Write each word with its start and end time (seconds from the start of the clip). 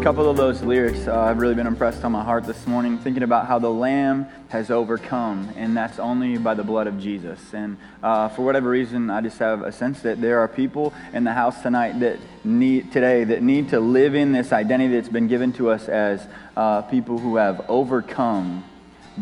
couple 0.02 0.30
of 0.30 0.36
those 0.38 0.62
lyrics 0.62 1.06
uh, 1.06 1.26
have 1.26 1.36
really 1.36 1.54
been 1.54 1.66
impressed 1.66 2.02
on 2.04 2.12
my 2.12 2.24
heart 2.24 2.44
this 2.44 2.66
morning, 2.66 2.96
thinking 2.96 3.22
about 3.22 3.46
how 3.46 3.58
the 3.58 3.68
Lamb 3.68 4.26
has 4.48 4.70
overcome, 4.70 5.52
and 5.56 5.76
that's 5.76 5.98
only 5.98 6.38
by 6.38 6.54
the 6.54 6.64
blood 6.64 6.86
of 6.86 6.98
Jesus. 6.98 7.52
And 7.52 7.76
uh, 8.02 8.30
for 8.30 8.40
whatever 8.40 8.70
reason, 8.70 9.10
I 9.10 9.20
just 9.20 9.38
have 9.40 9.60
a 9.60 9.70
sense 9.70 10.00
that 10.00 10.18
there 10.22 10.40
are 10.40 10.48
people 10.48 10.94
in 11.12 11.24
the 11.24 11.34
house 11.34 11.60
tonight 11.60 12.00
that 12.00 12.18
need 12.44 12.90
today 12.92 13.24
that 13.24 13.42
need 13.42 13.68
to 13.70 13.80
live 13.80 14.14
in 14.14 14.32
this 14.32 14.52
identity 14.52 14.94
that's 14.94 15.10
been 15.10 15.28
given 15.28 15.52
to 15.54 15.68
us 15.68 15.86
as 15.86 16.26
uh, 16.56 16.80
people 16.82 17.18
who 17.18 17.36
have 17.36 17.66
overcome 17.68 18.64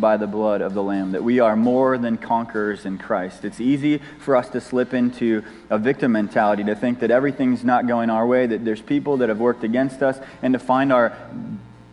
by 0.00 0.16
the 0.16 0.26
blood 0.26 0.60
of 0.60 0.74
the 0.74 0.82
Lamb, 0.82 1.12
that 1.12 1.24
we 1.24 1.40
are 1.40 1.56
more 1.56 1.98
than 1.98 2.16
conquerors 2.16 2.86
in 2.86 2.98
Christ. 2.98 3.44
It's 3.44 3.60
easy 3.60 4.00
for 4.20 4.36
us 4.36 4.48
to 4.50 4.60
slip 4.60 4.94
into 4.94 5.42
a 5.70 5.78
victim 5.78 6.12
mentality, 6.12 6.64
to 6.64 6.74
think 6.74 7.00
that 7.00 7.10
everything's 7.10 7.64
not 7.64 7.86
going 7.86 8.10
our 8.10 8.26
way, 8.26 8.46
that 8.46 8.64
there's 8.64 8.82
people 8.82 9.18
that 9.18 9.28
have 9.28 9.40
worked 9.40 9.64
against 9.64 10.02
us, 10.02 10.18
and 10.42 10.52
to 10.52 10.58
find 10.58 10.92
our 10.92 11.16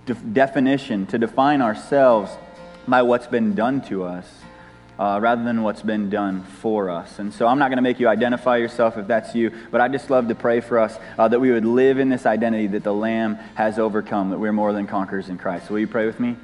de- 0.05 0.13
definition, 0.13 1.05
to 1.07 1.17
define 1.17 1.61
ourselves 1.61 2.31
by 2.87 3.01
what's 3.01 3.27
been 3.27 3.55
done 3.55 3.81
to 3.81 4.03
us. 4.03 4.27
Uh, 4.97 5.19
rather 5.21 5.43
than 5.43 5.61
what's 5.61 5.81
been 5.81 6.09
done 6.09 6.41
for 6.41 6.89
us. 6.89 7.19
And 7.19 7.33
so 7.33 7.47
I'm 7.47 7.59
not 7.59 7.67
going 7.67 7.75
to 7.75 7.81
make 7.81 7.99
you 7.99 8.07
identify 8.07 8.55
yourself 8.55 8.97
if 8.97 9.07
that's 9.07 9.35
you, 9.35 9.51
but 9.69 9.81
I 9.81 9.89
just 9.89 10.09
love 10.09 10.29
to 10.29 10.35
pray 10.35 10.61
for 10.61 10.79
us 10.79 10.97
uh, 11.17 11.27
that 11.27 11.37
we 11.37 11.51
would 11.51 11.65
live 11.65 11.99
in 11.99 12.07
this 12.07 12.25
identity 12.25 12.67
that 12.67 12.85
the 12.85 12.93
Lamb 12.93 13.35
has 13.55 13.77
overcome, 13.77 14.29
that 14.29 14.39
we're 14.39 14.53
more 14.53 14.71
than 14.71 14.87
conquerors 14.87 15.27
in 15.27 15.37
Christ. 15.37 15.69
Will 15.69 15.79
you 15.79 15.87
pray 15.87 16.05
with 16.05 16.21
me? 16.21 16.37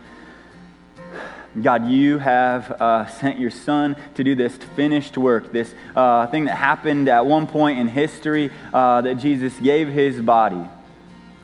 God, 1.59 1.87
you 1.87 2.17
have 2.17 2.71
uh, 2.71 3.07
sent 3.07 3.37
your 3.37 3.51
son 3.51 3.97
to 4.15 4.23
do 4.23 4.35
this 4.35 4.55
finished 4.55 5.17
work, 5.17 5.51
this 5.51 5.73
uh, 5.95 6.27
thing 6.27 6.45
that 6.45 6.55
happened 6.55 7.09
at 7.09 7.25
one 7.25 7.45
point 7.45 7.77
in 7.77 7.89
history 7.89 8.51
uh, 8.73 9.01
that 9.01 9.15
Jesus 9.15 9.57
gave 9.59 9.89
his 9.89 10.21
body 10.21 10.65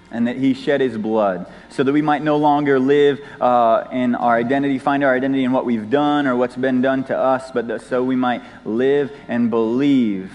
and 0.09 0.27
that 0.27 0.37
he 0.37 0.53
shed 0.53 0.79
his 0.79 0.97
blood 0.97 1.51
so 1.69 1.83
that 1.83 1.91
we 1.91 2.01
might 2.01 2.23
no 2.23 2.37
longer 2.37 2.79
live 2.79 3.19
uh, 3.41 3.83
in 3.91 4.15
our 4.15 4.37
identity, 4.37 4.79
find 4.79 5.03
our 5.03 5.13
identity 5.13 5.43
in 5.43 5.51
what 5.51 5.65
we've 5.65 5.89
done 5.89 6.25
or 6.25 6.37
what's 6.37 6.55
been 6.55 6.81
done 6.81 7.03
to 7.03 7.17
us, 7.17 7.51
but 7.51 7.67
that, 7.67 7.81
so 7.81 8.01
we 8.01 8.15
might 8.15 8.41
live 8.65 9.11
and 9.27 9.49
believe 9.49 10.31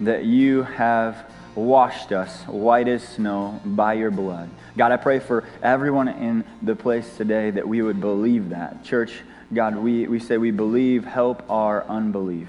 that 0.00 0.24
you 0.24 0.62
have 0.62 1.30
washed 1.56 2.12
us 2.12 2.42
white 2.42 2.86
as 2.86 3.02
snow 3.02 3.60
by 3.64 3.94
your 3.94 4.10
blood. 4.10 4.50
God, 4.76 4.92
I 4.92 4.96
pray 4.98 5.18
for 5.18 5.44
everyone 5.62 6.08
in 6.08 6.44
the 6.62 6.76
place 6.76 7.16
today 7.16 7.50
that 7.50 7.66
we 7.66 7.82
would 7.82 8.00
believe 8.00 8.50
that. 8.50 8.84
Church, 8.84 9.22
God, 9.52 9.76
we, 9.76 10.06
we 10.06 10.20
say 10.20 10.36
we 10.36 10.50
believe, 10.50 11.04
help 11.04 11.48
our 11.50 11.84
unbelief. 11.84 12.48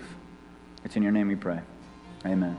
It's 0.83 0.95
in 0.95 1.03
your 1.03 1.11
name 1.11 1.27
we 1.29 1.35
pray. 1.35 1.61
Amen. 2.25 2.57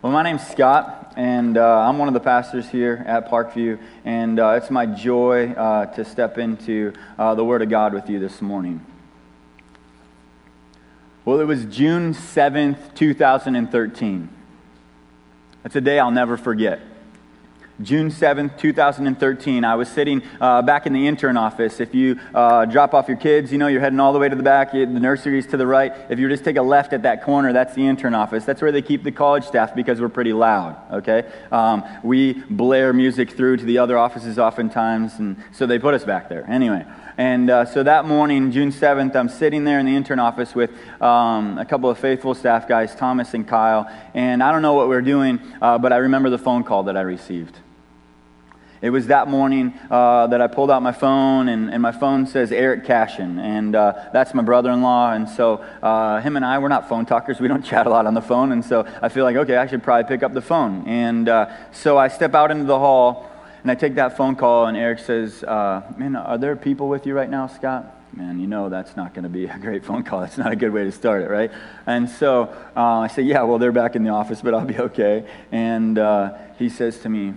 Well, 0.00 0.12
my 0.12 0.22
name's 0.22 0.46
Scott, 0.46 1.14
and 1.16 1.56
uh, 1.56 1.80
I'm 1.80 1.96
one 1.96 2.08
of 2.08 2.14
the 2.14 2.20
pastors 2.20 2.68
here 2.68 3.02
at 3.06 3.30
Parkview, 3.30 3.78
and 4.04 4.38
uh, 4.38 4.50
it's 4.50 4.70
my 4.70 4.84
joy 4.84 5.52
uh, 5.52 5.86
to 5.94 6.04
step 6.04 6.36
into 6.36 6.92
uh, 7.18 7.34
the 7.34 7.44
Word 7.44 7.62
of 7.62 7.70
God 7.70 7.94
with 7.94 8.10
you 8.10 8.18
this 8.18 8.42
morning. 8.42 8.84
Well, 11.24 11.40
it 11.40 11.44
was 11.44 11.64
June 11.64 12.12
7th, 12.12 12.94
2013. 12.94 14.28
That's 15.62 15.74
a 15.74 15.80
day 15.80 15.98
I'll 15.98 16.10
never 16.10 16.36
forget. 16.36 16.80
June 17.80 18.10
7th, 18.10 18.58
2013. 18.58 19.64
I 19.64 19.74
was 19.74 19.88
sitting 19.88 20.22
uh, 20.38 20.60
back 20.60 20.86
in 20.86 20.92
the 20.92 21.08
intern 21.08 21.38
office. 21.38 21.80
If 21.80 21.94
you 21.94 22.20
uh, 22.34 22.66
drop 22.66 22.92
off 22.92 23.08
your 23.08 23.16
kids, 23.16 23.50
you 23.50 23.56
know, 23.56 23.68
you're 23.68 23.80
heading 23.80 24.00
all 24.00 24.12
the 24.12 24.18
way 24.18 24.28
to 24.28 24.36
the 24.36 24.42
back, 24.42 24.72
the 24.72 24.84
nursery 24.84 25.38
is 25.38 25.46
to 25.46 25.56
the 25.56 25.66
right. 25.66 25.94
If 26.10 26.18
you 26.18 26.28
just 26.28 26.44
take 26.44 26.58
a 26.58 26.62
left 26.62 26.92
at 26.92 27.04
that 27.04 27.24
corner, 27.24 27.54
that's 27.54 27.74
the 27.74 27.86
intern 27.86 28.12
office. 28.12 28.44
That's 28.44 28.60
where 28.60 28.70
they 28.70 28.82
keep 28.82 29.02
the 29.02 29.10
college 29.10 29.44
staff 29.44 29.74
because 29.74 30.02
we're 30.02 30.10
pretty 30.10 30.34
loud, 30.34 30.76
okay? 30.92 31.24
Um, 31.50 31.84
we 32.02 32.34
blare 32.34 32.92
music 32.92 33.30
through 33.30 33.56
to 33.56 33.64
the 33.64 33.78
other 33.78 33.96
offices 33.96 34.38
oftentimes, 34.38 35.14
and 35.18 35.42
so 35.52 35.64
they 35.64 35.78
put 35.78 35.94
us 35.94 36.04
back 36.04 36.28
there. 36.28 36.44
Anyway. 36.50 36.84
And 37.16 37.48
uh, 37.48 37.64
so 37.64 37.84
that 37.84 38.06
morning, 38.06 38.50
June 38.50 38.72
7th, 38.72 39.14
I'm 39.14 39.28
sitting 39.28 39.62
there 39.62 39.78
in 39.78 39.86
the 39.86 39.94
intern 39.94 40.18
office 40.18 40.52
with 40.52 40.70
um, 41.00 41.58
a 41.58 41.64
couple 41.64 41.88
of 41.88 41.98
faithful 41.98 42.34
staff 42.34 42.66
guys, 42.66 42.94
Thomas 42.96 43.34
and 43.34 43.46
Kyle. 43.46 43.88
And 44.14 44.42
I 44.42 44.50
don't 44.50 44.62
know 44.62 44.72
what 44.72 44.88
we 44.88 44.96
are 44.96 45.02
doing, 45.02 45.40
uh, 45.62 45.78
but 45.78 45.92
I 45.92 45.98
remember 45.98 46.28
the 46.28 46.38
phone 46.38 46.64
call 46.64 46.84
that 46.84 46.96
I 46.96 47.02
received. 47.02 47.56
It 48.82 48.90
was 48.90 49.06
that 49.06 49.28
morning 49.28 49.72
uh, 49.90 50.26
that 50.26 50.42
I 50.42 50.46
pulled 50.46 50.70
out 50.70 50.82
my 50.82 50.92
phone, 50.92 51.48
and, 51.48 51.72
and 51.72 51.80
my 51.80 51.92
phone 51.92 52.26
says 52.26 52.52
Eric 52.52 52.84
Cashin, 52.84 53.38
and 53.38 53.74
uh, 53.74 54.10
that's 54.12 54.34
my 54.34 54.42
brother 54.42 54.70
in 54.72 54.82
law. 54.82 55.12
And 55.12 55.26
so, 55.26 55.64
uh, 55.82 56.20
him 56.20 56.36
and 56.36 56.44
I, 56.44 56.58
we're 56.58 56.68
not 56.68 56.86
phone 56.88 57.06
talkers. 57.06 57.40
We 57.40 57.48
don't 57.48 57.64
chat 57.64 57.86
a 57.86 57.90
lot 57.90 58.04
on 58.04 58.12
the 58.12 58.20
phone. 58.20 58.52
And 58.52 58.62
so, 58.62 58.86
I 59.00 59.08
feel 59.08 59.24
like, 59.24 59.36
okay, 59.36 59.56
I 59.56 59.68
should 59.68 59.82
probably 59.82 60.06
pick 60.06 60.22
up 60.22 60.34
the 60.34 60.42
phone. 60.42 60.86
And 60.86 61.30
uh, 61.30 61.72
so, 61.72 61.96
I 61.96 62.08
step 62.08 62.34
out 62.34 62.50
into 62.50 62.64
the 62.64 62.78
hall, 62.78 63.30
and 63.64 63.70
I 63.70 63.74
take 63.74 63.94
that 63.94 64.14
phone 64.18 64.36
call, 64.36 64.66
and 64.66 64.76
Eric 64.76 64.98
says, 64.98 65.42
uh, 65.42 65.90
Man, 65.96 66.16
are 66.16 66.36
there 66.36 66.54
people 66.54 66.86
with 66.86 67.06
you 67.06 67.14
right 67.14 67.30
now, 67.30 67.46
Scott? 67.46 67.98
Man, 68.12 68.38
you 68.38 68.46
know 68.46 68.68
that's 68.68 68.94
not 68.94 69.14
going 69.14 69.22
to 69.22 69.30
be 69.30 69.46
a 69.46 69.58
great 69.58 69.86
phone 69.86 70.02
call. 70.04 70.20
That's 70.20 70.36
not 70.36 70.52
a 70.52 70.56
good 70.56 70.70
way 70.70 70.84
to 70.84 70.92
start 70.92 71.22
it, 71.22 71.30
right? 71.30 71.50
And 71.86 72.08
so 72.08 72.54
uh, 72.76 72.98
I 72.98 73.08
say, 73.08 73.22
Yeah, 73.22 73.42
well, 73.44 73.58
they're 73.58 73.72
back 73.72 73.96
in 73.96 74.04
the 74.04 74.10
office, 74.10 74.42
but 74.42 74.52
I'll 74.52 74.66
be 74.66 74.78
okay. 74.78 75.26
And 75.50 75.98
uh, 75.98 76.34
he 76.58 76.68
says 76.68 76.98
to 77.00 77.08
me, 77.08 77.32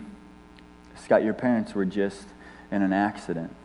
Scott, 0.98 1.24
your 1.24 1.34
parents 1.34 1.74
were 1.74 1.86
just 1.86 2.28
in 2.72 2.82
an 2.82 2.92
accident. 2.92 3.56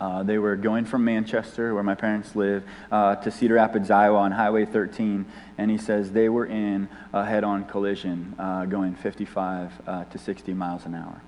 Uh, 0.00 0.24
they 0.24 0.38
were 0.38 0.56
going 0.56 0.84
from 0.84 1.04
Manchester, 1.04 1.72
where 1.72 1.82
my 1.84 1.94
parents 1.94 2.34
live, 2.34 2.64
uh, 2.90 3.14
to 3.16 3.30
Cedar 3.30 3.54
Rapids, 3.54 3.90
Iowa, 3.90 4.18
on 4.18 4.32
Highway 4.32 4.64
13. 4.64 5.24
And 5.56 5.70
he 5.70 5.78
says 5.78 6.12
they 6.12 6.28
were 6.28 6.46
in 6.46 6.88
a 7.12 7.24
head 7.24 7.44
on 7.44 7.64
collision 7.64 8.34
uh, 8.38 8.64
going 8.64 8.94
55 8.94 9.72
uh, 9.86 10.04
to 10.04 10.18
60 10.18 10.54
miles 10.54 10.84
an 10.84 10.94
hour. 10.94 11.20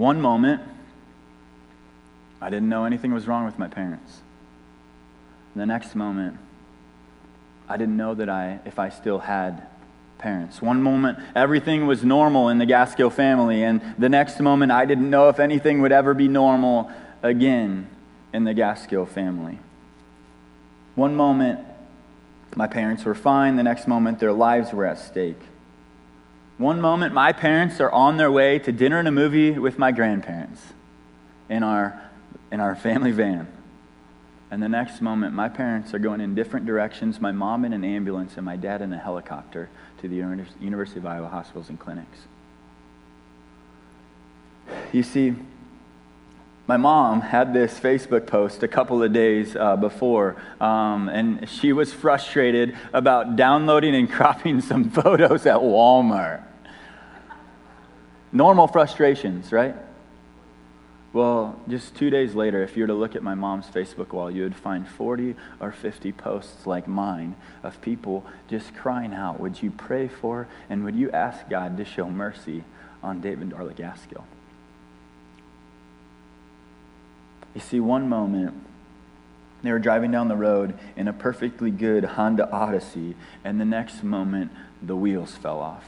One 0.00 0.22
moment, 0.22 0.62
I 2.40 2.48
didn't 2.48 2.70
know 2.70 2.86
anything 2.86 3.12
was 3.12 3.26
wrong 3.26 3.44
with 3.44 3.58
my 3.58 3.68
parents. 3.68 4.22
The 5.54 5.66
next 5.66 5.94
moment, 5.94 6.38
I 7.68 7.76
didn't 7.76 7.98
know 7.98 8.14
that 8.14 8.30
I, 8.30 8.60
if 8.64 8.78
I 8.78 8.88
still 8.88 9.18
had 9.18 9.66
parents. 10.16 10.62
One 10.62 10.82
moment, 10.82 11.18
everything 11.36 11.86
was 11.86 12.02
normal 12.02 12.48
in 12.48 12.56
the 12.56 12.64
Gaskill 12.64 13.12
family, 13.12 13.62
and 13.62 13.82
the 13.98 14.08
next 14.08 14.40
moment, 14.40 14.72
I 14.72 14.86
didn't 14.86 15.10
know 15.10 15.28
if 15.28 15.38
anything 15.38 15.82
would 15.82 15.92
ever 15.92 16.14
be 16.14 16.28
normal 16.28 16.90
again 17.22 17.86
in 18.32 18.44
the 18.44 18.54
Gaskill 18.54 19.06
family. 19.06 19.58
One 20.94 21.14
moment, 21.14 21.60
my 22.56 22.68
parents 22.68 23.04
were 23.04 23.14
fine. 23.14 23.56
The 23.56 23.64
next 23.64 23.86
moment, 23.86 24.18
their 24.18 24.32
lives 24.32 24.72
were 24.72 24.86
at 24.86 24.98
stake. 24.98 25.42
One 26.60 26.78
moment, 26.78 27.14
my 27.14 27.32
parents 27.32 27.80
are 27.80 27.90
on 27.90 28.18
their 28.18 28.30
way 28.30 28.58
to 28.58 28.70
dinner 28.70 28.98
and 28.98 29.08
a 29.08 29.10
movie 29.10 29.52
with 29.52 29.78
my 29.78 29.92
grandparents 29.92 30.60
in 31.48 31.62
our, 31.62 31.98
in 32.52 32.60
our 32.60 32.76
family 32.76 33.12
van. 33.12 33.48
And 34.50 34.62
the 34.62 34.68
next 34.68 35.00
moment, 35.00 35.32
my 35.32 35.48
parents 35.48 35.94
are 35.94 35.98
going 35.98 36.20
in 36.20 36.34
different 36.34 36.66
directions 36.66 37.18
my 37.18 37.32
mom 37.32 37.64
in 37.64 37.72
an 37.72 37.82
ambulance 37.82 38.36
and 38.36 38.44
my 38.44 38.56
dad 38.56 38.82
in 38.82 38.92
a 38.92 38.98
helicopter 38.98 39.70
to 40.02 40.08
the 40.08 40.16
University 40.16 41.00
of 41.00 41.06
Iowa 41.06 41.28
hospitals 41.28 41.70
and 41.70 41.80
clinics. 41.80 42.18
You 44.92 45.02
see, 45.02 45.34
my 46.66 46.76
mom 46.76 47.22
had 47.22 47.54
this 47.54 47.80
Facebook 47.80 48.26
post 48.26 48.62
a 48.62 48.68
couple 48.68 49.02
of 49.02 49.14
days 49.14 49.56
uh, 49.56 49.76
before, 49.76 50.36
um, 50.60 51.08
and 51.08 51.48
she 51.48 51.72
was 51.72 51.94
frustrated 51.94 52.76
about 52.92 53.36
downloading 53.36 53.94
and 53.94 54.12
cropping 54.12 54.60
some 54.60 54.90
photos 54.90 55.46
at 55.46 55.56
Walmart. 55.56 56.44
Normal 58.32 58.68
frustrations, 58.68 59.52
right? 59.52 59.74
Well, 61.12 61.60
just 61.68 61.96
two 61.96 62.08
days 62.08 62.36
later, 62.36 62.62
if 62.62 62.76
you 62.76 62.84
were 62.84 62.88
to 62.88 62.94
look 62.94 63.16
at 63.16 63.22
my 63.22 63.34
mom's 63.34 63.66
Facebook 63.66 64.12
wall, 64.12 64.30
you 64.30 64.44
would 64.44 64.54
find 64.54 64.88
40 64.88 65.34
or 65.58 65.72
50 65.72 66.12
posts 66.12 66.66
like 66.66 66.86
mine 66.86 67.34
of 67.64 67.80
people 67.80 68.24
just 68.48 68.74
crying 68.76 69.12
out, 69.12 69.40
Would 69.40 69.60
you 69.60 69.72
pray 69.72 70.06
for 70.06 70.46
and 70.68 70.84
would 70.84 70.94
you 70.94 71.10
ask 71.10 71.48
God 71.48 71.76
to 71.78 71.84
show 71.84 72.08
mercy 72.08 72.62
on 73.02 73.20
David 73.20 73.50
Darla 73.50 73.74
Gaskill? 73.74 74.24
You 77.54 77.60
see, 77.60 77.80
one 77.80 78.08
moment, 78.08 78.54
they 79.62 79.72
were 79.72 79.80
driving 79.80 80.12
down 80.12 80.28
the 80.28 80.36
road 80.36 80.78
in 80.96 81.08
a 81.08 81.12
perfectly 81.12 81.72
good 81.72 82.04
Honda 82.04 82.48
Odyssey, 82.52 83.16
and 83.44 83.60
the 83.60 83.64
next 83.64 84.04
moment, 84.04 84.52
the 84.80 84.94
wheels 84.94 85.34
fell 85.34 85.58
off. 85.58 85.84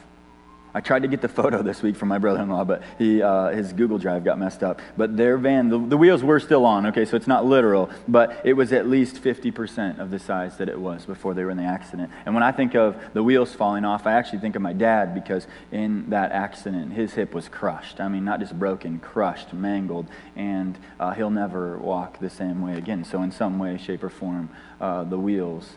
I 0.75 0.81
tried 0.81 1.03
to 1.03 1.09
get 1.09 1.21
the 1.21 1.29
photo 1.29 1.63
this 1.63 1.83
week 1.83 1.97
from 1.97 2.09
my 2.09 2.19
brother-in-law, 2.19 2.65
but 2.65 2.83
he, 2.99 3.21
uh, 3.21 3.49
his 3.49 3.73
Google 3.73 3.99
Drive 3.99 4.25
got 4.25 4.39
messed 4.39 4.63
up. 4.63 4.81
But 4.97 5.17
their 5.17 5.37
van, 5.37 5.69
the, 5.69 5.79
the, 5.79 5.97
wheels 5.99 6.23
were 6.23 6.41
still 6.41 6.65
on, 6.65 6.87
okay, 6.87 7.05
so 7.05 7.17
it's 7.17 7.27
not 7.27 7.45
literal, 7.45 7.91
but 8.09 8.41
it 8.45 8.55
was 8.55 8.73
at 8.73 8.89
least 8.89 9.17
50% 9.23 9.99
of 9.99 10.11
the 10.11 10.19
size 10.19 10.57
that 10.57 10.69
it 10.69 10.81
was 10.81 11.05
before 11.05 11.35
they 11.35 11.45
were 11.45 11.51
in 11.51 11.59
the 11.59 11.65
accident. 11.65 12.11
And 12.25 12.35
when 12.35 12.43
I 12.43 12.53
think 12.53 12.75
of 12.75 12.97
the 13.13 13.23
wheels 13.23 13.53
falling 13.53 13.85
off, 13.85 14.07
I 14.07 14.13
actually 14.13 14.39
think 14.39 14.57
of 14.57 14.63
my 14.63 14.73
dad 14.73 15.15
because 15.15 15.47
in 15.71 16.09
that 16.11 16.33
accident, 16.33 16.95
his 16.95 17.13
hip 17.13 17.35
was 17.35 17.49
crushed. 17.49 18.01
I 18.01 18.09
mean, 18.09 18.25
not 18.25 18.41
just 18.41 18.59
broken, 18.59 18.99
crushed, 18.99 19.53
mangled, 19.53 20.07
and 20.37 20.79
uh, 20.99 21.13
he'll 21.13 21.31
never 21.31 21.77
walk 21.79 22.19
the 22.19 22.31
same 22.31 22.63
way 22.63 22.79
again. 22.79 23.05
So 23.05 23.23
in 23.23 23.31
some 23.31 23.59
way, 23.59 23.77
shape, 23.77 24.03
or 24.03 24.11
form, 24.11 24.49
uh, 24.81 25.05
the 25.05 25.19
wheels 25.19 25.75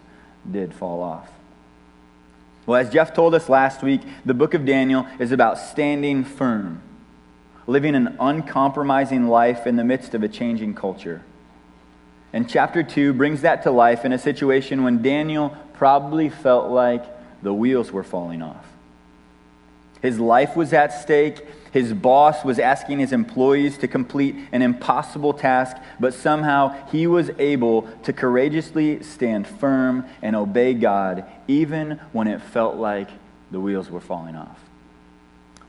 did 0.49 0.73
fall 0.73 1.01
off. 1.01 1.29
Well, 2.65 2.79
as 2.79 2.91
Jeff 2.91 3.13
told 3.13 3.35
us 3.35 3.47
last 3.47 3.83
week, 3.83 4.01
the 4.25 4.33
book 4.33 4.53
of 4.53 4.65
Daniel 4.65 5.05
is 5.19 5.31
about 5.31 5.57
standing 5.59 6.23
firm, 6.23 6.81
living 7.67 7.95
an 7.95 8.17
uncompromising 8.19 9.27
life 9.27 9.67
in 9.67 9.75
the 9.75 9.83
midst 9.83 10.15
of 10.15 10.23
a 10.23 10.27
changing 10.27 10.73
culture. 10.73 11.23
And 12.33 12.49
chapter 12.49 12.83
2 12.83 13.13
brings 13.13 13.41
that 13.41 13.63
to 13.63 13.71
life 13.71 14.03
in 14.03 14.11
a 14.11 14.17
situation 14.17 14.83
when 14.83 15.01
Daniel 15.01 15.55
probably 15.73 16.29
felt 16.29 16.71
like 16.71 17.05
the 17.43 17.53
wheels 17.53 17.91
were 17.91 18.03
falling 18.03 18.41
off. 18.41 18.65
His 20.05 20.19
life 20.19 20.55
was 20.55 20.71
at 20.71 20.89
stake. 20.89 21.45
His 21.71 21.93
boss 21.93 22.45
was 22.45 22.59
asking 22.59 22.99
his 22.99 23.11
employees 23.11 23.77
to 23.79 23.87
complete 23.87 24.35
an 24.51 24.61
impossible 24.61 25.33
task, 25.33 25.75
but 25.99 26.13
somehow 26.13 26.87
he 26.89 27.07
was 27.07 27.31
able 27.37 27.81
to 28.03 28.13
courageously 28.13 29.03
stand 29.03 29.47
firm 29.47 30.05
and 30.21 30.35
obey 30.35 30.73
God, 30.73 31.25
even 31.47 31.99
when 32.13 32.27
it 32.27 32.41
felt 32.41 32.75
like 32.75 33.09
the 33.51 33.59
wheels 33.59 33.89
were 33.89 33.99
falling 33.99 34.35
off. 34.35 34.59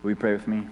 Will 0.02 0.10
you 0.10 0.16
pray 0.16 0.32
with 0.32 0.46
me? 0.46 0.68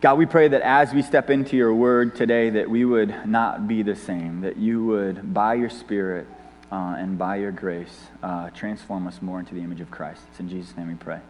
God, 0.00 0.18
we 0.18 0.26
pray 0.26 0.48
that 0.48 0.60
as 0.60 0.92
we 0.92 1.00
step 1.00 1.30
into 1.30 1.56
your 1.56 1.72
word 1.72 2.16
today, 2.16 2.50
that 2.50 2.68
we 2.68 2.84
would 2.84 3.26
not 3.26 3.66
be 3.66 3.82
the 3.82 3.96
same, 3.96 4.42
that 4.42 4.56
you 4.58 4.84
would, 4.84 5.32
by 5.32 5.54
your 5.54 5.70
Spirit 5.70 6.26
uh, 6.70 6.96
and 6.98 7.16
by 7.16 7.36
your 7.36 7.52
grace, 7.52 8.08
uh, 8.22 8.50
transform 8.50 9.06
us 9.06 9.22
more 9.22 9.40
into 9.40 9.54
the 9.54 9.60
image 9.62 9.80
of 9.80 9.90
Christ. 9.90 10.22
It's 10.30 10.40
in 10.40 10.48
Jesus' 10.48 10.76
name 10.76 10.88
we 10.88 10.94
pray. 10.96 11.20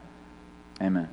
Amen. 0.83 1.09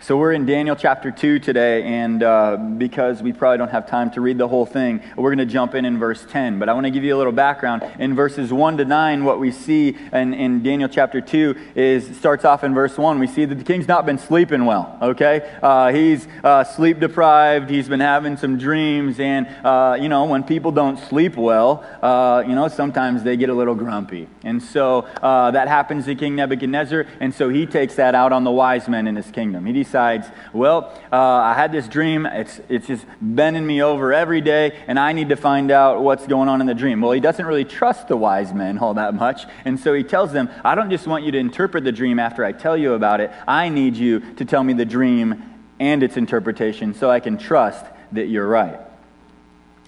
So 0.00 0.16
we're 0.16 0.32
in 0.32 0.46
Daniel 0.46 0.74
chapter 0.74 1.10
2 1.10 1.38
today, 1.38 1.82
and 1.82 2.22
uh, 2.22 2.56
because 2.56 3.22
we 3.22 3.34
probably 3.34 3.58
don't 3.58 3.70
have 3.70 3.86
time 3.86 4.10
to 4.12 4.22
read 4.22 4.38
the 4.38 4.48
whole 4.48 4.64
thing, 4.64 5.02
we're 5.16 5.34
going 5.34 5.46
to 5.46 5.52
jump 5.52 5.74
in 5.74 5.84
in 5.84 5.98
verse 5.98 6.24
10. 6.30 6.58
But 6.58 6.70
I 6.70 6.72
want 6.72 6.86
to 6.86 6.90
give 6.90 7.04
you 7.04 7.14
a 7.14 7.18
little 7.18 7.30
background. 7.30 7.82
In 7.98 8.14
verses 8.14 8.50
1 8.50 8.78
to 8.78 8.86
9, 8.86 9.24
what 9.24 9.38
we 9.38 9.52
see 9.52 9.98
in, 10.14 10.32
in 10.32 10.62
Daniel 10.62 10.88
chapter 10.88 11.20
2 11.20 11.54
is 11.74 12.16
starts 12.16 12.46
off 12.46 12.64
in 12.64 12.72
verse 12.72 12.96
1. 12.96 13.18
We 13.18 13.26
see 13.26 13.44
that 13.44 13.56
the 13.56 13.64
king's 13.64 13.86
not 13.86 14.06
been 14.06 14.16
sleeping 14.16 14.64
well, 14.64 14.96
okay? 15.02 15.58
Uh, 15.62 15.92
he's 15.92 16.26
uh, 16.42 16.64
sleep 16.64 17.00
deprived, 17.00 17.68
he's 17.68 17.88
been 17.88 18.00
having 18.00 18.38
some 18.38 18.56
dreams, 18.56 19.20
and, 19.20 19.46
uh, 19.62 19.98
you 20.00 20.08
know, 20.08 20.24
when 20.24 20.42
people 20.42 20.72
don't 20.72 20.98
sleep 20.98 21.36
well, 21.36 21.84
uh, 22.00 22.42
you 22.48 22.54
know, 22.54 22.68
sometimes 22.68 23.24
they 23.24 23.36
get 23.36 23.50
a 23.50 23.54
little 23.54 23.74
grumpy. 23.74 24.26
And 24.42 24.62
so 24.62 25.00
uh, 25.22 25.50
that 25.50 25.68
happens 25.68 26.06
to 26.06 26.14
King 26.14 26.36
Nebuchadnezzar, 26.36 27.04
and 27.20 27.34
so 27.34 27.50
he 27.50 27.66
takes 27.66 27.96
that 27.96 28.14
out 28.14 28.32
on 28.32 28.44
the 28.44 28.50
wise 28.50 28.88
men 28.88 29.06
in 29.06 29.14
his 29.14 29.30
kingdom. 29.30 29.66
He 29.68 29.74
decides, 29.74 30.26
well, 30.54 30.98
uh, 31.12 31.16
I 31.16 31.52
had 31.52 31.72
this 31.72 31.88
dream. 31.88 32.24
It's, 32.24 32.58
it's 32.70 32.86
just 32.86 33.04
bending 33.20 33.66
me 33.66 33.82
over 33.82 34.14
every 34.14 34.40
day, 34.40 34.74
and 34.86 34.98
I 34.98 35.12
need 35.12 35.28
to 35.28 35.36
find 35.36 35.70
out 35.70 36.00
what's 36.00 36.26
going 36.26 36.48
on 36.48 36.62
in 36.62 36.66
the 36.66 36.74
dream. 36.74 37.02
Well, 37.02 37.12
he 37.12 37.20
doesn't 37.20 37.44
really 37.44 37.66
trust 37.66 38.08
the 38.08 38.16
wise 38.16 38.54
men 38.54 38.78
all 38.78 38.94
that 38.94 39.12
much, 39.12 39.42
and 39.66 39.78
so 39.78 39.92
he 39.92 40.04
tells 40.04 40.32
them, 40.32 40.48
I 40.64 40.74
don't 40.74 40.88
just 40.88 41.06
want 41.06 41.24
you 41.24 41.32
to 41.32 41.38
interpret 41.38 41.84
the 41.84 41.92
dream 41.92 42.18
after 42.18 42.46
I 42.46 42.52
tell 42.52 42.78
you 42.78 42.94
about 42.94 43.20
it. 43.20 43.30
I 43.46 43.68
need 43.68 43.94
you 43.94 44.20
to 44.36 44.46
tell 44.46 44.64
me 44.64 44.72
the 44.72 44.86
dream 44.86 45.44
and 45.78 46.02
its 46.02 46.16
interpretation 46.16 46.94
so 46.94 47.10
I 47.10 47.20
can 47.20 47.36
trust 47.36 47.84
that 48.12 48.28
you're 48.28 48.48
right. 48.48 48.80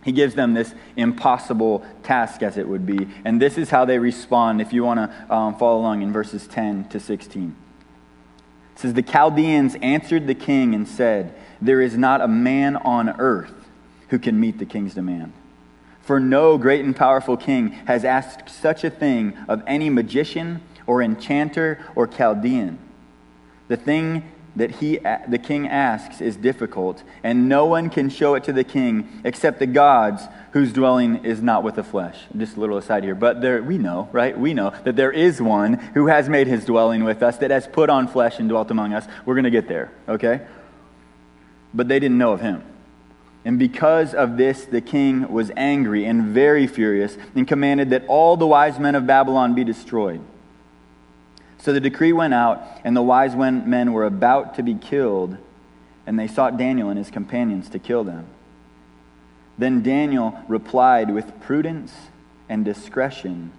He 0.05 0.13
gives 0.13 0.35
them 0.35 0.53
this 0.53 0.75
impossible 0.95 1.87
task, 2.03 2.43
as 2.43 2.59
it 2.59 2.69
would 2.69 2.85
be. 2.85 3.09
And 3.25 3.41
this 3.41 3.57
is 3.57 3.71
how 3.71 3.87
they 3.87 3.99
respond 3.99 4.61
if 4.61 4.75
you 4.75 4.85
want 4.85 5.11
to 5.11 5.35
um, 5.35 5.57
follow 5.57 5.81
along 5.81 6.03
in 6.03 6.13
verses 6.13 6.47
10 6.47 6.91
to 6.91 7.01
16 7.01 7.57
says, 8.81 8.95
The 8.95 9.03
Chaldeans 9.03 9.77
answered 9.83 10.27
the 10.27 10.35
king 10.35 10.75
and 10.75 10.89
said, 10.89 11.35
There 11.61 11.81
is 11.81 11.97
not 11.97 12.21
a 12.21 12.29
man 12.29 12.77
on 12.77 13.11
earth 13.21 13.53
who 14.09 14.19
can 14.19 14.41
meet 14.41 14.59
the 14.59 14.67
king's 14.67 14.95
demand. 14.95 15.33
For 16.01 16.19
no 16.19 16.59
great 16.59 16.85
and 16.85 16.97
powerful 16.97 17.37
king 17.37 17.69
has 17.87 18.05
asked 18.05 18.49
such 18.49 18.83
a 18.83 18.91
thing 18.91 19.37
of 19.49 19.63
any 19.67 19.91
magician 19.91 20.63
or 20.87 21.03
enchanter 21.03 21.79
or 21.95 22.07
Chaldean. 22.07 22.79
The 23.69 23.77
thing 23.77 24.25
that 24.57 24.73
he, 24.73 24.99
the 25.29 25.39
king 25.39 25.69
asks 25.69 26.21
is 26.21 26.37
difficult, 26.37 27.05
and 27.23 27.49
no 27.49 27.67
one 27.67 27.91
can 27.91 28.09
show 28.09 28.35
it 28.35 28.45
to 28.45 28.53
the 28.53 28.65
king 28.65 29.21
except 29.25 29.61
the 29.61 29.67
gods 29.67 30.25
whose 30.53 30.73
dwelling 30.73 31.25
is 31.25 31.41
not 31.41 31.63
with 31.63 31.77
the 31.77 31.85
flesh. 31.85 32.19
Just 32.37 32.57
a 32.57 32.61
little 32.61 32.77
aside 32.77 33.05
here. 33.05 33.15
But 33.15 33.41
there, 33.41 33.63
we 33.63 33.79
know, 33.79 34.09
right? 34.13 34.39
We 34.39 34.53
know 34.53 34.73
that 34.85 34.97
there 34.97 35.13
is 35.13 35.41
one 35.41 35.75
who 35.75 36.09
has 36.09 36.29
made 36.29 36.47
his 36.47 36.65
dwelling 36.65 37.05
with 37.05 37.23
us, 37.23 37.39
that 37.39 37.51
has 37.51 37.67
put 37.69 37.89
on 37.89 38.09
flesh 38.09 38.39
and 38.39 38.49
dwelt 38.49 38.71
among 38.71 38.93
us. 38.93 39.07
We're 39.25 39.35
going 39.35 39.45
to 39.45 39.51
get 39.51 39.69
there, 39.69 39.93
okay? 40.09 40.41
But 41.73 41.89
they 41.89 42.01
didn't 42.01 42.19
know 42.19 42.33
of 42.33 42.41
him. 42.41 42.65
And 43.45 43.59
because 43.59 44.13
of 44.13 44.37
this, 44.37 44.65
the 44.65 44.81
king 44.81 45.33
was 45.33 45.51
angry 45.57 46.05
and 46.05 46.25
very 46.25 46.67
furious 46.67 47.17
and 47.35 47.49
commanded 47.49 47.91
that 47.91 48.05
all 48.07 48.37
the 48.37 48.47
wise 48.47 48.79
men 48.79 48.95
of 48.95 49.07
Babylon 49.07 49.55
be 49.55 49.65
destroyed. 49.65 50.21
So 51.59 51.73
the 51.73 51.81
decree 51.81 52.13
went 52.13 52.35
out, 52.35 52.63
and 52.85 52.97
the 52.97 53.03
wise 53.03 53.37
men 53.37 53.93
were 53.93 54.05
about 54.05 54.57
to 54.57 54.63
be 54.63 54.75
killed, 54.75 55.37
and 56.07 56.19
they 56.19 56.27
sought 56.27 56.57
Daniel 56.57 56.89
and 56.89 56.99
his 56.99 57.11
companions 57.11 57.69
to 57.71 57.79
kill 57.79 58.03
them. 58.03 58.27
Then 59.61 59.83
Daniel 59.83 60.39
replied 60.49 61.13
with 61.13 61.39
prudence 61.41 61.93
and 62.49 62.65
discretion 62.65 63.53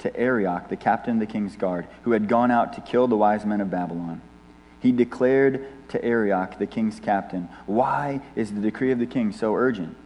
to 0.00 0.14
Arioch, 0.14 0.68
the 0.68 0.76
captain 0.76 1.14
of 1.14 1.20
the 1.20 1.32
king's 1.32 1.56
guard, 1.56 1.86
who 2.02 2.12
had 2.12 2.28
gone 2.28 2.50
out 2.50 2.74
to 2.74 2.82
kill 2.82 3.08
the 3.08 3.16
wise 3.16 3.46
men 3.46 3.62
of 3.62 3.70
Babylon. 3.70 4.20
He 4.80 4.92
declared 4.92 5.66
to 5.88 6.04
Arioch, 6.04 6.58
the 6.58 6.66
king's 6.66 7.00
captain, 7.00 7.48
Why 7.64 8.20
is 8.34 8.52
the 8.52 8.60
decree 8.60 8.92
of 8.92 8.98
the 8.98 9.06
king 9.06 9.32
so 9.32 9.54
urgent? 9.54 9.96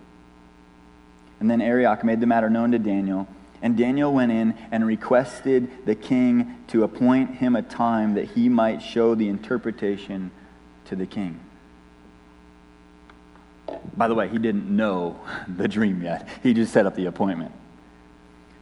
And 1.41 1.51
then 1.51 1.61
Arioch 1.61 2.05
made 2.05 2.21
the 2.21 2.27
matter 2.27 2.49
known 2.49 2.71
to 2.71 2.79
Daniel 2.79 3.27
and 3.63 3.77
Daniel 3.77 4.13
went 4.13 4.33
in 4.33 4.55
and 4.71 4.87
requested 4.87 5.85
the 5.85 5.97
king 5.97 6.57
to 6.69 6.85
appoint 6.85 7.37
him 7.37 7.57
a 7.57 7.63
time 7.63 8.15
that 8.15 8.31
he 8.31 8.49
might 8.49 8.81
show 8.81 9.15
the 9.15 9.29
interpretation 9.29 10.31
to 10.87 10.97
the 10.97 11.07
king. 11.07 11.41
By 13.97 14.09
the 14.09 14.15
way, 14.15 14.29
he 14.29 14.39
didn't 14.39 14.75
know 14.75 15.21
the 15.49 15.69
dream 15.69 16.03
yet, 16.03 16.29
he 16.43 16.55
just 16.55 16.73
set 16.73 16.87
up 16.87 16.95
the 16.95 17.07
appointment. 17.07 17.53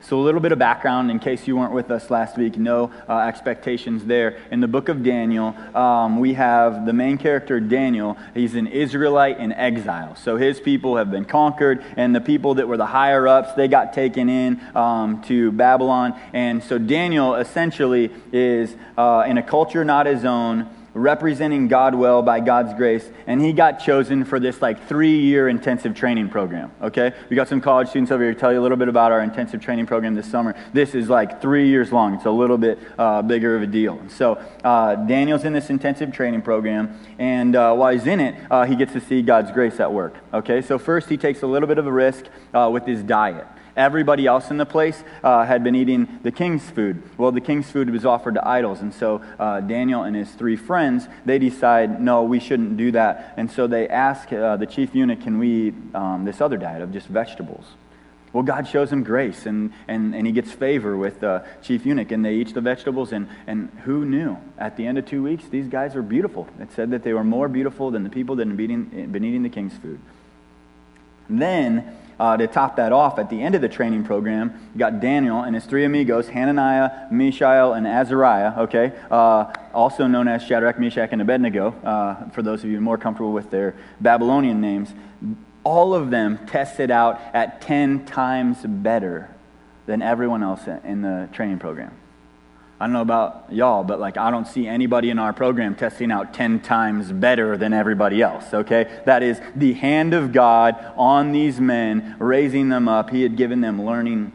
So, 0.00 0.18
a 0.18 0.22
little 0.22 0.40
bit 0.40 0.52
of 0.52 0.60
background 0.60 1.10
in 1.10 1.18
case 1.18 1.46
you 1.48 1.56
weren't 1.56 1.72
with 1.72 1.90
us 1.90 2.08
last 2.08 2.38
week, 2.38 2.56
no 2.56 2.92
uh, 3.08 3.18
expectations 3.18 4.04
there. 4.04 4.38
In 4.52 4.60
the 4.60 4.68
book 4.68 4.88
of 4.88 5.02
Daniel, 5.02 5.56
um, 5.76 6.20
we 6.20 6.34
have 6.34 6.86
the 6.86 6.92
main 6.92 7.18
character, 7.18 7.58
Daniel. 7.58 8.16
He's 8.32 8.54
an 8.54 8.68
Israelite 8.68 9.38
in 9.38 9.52
exile. 9.52 10.14
So, 10.14 10.36
his 10.36 10.60
people 10.60 10.96
have 10.96 11.10
been 11.10 11.24
conquered, 11.24 11.84
and 11.96 12.14
the 12.14 12.20
people 12.20 12.54
that 12.54 12.68
were 12.68 12.76
the 12.76 12.86
higher 12.86 13.26
ups, 13.26 13.52
they 13.54 13.66
got 13.66 13.92
taken 13.92 14.28
in 14.28 14.60
um, 14.74 15.20
to 15.22 15.50
Babylon. 15.50 16.18
And 16.32 16.62
so, 16.62 16.78
Daniel 16.78 17.34
essentially 17.34 18.10
is 18.32 18.76
uh, 18.96 19.24
in 19.26 19.36
a 19.36 19.42
culture 19.42 19.84
not 19.84 20.06
his 20.06 20.24
own 20.24 20.70
representing 20.98 21.68
God 21.68 21.94
well 21.94 22.22
by 22.22 22.40
God's 22.40 22.74
grace, 22.74 23.08
and 23.26 23.40
he 23.40 23.52
got 23.52 23.78
chosen 23.78 24.24
for 24.24 24.38
this 24.40 24.60
like 24.60 24.88
three 24.88 25.20
year 25.20 25.48
intensive 25.48 25.94
training 25.94 26.28
program. 26.28 26.72
Okay? 26.82 27.12
We 27.28 27.36
got 27.36 27.48
some 27.48 27.60
college 27.60 27.88
students 27.88 28.12
over 28.12 28.22
here 28.22 28.34
to 28.34 28.38
tell 28.38 28.52
you 28.52 28.60
a 28.60 28.62
little 28.62 28.76
bit 28.76 28.88
about 28.88 29.12
our 29.12 29.20
intensive 29.20 29.60
training 29.60 29.86
program 29.86 30.14
this 30.14 30.30
summer. 30.30 30.54
This 30.72 30.94
is 30.94 31.08
like 31.08 31.40
three 31.40 31.68
years 31.68 31.92
long, 31.92 32.14
it's 32.14 32.26
a 32.26 32.30
little 32.30 32.58
bit 32.58 32.78
uh, 32.98 33.22
bigger 33.22 33.56
of 33.56 33.62
a 33.62 33.66
deal. 33.66 34.00
So, 34.08 34.34
uh, 34.64 34.96
Daniel's 34.96 35.44
in 35.44 35.52
this 35.52 35.70
intensive 35.70 36.12
training 36.12 36.42
program, 36.42 36.98
and 37.18 37.54
uh, 37.54 37.74
while 37.74 37.92
he's 37.92 38.06
in 38.06 38.20
it, 38.20 38.34
uh, 38.50 38.64
he 38.64 38.76
gets 38.76 38.92
to 38.92 39.00
see 39.00 39.22
God's 39.22 39.50
grace 39.52 39.80
at 39.80 39.92
work. 39.92 40.16
Okay? 40.32 40.60
So, 40.62 40.78
first, 40.78 41.08
he 41.08 41.16
takes 41.16 41.42
a 41.42 41.46
little 41.46 41.68
bit 41.68 41.78
of 41.78 41.86
a 41.86 41.92
risk 41.92 42.26
uh, 42.52 42.68
with 42.72 42.86
his 42.86 43.02
diet. 43.02 43.46
Everybody 43.78 44.26
else 44.26 44.50
in 44.50 44.56
the 44.56 44.66
place 44.66 45.04
uh, 45.22 45.44
had 45.44 45.62
been 45.62 45.76
eating 45.76 46.18
the 46.24 46.32
king's 46.32 46.68
food. 46.68 47.00
Well, 47.16 47.30
the 47.30 47.40
king's 47.40 47.70
food 47.70 47.88
was 47.90 48.04
offered 48.04 48.34
to 48.34 48.46
idols. 48.46 48.80
And 48.80 48.92
so 48.92 49.22
uh, 49.38 49.60
Daniel 49.60 50.02
and 50.02 50.16
his 50.16 50.28
three 50.32 50.56
friends, 50.56 51.06
they 51.24 51.38
decide, 51.38 52.00
no, 52.00 52.24
we 52.24 52.40
shouldn't 52.40 52.76
do 52.76 52.90
that. 52.90 53.34
And 53.36 53.48
so 53.48 53.68
they 53.68 53.88
ask 53.88 54.32
uh, 54.32 54.56
the 54.56 54.66
chief 54.66 54.96
eunuch, 54.96 55.20
can 55.20 55.38
we 55.38 55.68
eat 55.68 55.74
um, 55.94 56.24
this 56.24 56.40
other 56.40 56.56
diet 56.56 56.82
of 56.82 56.92
just 56.92 57.06
vegetables? 57.06 57.64
Well, 58.32 58.42
God 58.42 58.66
shows 58.66 58.92
him 58.92 59.04
grace, 59.04 59.46
and, 59.46 59.72
and, 59.86 60.14
and 60.14 60.26
he 60.26 60.32
gets 60.32 60.52
favor 60.52 60.96
with 60.96 61.20
the 61.20 61.46
chief 61.62 61.86
eunuch, 61.86 62.10
and 62.10 62.24
they 62.24 62.34
eat 62.34 62.52
the 62.52 62.60
vegetables. 62.60 63.12
And, 63.12 63.28
and 63.46 63.70
who 63.84 64.04
knew? 64.04 64.36
At 64.58 64.76
the 64.76 64.86
end 64.86 64.98
of 64.98 65.06
two 65.06 65.22
weeks, 65.22 65.44
these 65.48 65.68
guys 65.68 65.94
were 65.94 66.02
beautiful. 66.02 66.48
It 66.60 66.72
said 66.72 66.90
that 66.90 67.04
they 67.04 67.12
were 67.12 67.24
more 67.24 67.48
beautiful 67.48 67.92
than 67.92 68.02
the 68.02 68.10
people 68.10 68.34
that 68.36 68.48
had 68.48 68.56
been 68.56 68.64
eating, 68.64 69.12
been 69.12 69.24
eating 69.24 69.44
the 69.44 69.48
king's 69.48 69.76
food. 69.78 70.00
Then 71.30 71.96
uh, 72.18 72.36
to 72.36 72.46
top 72.46 72.76
that 72.76 72.92
off, 72.92 73.18
at 73.18 73.30
the 73.30 73.40
end 73.40 73.54
of 73.54 73.60
the 73.60 73.68
training 73.68 74.04
program, 74.04 74.70
you 74.74 74.78
got 74.78 75.00
Daniel 75.00 75.42
and 75.42 75.54
his 75.54 75.64
three 75.64 75.84
amigos, 75.84 76.28
Hananiah, 76.28 77.06
Mishael, 77.10 77.74
and 77.74 77.86
Azariah, 77.86 78.60
okay, 78.62 78.92
uh, 79.10 79.52
also 79.72 80.06
known 80.06 80.28
as 80.28 80.42
Shadrach, 80.42 80.78
Meshach, 80.78 81.10
and 81.12 81.22
Abednego, 81.22 81.70
uh, 81.84 82.28
for 82.30 82.42
those 82.42 82.64
of 82.64 82.70
you 82.70 82.80
more 82.80 82.98
comfortable 82.98 83.32
with 83.32 83.50
their 83.50 83.74
Babylonian 84.00 84.60
names. 84.60 84.92
All 85.64 85.94
of 85.94 86.10
them 86.10 86.46
tested 86.46 86.90
out 86.90 87.20
at 87.34 87.60
10 87.60 88.06
times 88.06 88.58
better 88.64 89.34
than 89.86 90.02
everyone 90.02 90.42
else 90.42 90.66
in 90.84 91.02
the 91.02 91.28
training 91.32 91.58
program. 91.58 91.92
I 92.80 92.84
don't 92.84 92.92
know 92.92 93.02
about 93.02 93.46
y'all, 93.50 93.82
but 93.82 93.98
like 93.98 94.16
I 94.16 94.30
don't 94.30 94.46
see 94.46 94.68
anybody 94.68 95.10
in 95.10 95.18
our 95.18 95.32
program 95.32 95.74
testing 95.74 96.12
out 96.12 96.32
10 96.32 96.60
times 96.60 97.10
better 97.10 97.56
than 97.56 97.72
everybody 97.72 98.22
else, 98.22 98.54
okay? 98.54 99.00
That 99.04 99.24
is 99.24 99.40
the 99.56 99.72
hand 99.72 100.14
of 100.14 100.32
God 100.32 100.76
on 100.96 101.32
these 101.32 101.60
men, 101.60 102.14
raising 102.20 102.68
them 102.68 102.86
up. 102.86 103.10
He 103.10 103.22
had 103.22 103.36
given 103.36 103.62
them 103.62 103.84
learning. 103.84 104.32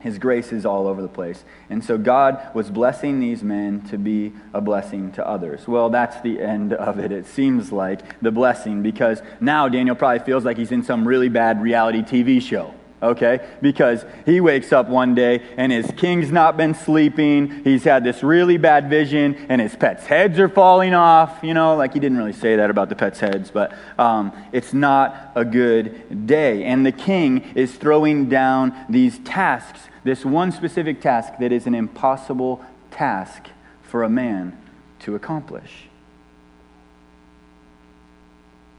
His 0.00 0.18
grace 0.18 0.52
is 0.52 0.66
all 0.66 0.86
over 0.86 1.00
the 1.00 1.08
place. 1.08 1.44
And 1.70 1.82
so 1.82 1.96
God 1.96 2.54
was 2.54 2.70
blessing 2.70 3.20
these 3.20 3.42
men 3.42 3.80
to 3.88 3.96
be 3.96 4.32
a 4.52 4.60
blessing 4.60 5.10
to 5.12 5.26
others. 5.26 5.66
Well, 5.66 5.88
that's 5.88 6.20
the 6.20 6.40
end 6.40 6.74
of 6.74 6.98
it. 6.98 7.10
It 7.10 7.26
seems 7.26 7.72
like 7.72 8.20
the 8.20 8.30
blessing 8.30 8.82
because 8.82 9.22
now 9.40 9.66
Daniel 9.66 9.96
probably 9.96 10.24
feels 10.24 10.44
like 10.44 10.58
he's 10.58 10.72
in 10.72 10.82
some 10.82 11.08
really 11.08 11.30
bad 11.30 11.62
reality 11.62 12.02
TV 12.02 12.40
show 12.40 12.74
okay? 13.02 13.46
Because 13.62 14.04
he 14.26 14.40
wakes 14.40 14.72
up 14.72 14.88
one 14.88 15.14
day 15.14 15.42
and 15.56 15.70
his 15.72 15.90
king's 15.96 16.30
not 16.30 16.56
been 16.56 16.74
sleeping. 16.74 17.62
He's 17.64 17.84
had 17.84 18.04
this 18.04 18.22
really 18.22 18.56
bad 18.56 18.88
vision 18.90 19.46
and 19.48 19.60
his 19.60 19.76
pets' 19.76 20.06
heads 20.06 20.38
are 20.38 20.48
falling 20.48 20.94
off. 20.94 21.38
You 21.42 21.54
know, 21.54 21.76
like 21.76 21.94
he 21.94 22.00
didn't 22.00 22.18
really 22.18 22.32
say 22.32 22.56
that 22.56 22.70
about 22.70 22.88
the 22.88 22.96
pets' 22.96 23.20
heads, 23.20 23.50
but 23.50 23.72
um, 23.98 24.32
it's 24.52 24.72
not 24.72 25.32
a 25.34 25.44
good 25.44 26.26
day. 26.26 26.64
And 26.64 26.84
the 26.84 26.92
king 26.92 27.52
is 27.54 27.76
throwing 27.76 28.28
down 28.28 28.74
these 28.88 29.18
tasks, 29.20 29.80
this 30.04 30.24
one 30.24 30.52
specific 30.52 31.00
task 31.00 31.34
that 31.40 31.52
is 31.52 31.66
an 31.66 31.74
impossible 31.74 32.64
task 32.90 33.48
for 33.82 34.02
a 34.02 34.08
man 34.08 34.56
to 35.00 35.14
accomplish. 35.14 35.84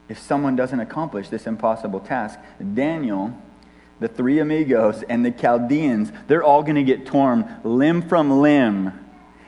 If 0.09 0.17
someone 0.17 0.55
doesn't 0.55 0.79
accomplish 0.79 1.29
this 1.29 1.45
impossible 1.45 1.99
task, 1.99 2.39
Daniel 2.73 3.37
the 3.99 4.07
three 4.07 4.39
amigos, 4.39 5.03
and 5.03 5.25
the 5.25 5.31
Chaldeans, 5.31 6.11
they're 6.27 6.43
all 6.43 6.63
going 6.63 6.75
to 6.75 6.83
get 6.83 7.05
torn 7.05 7.59
limb 7.63 8.07
from 8.07 8.41
limb, 8.41 8.93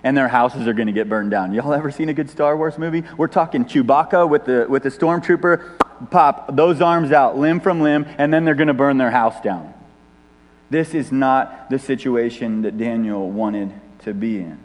and 0.04 0.18
their 0.18 0.28
houses 0.28 0.68
are 0.68 0.74
going 0.74 0.88
to 0.88 0.94
get 0.94 1.08
burned 1.08 1.32
down. 1.32 1.54
Y'all 1.54 1.74
ever 1.74 1.92
seen 1.92 2.10
a 2.10 2.14
good 2.14 2.30
Star 2.30 2.58
Wars 2.58 2.78
movie? 2.78 3.04
We're 3.18 3.28
talking 3.28 3.66
Chewbacca 3.66 4.28
with 4.28 4.46
the, 4.46 4.66
with 4.68 4.84
the 4.84 4.90
stormtrooper, 4.90 6.10
pop 6.10 6.56
those 6.56 6.82
arms 6.82 7.12
out, 7.12 7.38
limb 7.38 7.60
from 7.60 7.82
limb, 7.82 8.06
and 8.18 8.34
then 8.34 8.44
they're 8.44 8.56
going 8.56 8.68
to 8.68 8.74
burn 8.74 8.98
their 8.98 9.12
house 9.12 9.40
down. 9.42 9.74
This 10.70 10.94
is 10.94 11.12
not 11.12 11.70
the 11.70 11.80
situation 11.80 12.62
that 12.64 12.78
Daniel 12.78 13.30
wanted 13.30 13.74
to 14.00 14.14
be 14.14 14.38
in. 14.40 14.58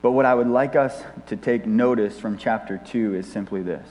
But 0.00 0.12
what 0.12 0.26
I 0.26 0.34
would 0.34 0.46
like 0.46 0.76
us 0.76 1.02
to 1.26 1.36
take 1.36 1.66
notice 1.66 2.18
from 2.18 2.38
chapter 2.38 2.78
2 2.78 3.14
is 3.14 3.26
simply 3.30 3.62
this 3.62 3.86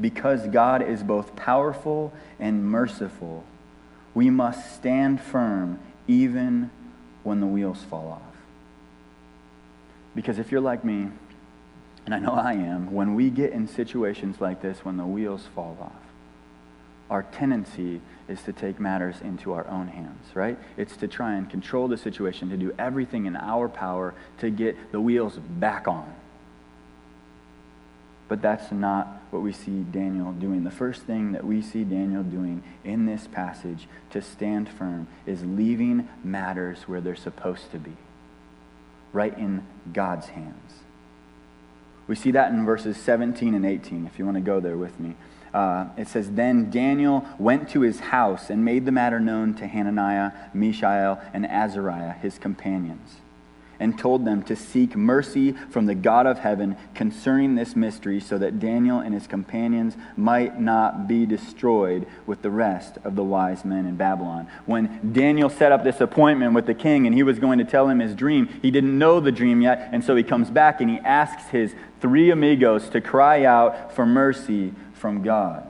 because 0.00 0.46
God 0.48 0.82
is 0.82 1.02
both 1.02 1.34
powerful 1.34 2.12
and 2.38 2.64
merciful, 2.64 3.44
we 4.14 4.30
must 4.30 4.74
stand 4.74 5.20
firm 5.20 5.78
even 6.06 6.70
when 7.22 7.40
the 7.40 7.46
wheels 7.46 7.82
fall 7.82 8.08
off. 8.08 8.22
Because 10.14 10.38
if 10.38 10.50
you're 10.50 10.60
like 10.60 10.84
me, 10.84 11.08
and 12.06 12.14
I 12.14 12.18
know 12.18 12.32
I 12.32 12.54
am, 12.54 12.92
when 12.92 13.14
we 13.14 13.28
get 13.30 13.52
in 13.52 13.68
situations 13.68 14.40
like 14.40 14.62
this, 14.62 14.84
when 14.84 14.96
the 14.96 15.04
wheels 15.04 15.46
fall 15.54 15.76
off, 15.80 15.92
our 17.10 17.22
tendency 17.22 18.00
is 18.28 18.42
to 18.42 18.52
take 18.52 18.78
matters 18.78 19.16
into 19.20 19.52
our 19.52 19.66
own 19.68 19.88
hands, 19.88 20.34
right? 20.34 20.58
It's 20.76 20.96
to 20.98 21.08
try 21.08 21.34
and 21.34 21.48
control 21.48 21.88
the 21.88 21.96
situation, 21.96 22.50
to 22.50 22.56
do 22.56 22.74
everything 22.78 23.26
in 23.26 23.36
our 23.36 23.68
power 23.68 24.14
to 24.38 24.50
get 24.50 24.92
the 24.92 25.00
wheels 25.00 25.38
back 25.38 25.88
on. 25.88 26.14
But 28.28 28.42
that's 28.42 28.70
not 28.70 29.17
what 29.30 29.42
we 29.42 29.52
see 29.52 29.82
Daniel 29.82 30.32
doing. 30.32 30.64
The 30.64 30.70
first 30.70 31.02
thing 31.02 31.32
that 31.32 31.44
we 31.44 31.62
see 31.62 31.84
Daniel 31.84 32.22
doing 32.22 32.62
in 32.84 33.06
this 33.06 33.26
passage 33.26 33.86
to 34.10 34.22
stand 34.22 34.68
firm 34.68 35.06
is 35.26 35.44
leaving 35.44 36.08
matters 36.24 36.82
where 36.86 37.00
they're 37.00 37.16
supposed 37.16 37.70
to 37.72 37.78
be, 37.78 37.96
right 39.12 39.36
in 39.36 39.66
God's 39.92 40.28
hands. 40.28 40.72
We 42.06 42.14
see 42.14 42.30
that 42.30 42.52
in 42.52 42.64
verses 42.64 42.96
17 42.96 43.54
and 43.54 43.66
18, 43.66 44.06
if 44.06 44.18
you 44.18 44.24
want 44.24 44.36
to 44.36 44.40
go 44.40 44.60
there 44.60 44.78
with 44.78 44.98
me. 44.98 45.14
Uh, 45.52 45.88
it 45.96 46.08
says, 46.08 46.30
Then 46.32 46.70
Daniel 46.70 47.26
went 47.38 47.68
to 47.70 47.80
his 47.80 48.00
house 48.00 48.50
and 48.50 48.64
made 48.64 48.86
the 48.86 48.92
matter 48.92 49.20
known 49.20 49.54
to 49.54 49.66
Hananiah, 49.66 50.32
Mishael, 50.54 51.20
and 51.32 51.46
Azariah, 51.46 52.12
his 52.12 52.38
companions 52.38 53.16
and 53.80 53.98
told 53.98 54.24
them 54.24 54.42
to 54.42 54.56
seek 54.56 54.96
mercy 54.96 55.52
from 55.70 55.86
the 55.86 55.94
God 55.94 56.26
of 56.26 56.38
heaven 56.38 56.76
concerning 56.94 57.54
this 57.54 57.76
mystery 57.76 58.20
so 58.20 58.38
that 58.38 58.58
Daniel 58.58 58.98
and 58.98 59.14
his 59.14 59.26
companions 59.26 59.96
might 60.16 60.60
not 60.60 61.06
be 61.06 61.26
destroyed 61.26 62.06
with 62.26 62.42
the 62.42 62.50
rest 62.50 62.98
of 63.04 63.14
the 63.14 63.22
wise 63.22 63.64
men 63.64 63.86
in 63.86 63.96
Babylon. 63.96 64.48
When 64.66 65.12
Daniel 65.12 65.48
set 65.48 65.72
up 65.72 65.84
this 65.84 66.00
appointment 66.00 66.54
with 66.54 66.66
the 66.66 66.74
king 66.74 67.06
and 67.06 67.14
he 67.14 67.22
was 67.22 67.38
going 67.38 67.58
to 67.58 67.64
tell 67.64 67.88
him 67.88 68.00
his 68.00 68.14
dream, 68.14 68.48
he 68.62 68.70
didn't 68.70 68.98
know 68.98 69.20
the 69.20 69.32
dream 69.32 69.62
yet, 69.62 69.90
and 69.92 70.02
so 70.02 70.16
he 70.16 70.22
comes 70.22 70.50
back 70.50 70.80
and 70.80 70.90
he 70.90 70.98
asks 70.98 71.50
his 71.50 71.74
three 72.00 72.30
amigos 72.30 72.88
to 72.90 73.00
cry 73.00 73.44
out 73.44 73.94
for 73.94 74.06
mercy 74.06 74.72
from 74.94 75.22
God. 75.22 75.64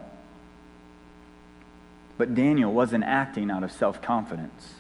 But 2.17 2.35
Daniel 2.35 2.73
wasn't 2.73 3.05
acting 3.05 3.50
out 3.50 3.62
of 3.62 3.71
self 3.71 4.03
confidence. 4.03 4.75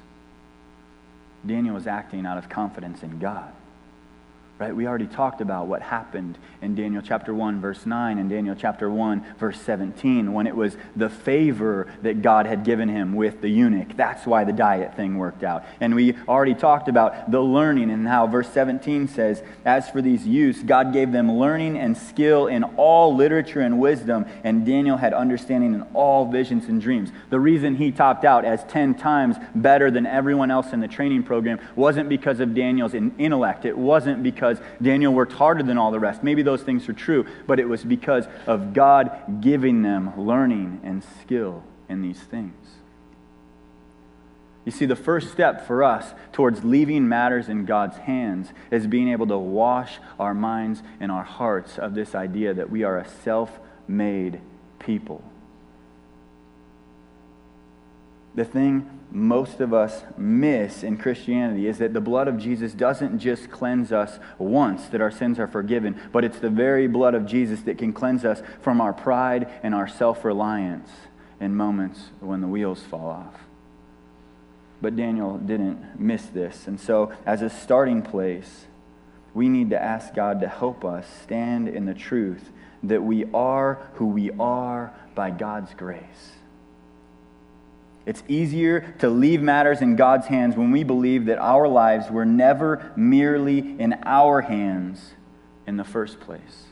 Daniel 1.46 1.74
was 1.74 1.86
acting 1.86 2.26
out 2.26 2.38
of 2.38 2.48
confidence 2.48 3.02
in 3.02 3.18
God. 3.18 3.52
Right? 4.58 4.74
We 4.74 4.88
already 4.88 5.06
talked 5.06 5.40
about 5.40 5.68
what 5.68 5.82
happened 5.82 6.36
in 6.62 6.74
Daniel 6.74 7.00
chapter 7.00 7.32
1, 7.32 7.60
verse 7.60 7.86
9, 7.86 8.18
and 8.18 8.28
Daniel 8.28 8.56
chapter 8.58 8.90
1, 8.90 9.24
verse 9.38 9.60
17, 9.60 10.32
when 10.32 10.48
it 10.48 10.56
was 10.56 10.76
the 10.96 11.08
favor 11.08 11.86
that 12.02 12.22
God 12.22 12.46
had 12.46 12.64
given 12.64 12.88
him 12.88 13.14
with 13.14 13.40
the 13.40 13.48
eunuch. 13.48 13.96
That's 13.96 14.26
why 14.26 14.42
the 14.42 14.52
diet 14.52 14.96
thing 14.96 15.16
worked 15.16 15.44
out. 15.44 15.64
And 15.78 15.94
we 15.94 16.16
already 16.26 16.54
talked 16.54 16.88
about 16.88 17.30
the 17.30 17.40
learning 17.40 17.88
and 17.92 18.08
how 18.08 18.26
verse 18.26 18.48
17 18.48 19.06
says, 19.06 19.44
As 19.64 19.88
for 19.90 20.02
these 20.02 20.26
youths, 20.26 20.64
God 20.64 20.92
gave 20.92 21.12
them 21.12 21.30
learning 21.30 21.78
and 21.78 21.96
skill 21.96 22.48
in 22.48 22.64
all 22.64 23.14
literature 23.14 23.60
and 23.60 23.78
wisdom, 23.78 24.26
and 24.42 24.66
Daniel 24.66 24.96
had 24.96 25.14
understanding 25.14 25.72
in 25.72 25.82
all 25.94 26.32
visions 26.32 26.64
and 26.64 26.82
dreams. 26.82 27.10
The 27.30 27.38
reason 27.38 27.76
he 27.76 27.92
topped 27.92 28.24
out 28.24 28.44
as 28.44 28.64
10 28.64 28.96
times 28.96 29.36
better 29.54 29.88
than 29.88 30.04
everyone 30.04 30.50
else 30.50 30.72
in 30.72 30.80
the 30.80 30.88
training 30.88 31.22
program 31.22 31.60
wasn't 31.76 32.08
because 32.08 32.40
of 32.40 32.56
Daniel's 32.56 32.94
intellect, 32.94 33.64
it 33.64 33.78
wasn't 33.78 34.24
because 34.24 34.47
because 34.48 34.64
Daniel 34.82 35.12
worked 35.12 35.32
harder 35.32 35.62
than 35.62 35.78
all 35.78 35.90
the 35.90 36.00
rest. 36.00 36.22
Maybe 36.22 36.42
those 36.42 36.62
things 36.62 36.88
are 36.88 36.92
true, 36.92 37.26
but 37.46 37.60
it 37.60 37.68
was 37.68 37.84
because 37.84 38.26
of 38.46 38.72
God 38.72 39.40
giving 39.40 39.82
them 39.82 40.18
learning 40.18 40.80
and 40.84 41.02
skill 41.22 41.62
in 41.88 42.02
these 42.02 42.20
things. 42.20 42.54
You 44.64 44.72
see, 44.72 44.84
the 44.84 44.96
first 44.96 45.32
step 45.32 45.66
for 45.66 45.82
us 45.82 46.12
towards 46.32 46.62
leaving 46.62 47.08
matters 47.08 47.48
in 47.48 47.64
God's 47.64 47.96
hands 47.96 48.52
is 48.70 48.86
being 48.86 49.08
able 49.08 49.26
to 49.28 49.38
wash 49.38 49.98
our 50.18 50.34
minds 50.34 50.82
and 51.00 51.10
our 51.10 51.24
hearts 51.24 51.78
of 51.78 51.94
this 51.94 52.14
idea 52.14 52.52
that 52.52 52.68
we 52.68 52.82
are 52.82 52.98
a 52.98 53.08
self 53.08 53.58
made 53.86 54.40
people. 54.78 55.24
The 58.38 58.44
thing 58.44 58.88
most 59.10 59.58
of 59.58 59.74
us 59.74 60.04
miss 60.16 60.84
in 60.84 60.96
Christianity 60.96 61.66
is 61.66 61.78
that 61.78 61.92
the 61.92 62.00
blood 62.00 62.28
of 62.28 62.38
Jesus 62.38 62.72
doesn't 62.72 63.18
just 63.18 63.50
cleanse 63.50 63.90
us 63.90 64.20
once, 64.38 64.86
that 64.90 65.00
our 65.00 65.10
sins 65.10 65.40
are 65.40 65.48
forgiven, 65.48 66.00
but 66.12 66.24
it's 66.24 66.38
the 66.38 66.48
very 66.48 66.86
blood 66.86 67.16
of 67.16 67.26
Jesus 67.26 67.62
that 67.62 67.78
can 67.78 67.92
cleanse 67.92 68.24
us 68.24 68.40
from 68.60 68.80
our 68.80 68.92
pride 68.92 69.50
and 69.64 69.74
our 69.74 69.88
self 69.88 70.24
reliance 70.24 70.88
in 71.40 71.56
moments 71.56 72.10
when 72.20 72.40
the 72.40 72.46
wheels 72.46 72.80
fall 72.80 73.08
off. 73.08 73.34
But 74.80 74.94
Daniel 74.94 75.36
didn't 75.38 75.98
miss 75.98 76.26
this. 76.26 76.68
And 76.68 76.78
so, 76.78 77.12
as 77.26 77.42
a 77.42 77.50
starting 77.50 78.02
place, 78.02 78.66
we 79.34 79.48
need 79.48 79.70
to 79.70 79.82
ask 79.82 80.14
God 80.14 80.42
to 80.42 80.48
help 80.48 80.84
us 80.84 81.08
stand 81.24 81.66
in 81.66 81.86
the 81.86 81.94
truth 81.94 82.52
that 82.84 83.02
we 83.02 83.24
are 83.34 83.90
who 83.94 84.06
we 84.06 84.30
are 84.38 84.94
by 85.16 85.32
God's 85.32 85.74
grace. 85.74 86.38
It's 88.08 88.22
easier 88.26 88.94
to 89.00 89.10
leave 89.10 89.42
matters 89.42 89.82
in 89.82 89.94
God's 89.94 90.28
hands 90.28 90.56
when 90.56 90.70
we 90.70 90.82
believe 90.82 91.26
that 91.26 91.36
our 91.38 91.68
lives 91.68 92.10
were 92.10 92.24
never 92.24 92.90
merely 92.96 93.58
in 93.58 93.96
our 94.02 94.40
hands 94.40 95.12
in 95.66 95.76
the 95.76 95.84
first 95.84 96.18
place. 96.18 96.64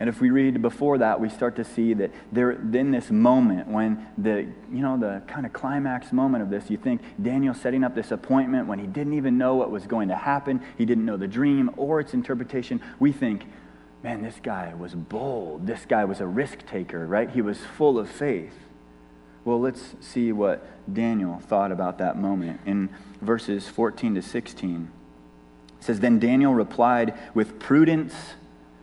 And 0.00 0.08
if 0.08 0.22
we 0.22 0.30
read 0.30 0.62
before 0.62 0.96
that, 0.96 1.20
we 1.20 1.28
start 1.28 1.56
to 1.56 1.64
see 1.64 1.92
that 1.94 2.12
there, 2.32 2.52
in 2.52 2.92
this 2.92 3.10
moment, 3.10 3.68
when 3.68 4.06
the, 4.16 4.46
you 4.72 4.80
know, 4.80 4.96
the 4.96 5.20
kind 5.26 5.44
of 5.44 5.52
climax 5.52 6.10
moment 6.10 6.42
of 6.42 6.48
this, 6.48 6.70
you 6.70 6.78
think 6.78 7.02
Daniel 7.22 7.52
setting 7.52 7.84
up 7.84 7.94
this 7.94 8.10
appointment 8.10 8.68
when 8.68 8.78
he 8.78 8.86
didn't 8.86 9.12
even 9.12 9.36
know 9.36 9.56
what 9.56 9.70
was 9.70 9.86
going 9.86 10.08
to 10.08 10.16
happen, 10.16 10.62
he 10.78 10.86
didn't 10.86 11.04
know 11.04 11.18
the 11.18 11.28
dream 11.28 11.70
or 11.76 12.00
its 12.00 12.14
interpretation. 12.14 12.80
We 12.98 13.12
think, 13.12 13.44
man, 14.06 14.22
this 14.22 14.38
guy 14.40 14.72
was 14.72 14.94
bold. 14.94 15.66
This 15.66 15.84
guy 15.84 16.04
was 16.04 16.20
a 16.20 16.26
risk 16.28 16.64
taker, 16.64 17.04
right? 17.04 17.28
He 17.28 17.42
was 17.42 17.58
full 17.58 17.98
of 17.98 18.08
faith. 18.08 18.54
Well, 19.44 19.60
let's 19.60 19.96
see 20.00 20.30
what 20.30 20.64
Daniel 20.92 21.40
thought 21.40 21.72
about 21.72 21.98
that 21.98 22.16
moment 22.16 22.60
in 22.64 22.88
verses 23.20 23.66
14 23.68 24.14
to 24.14 24.22
16. 24.22 24.92
It 25.80 25.84
says, 25.84 25.98
Then 25.98 26.20
Daniel 26.20 26.54
replied 26.54 27.18
with 27.34 27.58
prudence 27.58 28.14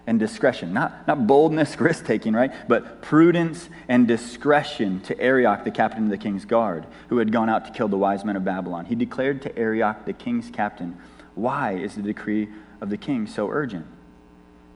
and 0.05 0.19
discretion. 0.19 0.73
Not, 0.73 1.07
not 1.07 1.25
boldness, 1.25 1.79
risk 1.79 2.05
taking, 2.05 2.33
right? 2.33 2.51
But 2.67 3.01
prudence 3.01 3.69
and 3.87 4.05
discretion 4.05 4.99
to 5.03 5.17
Arioch, 5.21 5.63
the 5.63 5.71
captain 5.71 6.03
of 6.03 6.09
the 6.09 6.17
king's 6.17 6.43
guard, 6.43 6.85
who 7.07 7.19
had 7.19 7.31
gone 7.31 7.47
out 7.49 7.63
to 7.63 7.71
kill 7.71 7.87
the 7.87 7.97
wise 7.97 8.25
men 8.25 8.35
of 8.35 8.43
Babylon. 8.43 8.87
He 8.87 8.95
declared 8.95 9.41
to 9.43 9.57
Arioch, 9.57 10.03
the 10.03 10.11
king's 10.11 10.49
captain, 10.49 10.97
Why 11.33 11.75
is 11.75 11.95
the 11.95 12.01
decree 12.01 12.49
of 12.81 12.89
the 12.89 12.97
king 12.97 13.25
so 13.25 13.49
urgent? 13.49 13.87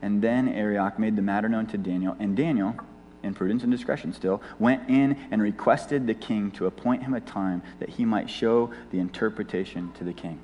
And 0.02 0.22
then 0.22 0.48
Arioch 0.48 1.00
made 1.00 1.16
the 1.16 1.22
matter 1.22 1.50
known 1.50 1.66
to 1.68 1.78
Daniel, 1.78 2.16
and 2.20 2.36
Daniel, 2.38 2.76
in 3.24 3.34
prudence 3.34 3.64
and 3.64 3.72
discretion 3.72 4.14
still, 4.14 4.42
went 4.60 4.90
in 4.90 5.18
and 5.32 5.42
requested 5.42 6.08
the 6.08 6.14
king 6.14 6.52
to 6.52 6.68
appoint 6.68 7.04
him 7.04 7.14
a 7.14 7.22
time 7.22 7.64
that 7.80 7.90
he 7.90 8.06
might 8.06 8.30
show 8.30 8.72
the 8.92 9.00
interpretation 9.00 9.92
to 9.94 10.04
the 10.04 10.14
king. 10.14 10.40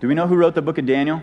Do 0.00 0.08
we 0.08 0.14
know 0.14 0.26
who 0.26 0.36
wrote 0.36 0.54
the 0.54 0.62
book 0.62 0.78
of 0.78 0.86
Daniel? 0.86 1.22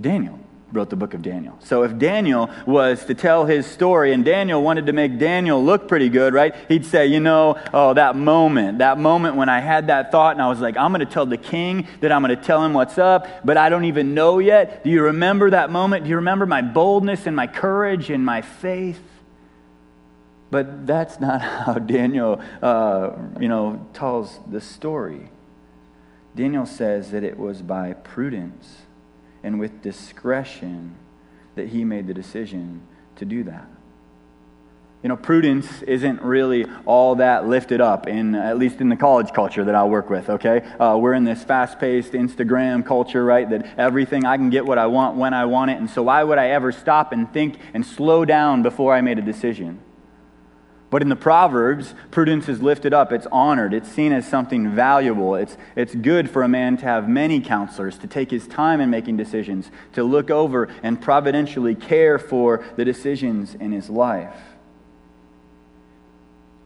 Daniel 0.00 0.38
wrote 0.72 0.90
the 0.90 0.96
book 0.96 1.14
of 1.14 1.22
Daniel. 1.22 1.56
So 1.60 1.82
if 1.82 1.96
Daniel 1.96 2.50
was 2.66 3.04
to 3.06 3.14
tell 3.14 3.46
his 3.46 3.66
story 3.66 4.12
and 4.12 4.24
Daniel 4.24 4.62
wanted 4.62 4.86
to 4.86 4.92
make 4.92 5.18
Daniel 5.18 5.64
look 5.64 5.88
pretty 5.88 6.10
good, 6.10 6.34
right? 6.34 6.54
He'd 6.68 6.84
say, 6.84 7.06
you 7.06 7.20
know, 7.20 7.58
oh, 7.72 7.94
that 7.94 8.16
moment, 8.16 8.78
that 8.78 8.98
moment 8.98 9.36
when 9.36 9.48
I 9.48 9.60
had 9.60 9.86
that 9.86 10.12
thought 10.12 10.32
and 10.32 10.42
I 10.42 10.48
was 10.48 10.60
like, 10.60 10.76
I'm 10.76 10.92
going 10.92 11.06
to 11.06 11.12
tell 11.12 11.24
the 11.24 11.38
king 11.38 11.86
that 12.00 12.12
I'm 12.12 12.22
going 12.22 12.36
to 12.36 12.42
tell 12.42 12.62
him 12.62 12.74
what's 12.74 12.98
up, 12.98 13.26
but 13.44 13.56
I 13.56 13.70
don't 13.70 13.86
even 13.86 14.12
know 14.12 14.38
yet. 14.38 14.84
Do 14.84 14.90
you 14.90 15.04
remember 15.04 15.50
that 15.50 15.70
moment? 15.70 16.04
Do 16.04 16.10
you 16.10 16.16
remember 16.16 16.44
my 16.44 16.60
boldness 16.60 17.26
and 17.26 17.34
my 17.34 17.46
courage 17.46 18.10
and 18.10 18.24
my 18.24 18.42
faith? 18.42 19.02
But 20.50 20.86
that's 20.86 21.18
not 21.18 21.40
how 21.66 21.74
Daniel, 21.74 22.42
uh, 22.60 23.12
you 23.40 23.48
know, 23.48 23.86
tells 23.94 24.38
the 24.50 24.60
story. 24.60 25.30
Daniel 26.36 26.66
says 26.66 27.10
that 27.12 27.24
it 27.24 27.38
was 27.38 27.62
by 27.62 27.94
prudence 27.94 28.82
and 29.48 29.58
with 29.58 29.80
discretion 29.80 30.94
that 31.54 31.68
he 31.68 31.82
made 31.82 32.06
the 32.06 32.12
decision 32.12 32.82
to 33.16 33.24
do 33.24 33.42
that. 33.44 33.66
You 35.02 35.08
know, 35.08 35.16
prudence 35.16 35.80
isn't 35.82 36.20
really 36.20 36.66
all 36.84 37.14
that 37.14 37.48
lifted 37.48 37.80
up, 37.80 38.06
in, 38.06 38.34
at 38.34 38.58
least 38.58 38.82
in 38.82 38.90
the 38.90 38.96
college 38.96 39.32
culture 39.32 39.64
that 39.64 39.74
I 39.74 39.84
work 39.84 40.10
with, 40.10 40.28
okay? 40.28 40.60
Uh, 40.78 40.98
we're 41.00 41.14
in 41.14 41.24
this 41.24 41.44
fast 41.44 41.78
paced 41.78 42.12
Instagram 42.12 42.84
culture, 42.84 43.24
right? 43.24 43.48
That 43.48 43.78
everything, 43.78 44.26
I 44.26 44.36
can 44.36 44.50
get 44.50 44.66
what 44.66 44.76
I 44.76 44.86
want 44.86 45.16
when 45.16 45.32
I 45.32 45.46
want 45.46 45.70
it. 45.70 45.78
And 45.78 45.88
so, 45.88 46.02
why 46.02 46.22
would 46.22 46.36
I 46.36 46.48
ever 46.48 46.70
stop 46.70 47.12
and 47.12 47.32
think 47.32 47.56
and 47.72 47.86
slow 47.86 48.26
down 48.26 48.62
before 48.62 48.92
I 48.92 49.00
made 49.00 49.18
a 49.18 49.22
decision? 49.22 49.80
But 50.90 51.02
in 51.02 51.10
the 51.10 51.16
Proverbs, 51.16 51.94
prudence 52.10 52.48
is 52.48 52.62
lifted 52.62 52.94
up, 52.94 53.12
it's 53.12 53.26
honored, 53.30 53.74
it's 53.74 53.90
seen 53.90 54.12
as 54.12 54.26
something 54.26 54.74
valuable. 54.74 55.34
It's, 55.34 55.58
it's 55.76 55.94
good 55.94 56.30
for 56.30 56.42
a 56.42 56.48
man 56.48 56.78
to 56.78 56.84
have 56.86 57.08
many 57.08 57.40
counselors, 57.40 57.98
to 57.98 58.06
take 58.06 58.30
his 58.30 58.46
time 58.46 58.80
in 58.80 58.88
making 58.88 59.18
decisions, 59.18 59.70
to 59.92 60.02
look 60.02 60.30
over 60.30 60.68
and 60.82 61.00
providentially 61.00 61.74
care 61.74 62.18
for 62.18 62.64
the 62.76 62.86
decisions 62.86 63.54
in 63.54 63.72
his 63.72 63.90
life. 63.90 64.36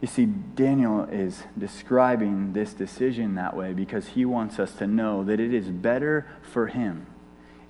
You 0.01 0.09
see, 0.09 0.27
Daniel 0.27 1.05
is 1.05 1.45
describing 1.57 2.53
this 2.53 2.75
decision 2.75 3.35
that 3.37 3.57
way 3.57 3.73
because 3.73 4.09
he 4.09 4.25
wants 4.25 4.59
us 4.59 4.73
to 4.75 4.87
know 4.87 5.25
that 5.25 5.41
it 5.41 5.55
is 5.55 5.69
better 5.69 6.27
for 6.43 6.69
him 6.69 7.07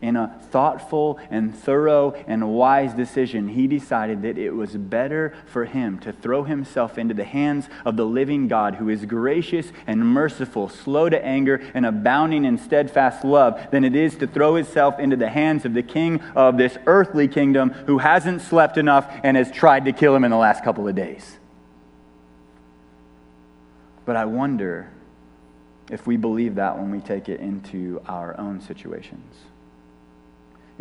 in 0.03 0.17
a 0.17 0.37
thoughtful 0.51 1.19
and 1.31 1.57
thorough 1.57 2.13
and 2.27 2.53
wise 2.53 2.93
decision, 2.93 3.49
he 3.49 3.69
decided 3.69 4.23
that 4.23 4.37
it 4.37 4.51
was 4.51 4.77
better 4.77 5.33
for 5.47 5.65
him 5.65 5.99
to 6.01 6.13
throw 6.13 6.43
himself 6.43 6.99
into 6.99 7.15
the 7.15 7.25
hands 7.25 7.69
of 7.85 7.97
the 7.97 8.05
living 8.05 8.49
God 8.49 8.75
who 8.75 8.89
is 8.89 9.07
gracious 9.07 9.73
and 9.87 10.05
merciful, 10.05 10.69
slow 10.69 11.09
to 11.09 11.25
anger, 11.25 11.63
and 11.73 11.87
abounding 11.87 12.45
in 12.45 12.59
steadfast 12.59 13.25
love 13.25 13.71
than 13.71 13.85
it 13.85 13.95
is 13.95 14.17
to 14.17 14.27
throw 14.27 14.57
himself 14.57 14.99
into 14.99 15.17
the 15.17 15.31
hands 15.31 15.65
of 15.65 15.73
the 15.73 15.83
king 15.83 16.21
of 16.35 16.59
this 16.59 16.77
earthly 16.87 17.29
kingdom 17.29 17.71
who 17.71 17.99
hasn't 17.99 18.43
slept 18.43 18.77
enough 18.77 19.09
and 19.23 19.37
has 19.37 19.53
tried 19.53 19.85
to 19.85 19.93
kill 19.93 20.15
him 20.15 20.25
in 20.25 20.33
the 20.33 20.37
last 20.37 20.65
couple 20.65 20.89
of 20.89 20.97
days. 20.97 21.39
But 24.05 24.17
I 24.17 24.25
wonder 24.25 24.91
if 25.91 26.07
we 26.09 26.17
believe 26.17 26.57
that 26.57 26.77
when 26.77 26.91
we 26.91 26.99
take 26.99 27.29
it 27.29 27.39
into 27.39 28.01
our 28.09 28.39
own 28.41 28.61
situations. 28.61 29.37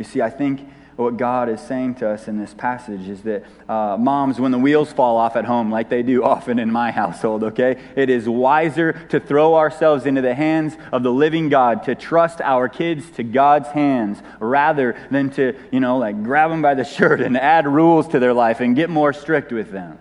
You 0.01 0.05
see, 0.05 0.19
I 0.19 0.31
think 0.31 0.67
what 0.95 1.15
God 1.15 1.47
is 1.47 1.61
saying 1.61 1.93
to 1.95 2.09
us 2.09 2.27
in 2.27 2.39
this 2.39 2.55
passage 2.55 3.07
is 3.07 3.21
that 3.21 3.43
uh, 3.69 3.97
moms, 3.99 4.39
when 4.39 4.51
the 4.51 4.57
wheels 4.57 4.91
fall 4.91 5.15
off 5.15 5.35
at 5.35 5.45
home, 5.45 5.69
like 5.69 5.89
they 5.89 6.01
do 6.01 6.23
often 6.23 6.57
in 6.57 6.71
my 6.71 6.89
household, 7.01 7.43
okay, 7.43 7.79
it 7.95 8.09
is 8.09 8.27
wiser 8.27 8.93
to 9.09 9.19
throw 9.19 9.53
ourselves 9.53 10.07
into 10.07 10.23
the 10.23 10.33
hands 10.33 10.75
of 10.91 11.03
the 11.03 11.11
living 11.11 11.49
God, 11.49 11.83
to 11.83 11.93
trust 11.93 12.41
our 12.41 12.67
kids 12.67 13.11
to 13.11 13.23
God's 13.23 13.67
hands, 13.67 14.23
rather 14.39 14.99
than 15.11 15.29
to, 15.33 15.53
you 15.71 15.79
know, 15.79 15.99
like 15.99 16.23
grab 16.23 16.49
them 16.49 16.63
by 16.63 16.73
the 16.73 16.83
shirt 16.97 17.21
and 17.21 17.37
add 17.37 17.67
rules 17.67 18.07
to 18.07 18.19
their 18.19 18.33
life 18.33 18.59
and 18.59 18.75
get 18.75 18.89
more 18.89 19.13
strict 19.13 19.51
with 19.51 19.69
them. 19.69 19.99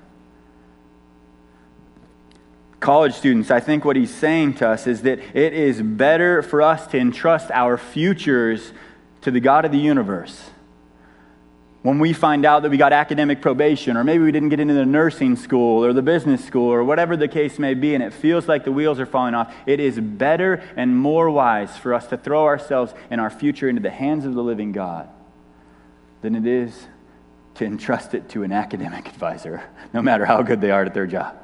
College 2.81 3.13
students, 3.13 3.51
I 3.51 3.61
think 3.61 3.85
what 3.85 3.97
he's 3.97 4.15
saying 4.15 4.55
to 4.55 4.69
us 4.71 4.87
is 4.87 5.03
that 5.03 5.19
it 5.37 5.53
is 5.53 5.83
better 5.83 6.41
for 6.41 6.63
us 6.63 6.87
to 6.87 6.99
entrust 6.99 7.51
our 7.51 7.77
futures 7.77 8.73
to 9.22 9.30
the 9.30 9.40
God 9.40 9.64
of 9.64 9.72
the 9.72 9.78
universe, 9.78 10.50
when 11.83 11.98
we 11.98 12.12
find 12.12 12.44
out 12.44 12.62
that 12.62 12.70
we 12.70 12.76
got 12.76 12.92
academic 12.92 13.40
probation, 13.40 13.96
or 13.96 14.04
maybe 14.04 14.22
we 14.22 14.33
didn't 14.33 14.50
get 14.50 14.61
into 14.61 14.74
the 14.74 14.85
nursing 14.85 15.35
school 15.35 15.83
or 15.83 15.94
the 15.94 16.02
business 16.02 16.44
school, 16.44 16.70
or 16.70 16.85
whatever 16.85 17.16
the 17.16 17.28
case 17.28 17.59
may 17.59 17.72
be, 17.72 17.94
and 17.94 18.04
it 18.04 18.12
feels 18.12 18.46
like 18.46 18.64
the 18.64 18.72
wheels 18.72 19.00
are 19.00 19.06
falling 19.06 19.35
off, 19.35 19.54
it 19.64 19.80
is 19.80 19.98
better 19.98 20.62
and 20.76 20.96
more 20.96 21.30
wise 21.30 21.76
for 21.78 21.94
us 21.94 22.06
to 22.09 22.18
throw 22.18 22.44
ourselves 22.44 22.92
and 23.09 23.20
our 23.20 23.30
future 23.30 23.68
into 23.68 23.80
the 23.80 23.90
hands 23.90 24.26
of 24.26 24.35
the 24.35 24.42
living 24.42 24.72
God 24.72 25.09
than 26.20 26.35
it 26.35 26.46
is 26.46 26.87
to 27.54 27.64
entrust 27.64 28.14
it 28.14 28.28
to 28.30 28.42
an 28.42 28.52
academic 28.52 29.09
advisor, 29.09 29.62
no 29.94 30.02
matter 30.02 30.26
how 30.26 30.42
good 30.42 30.61
they 30.61 30.70
are 30.70 30.85
at 30.85 30.92
their 30.92 31.06
job. 31.06 31.37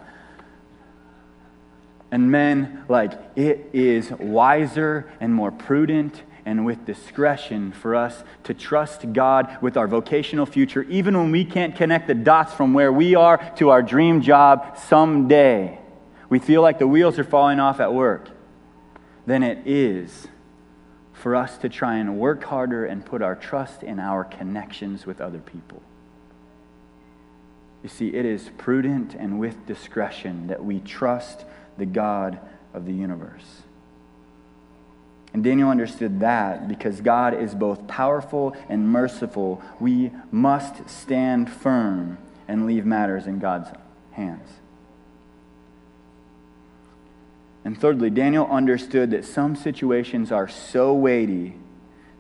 And 2.10 2.30
men, 2.30 2.84
like, 2.88 3.12
it 3.36 3.70
is 3.72 4.10
wiser 4.12 5.10
and 5.18 5.34
more 5.34 5.50
prudent 5.50 6.22
and 6.46 6.64
with 6.64 6.86
discretion 6.86 7.72
for 7.72 7.96
us 7.96 8.22
to 8.44 8.54
trust 8.54 9.12
God 9.12 9.58
with 9.60 9.76
our 9.76 9.88
vocational 9.88 10.46
future, 10.46 10.84
even 10.84 11.18
when 11.18 11.32
we 11.32 11.44
can't 11.44 11.74
connect 11.74 12.06
the 12.06 12.14
dots 12.14 12.54
from 12.54 12.72
where 12.72 12.92
we 12.92 13.16
are 13.16 13.38
to 13.56 13.70
our 13.70 13.82
dream 13.82 14.22
job 14.22 14.78
someday. 14.78 15.78
We 16.28 16.38
feel 16.38 16.62
like 16.62 16.78
the 16.78 16.86
wheels 16.86 17.18
are 17.18 17.24
falling 17.24 17.58
off 17.58 17.80
at 17.80 17.92
work. 17.92 18.30
Then 19.26 19.42
it 19.42 19.66
is 19.66 20.28
for 21.12 21.34
us 21.34 21.58
to 21.58 21.68
try 21.68 21.96
and 21.96 22.16
work 22.16 22.44
harder 22.44 22.86
and 22.86 23.04
put 23.04 23.22
our 23.22 23.34
trust 23.34 23.82
in 23.82 23.98
our 23.98 24.22
connections 24.22 25.04
with 25.04 25.20
other 25.20 25.40
people. 25.40 25.82
You 27.82 27.88
see, 27.88 28.14
it 28.14 28.24
is 28.24 28.50
prudent 28.56 29.14
and 29.14 29.40
with 29.40 29.66
discretion 29.66 30.46
that 30.46 30.64
we 30.64 30.78
trust 30.78 31.44
the 31.76 31.86
God 31.86 32.38
of 32.72 32.86
the 32.86 32.92
universe. 32.92 33.62
And 35.36 35.44
Daniel 35.44 35.68
understood 35.68 36.20
that 36.20 36.66
because 36.66 37.02
God 37.02 37.34
is 37.34 37.54
both 37.54 37.86
powerful 37.86 38.56
and 38.70 38.88
merciful, 38.88 39.60
we 39.78 40.10
must 40.30 40.88
stand 40.88 41.52
firm 41.52 42.16
and 42.48 42.64
leave 42.64 42.86
matters 42.86 43.26
in 43.26 43.38
God's 43.38 43.68
hands. 44.12 44.48
And 47.66 47.78
thirdly, 47.78 48.08
Daniel 48.08 48.46
understood 48.46 49.10
that 49.10 49.26
some 49.26 49.56
situations 49.56 50.32
are 50.32 50.48
so 50.48 50.94
weighty 50.94 51.56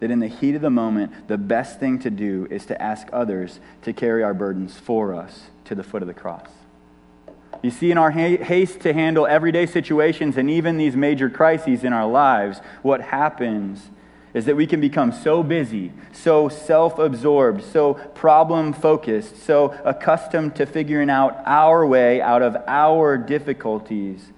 that 0.00 0.10
in 0.10 0.20
the 0.20 0.28
heat 0.28 0.54
of 0.54 0.60
the 0.60 0.68
moment, 0.68 1.26
the 1.26 1.38
best 1.38 1.80
thing 1.80 1.98
to 2.00 2.10
do 2.10 2.46
is 2.50 2.66
to 2.66 2.82
ask 2.82 3.08
others 3.14 3.60
to 3.80 3.94
carry 3.94 4.24
our 4.24 4.34
burdens 4.34 4.76
for 4.76 5.14
us 5.14 5.44
to 5.64 5.74
the 5.74 5.82
foot 5.82 6.02
of 6.02 6.08
the 6.08 6.12
cross. 6.12 6.50
You 7.62 7.70
see, 7.70 7.90
in 7.90 7.98
our 7.98 8.10
haste 8.10 8.80
to 8.80 8.92
handle 8.92 9.26
everyday 9.26 9.66
situations 9.66 10.36
and 10.36 10.50
even 10.50 10.76
these 10.76 10.96
major 10.96 11.30
crises 11.30 11.84
in 11.84 11.92
our 11.92 12.06
lives, 12.06 12.60
what 12.82 13.00
happens 13.00 13.90
is 14.34 14.44
that 14.44 14.54
we 14.54 14.66
can 14.66 14.80
become 14.80 15.12
so 15.12 15.42
busy, 15.42 15.90
so 16.12 16.48
self 16.48 16.98
absorbed, 16.98 17.64
so 17.64 17.94
problem 17.94 18.72
focused, 18.74 19.42
so 19.42 19.74
accustomed 19.84 20.54
to 20.56 20.66
figuring 20.66 21.08
out 21.08 21.40
our 21.46 21.86
way 21.86 22.20
out 22.20 22.42
of 22.42 22.56
our 22.66 23.16
difficulties 23.16 24.32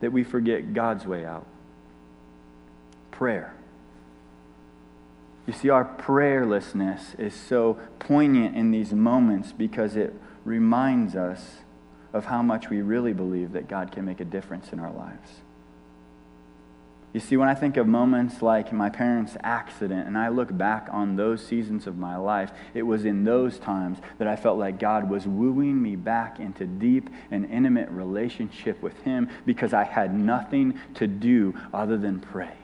that 0.00 0.12
we 0.12 0.24
forget 0.24 0.72
God's 0.72 1.06
way 1.06 1.26
out. 1.26 1.46
Prayer. 3.10 3.54
You 5.46 5.52
see, 5.52 5.68
our 5.68 5.84
prayerlessness 5.84 7.18
is 7.20 7.34
so 7.34 7.78
poignant 7.98 8.56
in 8.56 8.70
these 8.70 8.92
moments 8.92 9.52
because 9.52 9.94
it 9.94 10.14
reminds 10.44 11.14
us 11.14 11.58
of 12.14 12.24
how 12.24 12.40
much 12.40 12.70
we 12.70 12.80
really 12.80 13.12
believe 13.12 13.52
that 13.52 13.68
God 13.68 13.92
can 13.92 14.06
make 14.06 14.20
a 14.20 14.24
difference 14.24 14.72
in 14.72 14.80
our 14.80 14.92
lives. 14.92 15.28
You 17.12 17.20
see, 17.20 17.36
when 17.36 17.48
I 17.48 17.54
think 17.54 17.76
of 17.76 17.86
moments 17.86 18.42
like 18.42 18.72
my 18.72 18.88
parents' 18.88 19.36
accident 19.44 20.06
and 20.08 20.18
I 20.18 20.28
look 20.28 20.56
back 20.56 20.88
on 20.90 21.14
those 21.14 21.46
seasons 21.46 21.86
of 21.86 21.96
my 21.96 22.16
life, 22.16 22.50
it 22.72 22.82
was 22.82 23.04
in 23.04 23.22
those 23.22 23.58
times 23.58 23.98
that 24.18 24.26
I 24.26 24.34
felt 24.34 24.58
like 24.58 24.80
God 24.80 25.08
was 25.08 25.26
wooing 25.26 25.80
me 25.80 25.94
back 25.94 26.40
into 26.40 26.66
deep 26.66 27.08
and 27.30 27.48
intimate 27.50 27.88
relationship 27.90 28.82
with 28.82 29.00
Him 29.02 29.28
because 29.46 29.72
I 29.72 29.84
had 29.84 30.12
nothing 30.12 30.80
to 30.94 31.06
do 31.06 31.54
other 31.72 31.96
than 31.96 32.18
pray. 32.18 32.54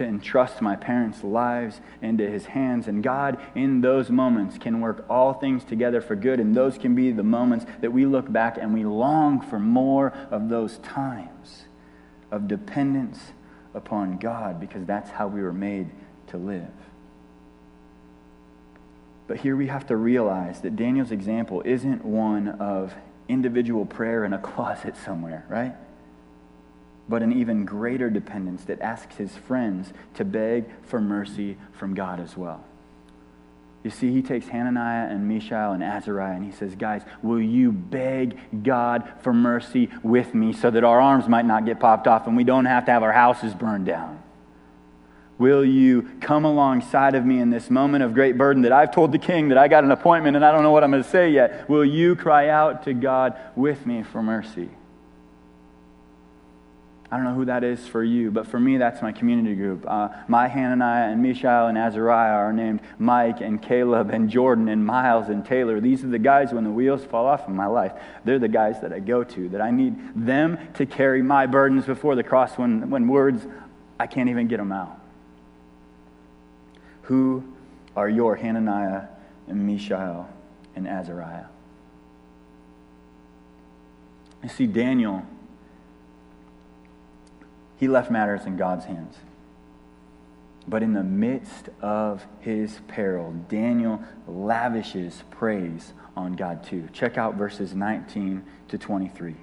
To 0.00 0.06
entrust 0.06 0.62
my 0.62 0.76
parents' 0.76 1.22
lives 1.22 1.82
into 2.00 2.26
His 2.26 2.46
hands. 2.46 2.88
And 2.88 3.02
God, 3.02 3.38
in 3.54 3.82
those 3.82 4.08
moments, 4.08 4.56
can 4.56 4.80
work 4.80 5.04
all 5.10 5.34
things 5.34 5.62
together 5.62 6.00
for 6.00 6.16
good. 6.16 6.40
And 6.40 6.54
those 6.54 6.78
can 6.78 6.94
be 6.94 7.12
the 7.12 7.22
moments 7.22 7.66
that 7.82 7.92
we 7.92 8.06
look 8.06 8.32
back 8.32 8.56
and 8.56 8.72
we 8.72 8.82
long 8.82 9.42
for 9.42 9.58
more 9.58 10.14
of 10.30 10.48
those 10.48 10.78
times 10.78 11.64
of 12.30 12.48
dependence 12.48 13.32
upon 13.74 14.16
God 14.16 14.58
because 14.58 14.86
that's 14.86 15.10
how 15.10 15.28
we 15.28 15.42
were 15.42 15.52
made 15.52 15.90
to 16.28 16.38
live. 16.38 16.72
But 19.26 19.40
here 19.40 19.54
we 19.54 19.66
have 19.66 19.86
to 19.88 19.96
realize 19.96 20.62
that 20.62 20.76
Daniel's 20.76 21.12
example 21.12 21.60
isn't 21.66 22.06
one 22.06 22.48
of 22.48 22.94
individual 23.28 23.84
prayer 23.84 24.24
in 24.24 24.32
a 24.32 24.38
closet 24.50 24.96
somewhere, 24.96 25.44
right? 25.50 25.74
But 27.10 27.24
an 27.24 27.32
even 27.32 27.64
greater 27.64 28.08
dependence 28.08 28.62
that 28.66 28.80
asks 28.80 29.16
his 29.16 29.36
friends 29.36 29.92
to 30.14 30.24
beg 30.24 30.66
for 30.84 31.00
mercy 31.00 31.56
from 31.72 31.92
God 31.92 32.20
as 32.20 32.36
well. 32.36 32.62
You 33.82 33.90
see, 33.90 34.12
he 34.12 34.22
takes 34.22 34.46
Hananiah 34.46 35.08
and 35.08 35.26
Mishael 35.26 35.72
and 35.72 35.82
Azariah 35.82 36.36
and 36.36 36.44
he 36.44 36.52
says, 36.52 36.76
Guys, 36.76 37.02
will 37.20 37.40
you 37.40 37.72
beg 37.72 38.62
God 38.62 39.10
for 39.22 39.32
mercy 39.32 39.90
with 40.04 40.34
me 40.34 40.52
so 40.52 40.70
that 40.70 40.84
our 40.84 41.00
arms 41.00 41.26
might 41.26 41.46
not 41.46 41.64
get 41.66 41.80
popped 41.80 42.06
off 42.06 42.28
and 42.28 42.36
we 42.36 42.44
don't 42.44 42.66
have 42.66 42.84
to 42.84 42.92
have 42.92 43.02
our 43.02 43.12
houses 43.12 43.54
burned 43.54 43.86
down? 43.86 44.22
Will 45.36 45.64
you 45.64 46.08
come 46.20 46.44
alongside 46.44 47.16
of 47.16 47.26
me 47.26 47.40
in 47.40 47.50
this 47.50 47.70
moment 47.70 48.04
of 48.04 48.14
great 48.14 48.38
burden 48.38 48.62
that 48.62 48.72
I've 48.72 48.94
told 48.94 49.10
the 49.10 49.18
king 49.18 49.48
that 49.48 49.58
I 49.58 49.66
got 49.66 49.82
an 49.82 49.90
appointment 49.90 50.36
and 50.36 50.44
I 50.44 50.52
don't 50.52 50.62
know 50.62 50.70
what 50.70 50.84
I'm 50.84 50.92
going 50.92 51.02
to 51.02 51.08
say 51.08 51.30
yet? 51.30 51.68
Will 51.68 51.84
you 51.84 52.14
cry 52.14 52.50
out 52.50 52.84
to 52.84 52.94
God 52.94 53.36
with 53.56 53.84
me 53.84 54.04
for 54.04 54.22
mercy? 54.22 54.68
I 57.12 57.16
don't 57.16 57.24
know 57.24 57.34
who 57.34 57.46
that 57.46 57.64
is 57.64 57.88
for 57.88 58.04
you, 58.04 58.30
but 58.30 58.46
for 58.46 58.60
me, 58.60 58.76
that's 58.76 59.02
my 59.02 59.10
community 59.10 59.56
group. 59.56 59.84
Uh, 59.86 60.10
my 60.28 60.46
Hananiah 60.46 61.10
and 61.10 61.20
Mishael 61.20 61.66
and 61.66 61.76
Azariah 61.76 62.34
are 62.34 62.52
named 62.52 62.80
Mike 63.00 63.40
and 63.40 63.60
Caleb 63.60 64.10
and 64.10 64.30
Jordan 64.30 64.68
and 64.68 64.86
Miles 64.86 65.28
and 65.28 65.44
Taylor. 65.44 65.80
These 65.80 66.04
are 66.04 66.08
the 66.08 66.20
guys 66.20 66.52
when 66.52 66.62
the 66.62 66.70
wheels 66.70 67.04
fall 67.04 67.26
off 67.26 67.48
in 67.48 67.56
my 67.56 67.66
life. 67.66 67.92
They're 68.24 68.38
the 68.38 68.46
guys 68.46 68.80
that 68.82 68.92
I 68.92 69.00
go 69.00 69.24
to, 69.24 69.48
that 69.48 69.60
I 69.60 69.72
need 69.72 69.96
them 70.14 70.56
to 70.74 70.86
carry 70.86 71.20
my 71.20 71.46
burdens 71.46 71.84
before 71.84 72.14
the 72.14 72.22
cross 72.22 72.56
when, 72.56 72.90
when 72.90 73.08
words, 73.08 73.44
I 73.98 74.06
can't 74.06 74.30
even 74.30 74.46
get 74.46 74.58
them 74.58 74.70
out. 74.70 74.96
Who 77.02 77.42
are 77.96 78.08
your 78.08 78.36
Hananiah 78.36 79.08
and 79.48 79.66
Mishael 79.66 80.30
and 80.76 80.86
Azariah? 80.86 81.46
You 84.44 84.48
see, 84.48 84.68
Daniel 84.68 85.26
he 87.80 87.88
left 87.88 88.10
matters 88.10 88.44
in 88.44 88.58
God's 88.58 88.84
hands. 88.84 89.16
But 90.68 90.82
in 90.82 90.92
the 90.92 91.02
midst 91.02 91.70
of 91.80 92.26
his 92.40 92.78
peril, 92.86 93.34
Daniel 93.48 94.02
lavishes 94.28 95.24
praise 95.30 95.94
on 96.14 96.34
God 96.34 96.62
too. 96.62 96.88
Check 96.92 97.16
out 97.16 97.36
verses 97.36 97.74
19 97.74 98.44
to 98.68 98.76
23. 98.78 99.30
It 99.30 99.36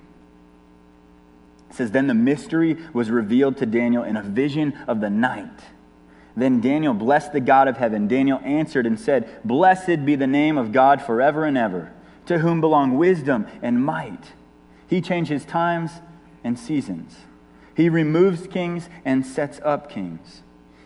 says, 1.72 1.90
Then 1.90 2.06
the 2.06 2.14
mystery 2.14 2.78
was 2.94 3.10
revealed 3.10 3.58
to 3.58 3.66
Daniel 3.66 4.04
in 4.04 4.16
a 4.16 4.22
vision 4.22 4.78
of 4.88 5.02
the 5.02 5.10
night. 5.10 5.60
Then 6.36 6.62
Daniel 6.62 6.94
blessed 6.94 7.34
the 7.34 7.40
God 7.40 7.68
of 7.68 7.78
heaven. 7.78 8.08
Daniel 8.08 8.40
answered 8.46 8.86
and 8.86 9.00
said, 9.00 9.42
Blessed 9.44 10.06
be 10.06 10.16
the 10.16 10.28
name 10.28 10.60
of 10.60 10.72
God 10.72 11.02
forever 11.02 11.44
and 11.44 11.58
ever, 11.58 11.92
to 12.28 12.38
whom 12.38 12.62
belong 12.62 12.96
wisdom 12.98 13.48
and 13.64 13.84
might. 13.84 14.34
He 14.88 15.02
changes 15.02 15.44
times 15.44 15.92
and 16.44 16.60
seasons. 16.60 17.18
He 17.78 17.90
removes 17.90 18.48
kings 18.48 18.90
and 19.06 19.24
sets 19.24 19.60
up 19.64 19.88
kings. 19.88 20.42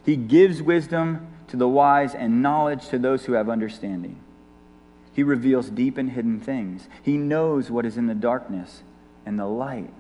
He 0.06 0.18
gives 0.18 0.62
wisdom 0.62 1.26
to 1.48 1.56
the 1.56 1.70
wise 1.70 2.14
and 2.14 2.42
knowledge 2.42 2.90
to 2.90 3.00
those 3.00 3.24
who 3.24 3.32
have 3.32 3.48
understanding. 3.48 4.20
He 5.14 5.24
reveals 5.24 5.70
deep 5.70 5.98
and 5.98 6.12
hidden 6.12 6.42
things. 6.42 6.90
He 7.02 7.16
knows 7.16 7.72
what 7.72 7.86
is 7.86 7.96
in 7.96 8.08
the 8.08 8.14
darkness, 8.14 8.84
and 9.26 9.40
the 9.40 9.46
light 9.46 9.94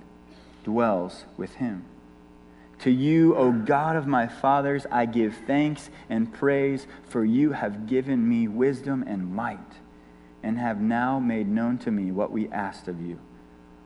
dwells 0.65 1.23
with 1.37 1.55
him. 1.55 1.85
To 2.79 2.91
you, 2.91 3.37
O 3.37 3.53
God 3.53 3.95
of 3.95 4.05
my 4.05 4.27
fathers, 4.27 4.85
I 4.91 5.05
give 5.05 5.33
thanks 5.47 5.89
and 6.09 6.33
praise, 6.33 6.87
for 7.07 7.23
you 7.23 7.53
have 7.53 7.87
given 7.87 8.27
me 8.27 8.49
wisdom 8.49 9.01
and 9.07 9.33
might, 9.33 9.59
and 10.43 10.57
have 10.57 10.81
now 10.81 11.19
made 11.19 11.47
known 11.47 11.77
to 11.77 11.91
me 11.91 12.11
what 12.11 12.31
we 12.31 12.49
asked 12.49 12.89
of 12.89 12.99
you. 12.99 13.17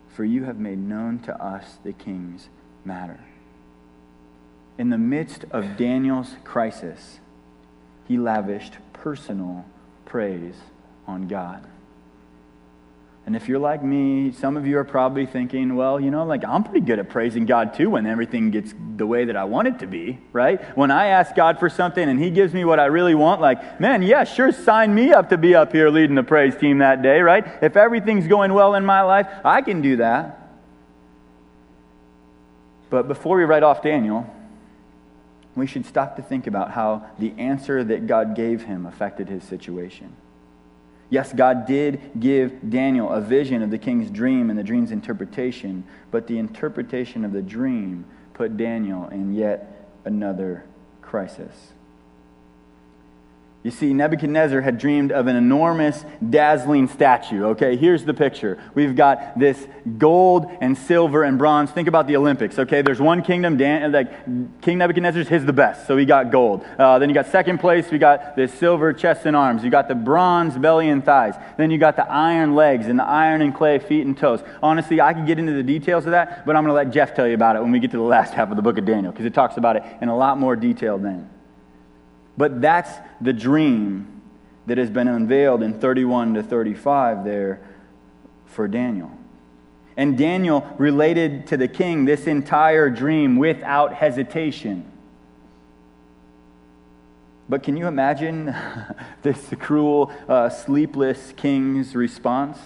For 0.08 0.26
you 0.26 0.46
have 0.46 0.58
made 0.58 0.80
known 0.80 1.20
to 1.20 1.40
us 1.40 1.78
the 1.84 1.94
king's 1.94 2.50
matter. 2.86 3.20
In 4.78 4.90
the 4.90 4.98
midst 4.98 5.46
of 5.52 5.78
Daniel's 5.78 6.36
crisis, 6.44 7.20
he 8.08 8.18
lavished 8.18 8.74
personal 8.94 9.66
praise 10.06 10.56
on 11.08 11.28
God. 11.28 11.66
And 13.26 13.36
if 13.36 13.48
you're 13.48 13.60
like 13.60 13.84
me, 13.84 14.32
some 14.32 14.56
of 14.56 14.68
you 14.68 14.78
are 14.78 14.84
probably 14.84 15.26
thinking, 15.26 15.76
well, 15.76 16.00
you 16.00 16.12
know, 16.12 16.26
like 16.26 16.44
I'm 16.46 16.64
pretty 16.64 16.86
good 16.86 17.00
at 17.00 17.10
praising 17.10 17.48
God 17.48 17.74
too 17.74 17.90
when 17.90 18.06
everything 18.06 18.52
gets 18.52 18.72
the 18.98 19.08
way 19.08 19.26
that 19.26 19.36
I 19.36 19.46
want 19.46 19.68
it 19.68 19.80
to 19.80 19.88
be, 19.88 20.20
right? 20.32 20.62
When 20.78 20.92
I 20.92 21.08
ask 21.08 21.34
God 21.34 21.60
for 21.60 21.68
something 21.68 22.08
and 22.08 22.22
He 22.22 22.30
gives 22.30 22.54
me 22.54 22.66
what 22.66 22.80
I 22.80 22.86
really 22.86 23.16
want, 23.16 23.42
like, 23.42 23.80
man, 23.80 24.04
yeah, 24.04 24.26
sure, 24.26 24.52
sign 24.52 24.94
me 24.94 25.12
up 25.12 25.30
to 25.30 25.38
be 25.38 25.56
up 25.56 25.72
here 25.72 25.90
leading 25.90 26.16
the 26.16 26.24
praise 26.24 26.56
team 26.56 26.78
that 26.80 27.02
day, 27.02 27.20
right? 27.22 27.48
If 27.64 27.76
everything's 27.76 28.28
going 28.28 28.54
well 28.54 28.76
in 28.76 28.86
my 28.86 29.02
life, 29.02 29.28
I 29.44 29.64
can 29.64 29.82
do 29.82 29.98
that. 29.98 30.45
But 32.90 33.08
before 33.08 33.38
we 33.38 33.44
write 33.44 33.64
off 33.64 33.82
Daniel, 33.82 34.30
we 35.56 35.68
should 35.68 35.86
stop 35.86 36.16
to 36.18 36.22
think 36.22 36.48
about 36.48 36.72
how 36.72 37.06
the 37.18 37.34
answer 37.38 37.84
that 37.84 38.08
God 38.08 38.36
gave 38.36 38.64
him 38.64 38.86
affected 38.86 39.30
his 39.30 39.44
situation. 39.44 40.16
Yes, 41.10 41.32
God 41.32 41.66
did 41.66 42.20
give 42.20 42.70
Daniel 42.70 43.10
a 43.10 43.22
vision 43.22 43.62
of 43.62 43.70
the 43.70 43.78
king's 43.78 44.10
dream 44.10 44.50
and 44.50 44.58
the 44.58 44.64
dream's 44.64 44.92
interpretation, 44.92 45.84
but 46.12 46.28
the 46.28 46.40
interpretation 46.40 47.24
of 47.24 47.32
the 47.32 47.42
dream 47.42 48.06
put 48.34 48.58
Daniel 48.58 49.08
in 49.10 49.34
yet 49.34 49.88
another 50.04 50.66
crisis. 51.02 51.74
You 53.66 53.72
see, 53.72 53.96
Nebuchadnezzar 53.96 54.62
had 54.62 54.78
dreamed 54.78 55.12
of 55.12 55.26
an 55.26 55.36
enormous, 55.36 56.06
dazzling 56.30 56.88
statue. 56.88 57.46
Okay, 57.46 57.76
here's 57.76 58.06
the 58.06 58.14
picture. 58.14 58.60
We've 58.76 58.96
got 58.96 59.40
this 59.40 59.68
gold 59.98 60.46
and 60.62 60.78
silver 60.78 61.24
and 61.24 61.40
bronze. 61.40 61.72
Think 61.72 61.88
about 61.88 62.06
the 62.06 62.16
Olympics. 62.16 62.60
Okay, 62.60 62.84
there's 62.84 63.02
one 63.02 63.24
kingdom, 63.24 63.58
Dan, 63.58 63.92
like 63.92 64.62
King 64.62 64.78
Nebuchadnezzar's 64.78 65.30
his 65.30 65.46
the 65.46 65.52
best, 65.52 65.88
so 65.88 65.98
he 65.98 66.06
got 66.06 66.30
gold. 66.30 66.64
Uh, 66.78 67.00
then 67.00 67.10
you 67.10 67.16
got 67.16 67.26
second 67.26 67.58
place, 67.58 67.90
we 67.90 67.98
got 67.98 68.36
the 68.36 68.48
silver 68.48 68.94
chest 68.94 69.26
and 69.26 69.36
arms. 69.36 69.64
You 69.64 69.72
got 69.72 69.88
the 69.88 69.96
bronze 69.96 70.56
belly 70.60 70.90
and 70.90 71.04
thighs. 71.04 71.34
Then 71.58 71.72
you 71.72 71.80
got 71.80 71.96
the 71.96 72.08
iron 72.08 72.54
legs 72.54 72.86
and 72.86 73.00
the 73.00 73.04
iron 73.04 73.42
and 73.42 73.52
clay 73.52 73.80
feet 73.80 74.06
and 74.06 74.16
toes. 74.16 74.44
Honestly, 74.62 75.02
I 75.02 75.16
could 75.16 75.26
get 75.26 75.40
into 75.40 75.54
the 75.54 75.64
details 75.64 76.06
of 76.06 76.12
that, 76.12 76.46
but 76.46 76.56
I'm 76.56 76.64
going 76.64 76.70
to 76.70 76.74
let 76.76 76.92
Jeff 76.94 77.16
tell 77.16 77.28
you 77.28 77.34
about 77.34 77.56
it 77.56 77.64
when 77.64 77.72
we 77.72 77.80
get 77.80 77.90
to 77.90 77.98
the 77.98 78.04
last 78.04 78.36
half 78.36 78.52
of 78.52 78.58
the 78.58 78.62
book 78.62 78.78
of 78.78 78.86
Daniel, 78.86 79.12
because 79.12 79.26
it 79.26 79.34
talks 79.34 79.58
about 79.58 79.76
it 79.76 79.82
in 80.02 80.10
a 80.10 80.16
lot 80.16 80.38
more 80.38 80.56
detail 80.56 81.00
then. 81.00 81.32
But 82.38 82.62
that's 82.62 82.92
the 83.22 83.34
dream 83.34 84.22
that 84.66 84.78
has 84.78 84.90
been 84.90 85.08
unveiled 85.08 85.64
in 85.64 85.80
31 85.80 86.34
to 86.36 86.44
35 86.44 87.24
there 87.24 87.62
for 88.46 88.68
Daniel. 88.68 89.12
And 89.98 90.18
Daniel 90.18 90.68
related 90.78 91.48
to 91.48 91.58
the 91.58 91.68
king 91.68 92.06
this 92.06 92.28
entire 92.28 92.90
dream 92.90 93.38
without 93.38 93.94
hesitation. 93.94 94.92
But 97.48 97.64
can 97.64 97.78
you 97.78 97.88
imagine 97.88 98.56
this 99.22 99.54
cruel, 99.60 100.12
uh, 100.28 100.50
sleepless 100.50 101.34
king's 101.38 101.96
response? 101.96 102.58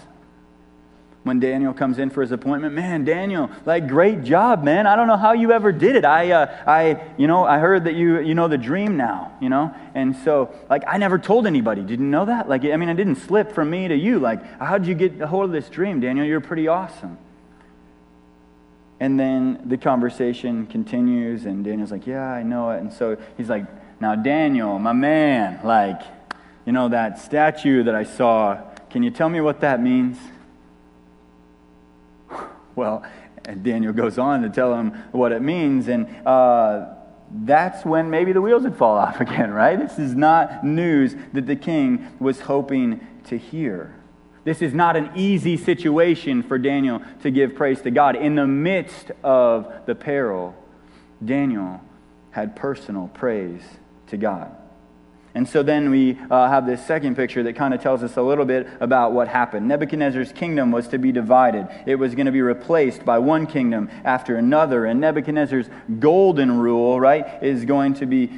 When 1.22 1.38
Daniel 1.38 1.74
comes 1.74 1.98
in 1.98 2.08
for 2.08 2.22
his 2.22 2.32
appointment, 2.32 2.74
man, 2.74 3.04
Daniel, 3.04 3.50
like 3.66 3.88
great 3.88 4.24
job, 4.24 4.64
man. 4.64 4.86
I 4.86 4.96
don't 4.96 5.06
know 5.06 5.18
how 5.18 5.32
you 5.32 5.52
ever 5.52 5.70
did 5.70 5.96
it. 5.96 6.04
I, 6.04 6.30
uh, 6.30 6.56
I, 6.66 7.12
you 7.18 7.26
know, 7.26 7.44
I 7.44 7.58
heard 7.58 7.84
that 7.84 7.94
you, 7.94 8.20
you 8.20 8.34
know, 8.34 8.48
the 8.48 8.56
dream 8.56 8.96
now, 8.96 9.32
you 9.40 9.50
know, 9.50 9.74
and 9.94 10.16
so 10.16 10.54
like 10.70 10.82
I 10.86 10.96
never 10.96 11.18
told 11.18 11.46
anybody. 11.46 11.82
Did 11.82 12.00
you 12.00 12.06
know 12.06 12.24
that? 12.24 12.48
Like, 12.48 12.64
I 12.64 12.76
mean, 12.76 12.88
it 12.88 12.94
didn't 12.94 13.16
slip 13.16 13.52
from 13.52 13.68
me 13.68 13.86
to 13.88 13.94
you. 13.94 14.18
Like, 14.18 14.42
how'd 14.58 14.86
you 14.86 14.94
get 14.94 15.20
a 15.20 15.26
hold 15.26 15.44
of 15.44 15.52
this 15.52 15.68
dream, 15.68 16.00
Daniel? 16.00 16.24
You're 16.24 16.40
pretty 16.40 16.68
awesome. 16.68 17.18
And 18.98 19.18
then 19.18 19.62
the 19.64 19.78
conversation 19.78 20.66
continues, 20.66 21.46
and 21.46 21.64
Daniel's 21.64 21.90
like, 21.90 22.06
yeah, 22.06 22.30
I 22.30 22.42
know 22.42 22.70
it. 22.70 22.80
And 22.80 22.92
so 22.92 23.16
he's 23.38 23.48
like, 23.48 23.64
now, 23.98 24.14
Daniel, 24.14 24.78
my 24.78 24.92
man, 24.92 25.60
like, 25.64 26.02
you 26.66 26.72
know, 26.72 26.88
that 26.90 27.18
statue 27.18 27.82
that 27.84 27.94
I 27.94 28.04
saw, 28.04 28.60
can 28.90 29.02
you 29.02 29.10
tell 29.10 29.30
me 29.30 29.40
what 29.40 29.60
that 29.60 29.82
means? 29.82 30.18
Well, 32.80 33.02
And 33.44 33.62
Daniel 33.62 33.92
goes 33.92 34.16
on 34.16 34.40
to 34.40 34.48
tell 34.48 34.74
him 34.74 34.92
what 35.12 35.32
it 35.32 35.42
means. 35.42 35.86
And 35.86 36.08
uh, 36.26 36.94
that's 37.30 37.84
when 37.84 38.08
maybe 38.08 38.32
the 38.32 38.40
wheels 38.40 38.62
would 38.62 38.74
fall 38.74 38.96
off 38.96 39.20
again, 39.26 39.50
right? 39.50 39.78
This 39.78 39.98
is 39.98 40.14
not 40.14 40.64
news 40.64 41.14
that 41.34 41.44
the 41.46 41.56
king 41.56 42.10
was 42.18 42.40
hoping 42.40 43.06
to 43.24 43.36
hear. 43.36 43.94
This 44.44 44.62
is 44.62 44.72
not 44.72 44.96
an 44.96 45.10
easy 45.14 45.58
situation 45.58 46.42
for 46.42 46.56
Daniel 46.56 47.02
to 47.20 47.30
give 47.30 47.54
praise 47.54 47.82
to 47.82 47.90
God. 47.90 48.16
In 48.16 48.34
the 48.34 48.46
midst 48.46 49.10
of 49.22 49.70
the 49.84 49.94
peril, 49.94 50.54
Daniel 51.22 51.82
had 52.30 52.56
personal 52.56 53.08
praise 53.08 53.62
to 54.06 54.16
God. 54.16 54.56
And 55.34 55.48
so 55.48 55.62
then 55.62 55.90
we 55.90 56.18
uh, 56.30 56.48
have 56.48 56.66
this 56.66 56.84
second 56.84 57.14
picture 57.14 57.44
that 57.44 57.54
kind 57.54 57.72
of 57.72 57.80
tells 57.80 58.02
us 58.02 58.16
a 58.16 58.22
little 58.22 58.44
bit 58.44 58.66
about 58.80 59.12
what 59.12 59.28
happened. 59.28 59.68
Nebuchadnezzar's 59.68 60.32
kingdom 60.32 60.72
was 60.72 60.88
to 60.88 60.98
be 60.98 61.12
divided, 61.12 61.68
it 61.86 61.96
was 61.96 62.14
going 62.14 62.26
to 62.26 62.32
be 62.32 62.42
replaced 62.42 63.04
by 63.04 63.18
one 63.18 63.46
kingdom 63.46 63.88
after 64.04 64.36
another. 64.36 64.86
And 64.86 65.00
Nebuchadnezzar's 65.00 65.68
golden 65.98 66.58
rule, 66.58 67.00
right, 67.00 67.42
is 67.42 67.64
going 67.64 67.94
to 67.94 68.06
be 68.06 68.30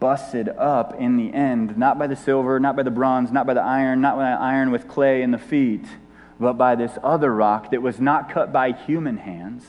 busted 0.00 0.48
up 0.48 0.98
in 0.98 1.16
the 1.16 1.32
end, 1.32 1.78
not 1.78 1.96
by 1.96 2.08
the 2.08 2.16
silver, 2.16 2.58
not 2.58 2.74
by 2.74 2.82
the 2.82 2.90
bronze, 2.90 3.30
not 3.30 3.46
by 3.46 3.54
the 3.54 3.62
iron, 3.62 4.00
not 4.00 4.16
by 4.16 4.30
the 4.32 4.40
iron 4.40 4.72
with 4.72 4.88
clay 4.88 5.22
in 5.22 5.30
the 5.30 5.38
feet, 5.38 5.84
but 6.40 6.54
by 6.54 6.74
this 6.74 6.98
other 7.04 7.32
rock 7.32 7.70
that 7.70 7.82
was 7.82 8.00
not 8.00 8.28
cut 8.28 8.52
by 8.52 8.72
human 8.72 9.18
hands 9.18 9.64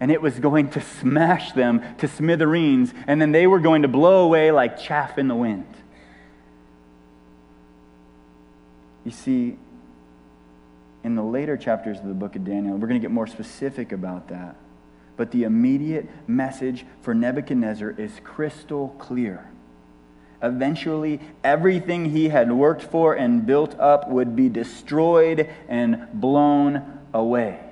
and 0.00 0.10
it 0.10 0.20
was 0.20 0.38
going 0.38 0.70
to 0.70 0.80
smash 0.80 1.52
them 1.52 1.82
to 1.98 2.08
smithereens, 2.08 2.92
and 3.06 3.20
then 3.20 3.32
they 3.32 3.46
were 3.46 3.60
going 3.60 3.82
to 3.82 3.88
blow 3.88 4.24
away 4.24 4.50
like 4.50 4.78
chaff 4.78 5.18
in 5.18 5.28
the 5.28 5.34
wind. 5.34 5.66
You 9.04 9.10
see, 9.10 9.56
in 11.04 11.14
the 11.14 11.22
later 11.22 11.56
chapters 11.56 11.98
of 11.98 12.06
the 12.06 12.14
book 12.14 12.34
of 12.36 12.44
Daniel, 12.44 12.76
we're 12.76 12.88
going 12.88 13.00
to 13.00 13.04
get 13.04 13.10
more 13.12 13.26
specific 13.26 13.92
about 13.92 14.28
that. 14.28 14.56
But 15.16 15.30
the 15.30 15.44
immediate 15.44 16.08
message 16.26 16.84
for 17.02 17.14
Nebuchadnezzar 17.14 17.90
is 17.90 18.20
crystal 18.24 18.88
clear. 18.98 19.48
Eventually, 20.42 21.20
everything 21.42 22.10
he 22.10 22.28
had 22.28 22.50
worked 22.50 22.82
for 22.82 23.14
and 23.14 23.46
built 23.46 23.78
up 23.78 24.08
would 24.08 24.34
be 24.34 24.48
destroyed 24.48 25.48
and 25.68 26.08
blown 26.12 27.00
away. 27.12 27.63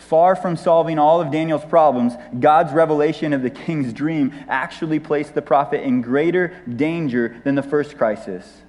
Far 0.00 0.34
from 0.34 0.56
solving 0.56 0.98
all 0.98 1.20
of 1.20 1.30
Daniel's 1.30 1.64
problems, 1.64 2.14
God's 2.38 2.72
revelation 2.72 3.32
of 3.32 3.42
the 3.42 3.50
king's 3.50 3.92
dream 3.92 4.32
actually 4.48 4.98
placed 4.98 5.34
the 5.34 5.42
prophet 5.42 5.82
in 5.82 6.00
greater 6.00 6.60
danger 6.68 7.40
than 7.44 7.54
the 7.54 7.62
first 7.62 7.96
crisis 7.96 8.62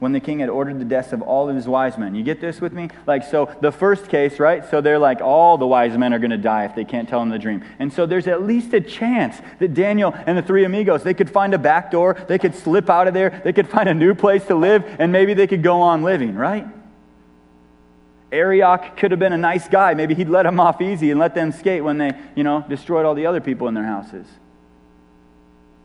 when 0.00 0.12
the 0.12 0.20
king 0.20 0.40
had 0.40 0.48
ordered 0.48 0.80
the 0.80 0.84
deaths 0.84 1.12
of 1.12 1.20
all 1.20 1.48
of 1.48 1.54
his 1.54 1.68
wise 1.68 1.98
men. 1.98 2.14
You 2.14 2.22
get 2.24 2.40
this 2.40 2.60
with 2.60 2.72
me? 2.72 2.88
Like, 3.06 3.22
so 3.22 3.54
the 3.60 3.70
first 3.70 4.08
case, 4.08 4.40
right? 4.40 4.68
So 4.70 4.80
they're 4.80 4.98
like, 4.98 5.20
all 5.20 5.58
the 5.58 5.66
wise 5.66 5.96
men 5.96 6.14
are 6.14 6.18
going 6.18 6.30
to 6.30 6.38
die 6.38 6.64
if 6.64 6.74
they 6.74 6.86
can't 6.86 7.08
tell 7.08 7.20
him 7.22 7.28
the 7.28 7.38
dream. 7.38 7.62
And 7.78 7.92
so 7.92 8.06
there's 8.06 8.26
at 8.26 8.42
least 8.42 8.72
a 8.72 8.80
chance 8.80 9.36
that 9.58 9.74
Daniel 9.74 10.14
and 10.26 10.36
the 10.36 10.42
three 10.42 10.64
amigos, 10.64 11.02
they 11.02 11.14
could 11.14 11.30
find 11.30 11.52
a 11.52 11.58
back 11.58 11.90
door, 11.90 12.16
they 12.28 12.38
could 12.38 12.54
slip 12.54 12.88
out 12.88 13.08
of 13.08 13.14
there, 13.14 13.42
they 13.44 13.52
could 13.52 13.68
find 13.68 13.88
a 13.88 13.94
new 13.94 14.14
place 14.14 14.46
to 14.46 14.54
live, 14.54 14.84
and 14.98 15.12
maybe 15.12 15.34
they 15.34 15.46
could 15.46 15.62
go 15.62 15.82
on 15.82 16.02
living, 16.02 16.34
right? 16.34 16.66
Arioch 18.32 18.96
could 18.96 19.10
have 19.10 19.20
been 19.20 19.32
a 19.32 19.38
nice 19.38 19.68
guy. 19.68 19.94
Maybe 19.94 20.14
he'd 20.14 20.28
let 20.28 20.44
them 20.44 20.60
off 20.60 20.80
easy 20.80 21.10
and 21.10 21.18
let 21.18 21.34
them 21.34 21.52
skate 21.52 21.82
when 21.82 21.98
they, 21.98 22.12
you 22.34 22.44
know, 22.44 22.64
destroyed 22.68 23.04
all 23.04 23.14
the 23.14 23.26
other 23.26 23.40
people 23.40 23.68
in 23.68 23.74
their 23.74 23.84
houses. 23.84 24.26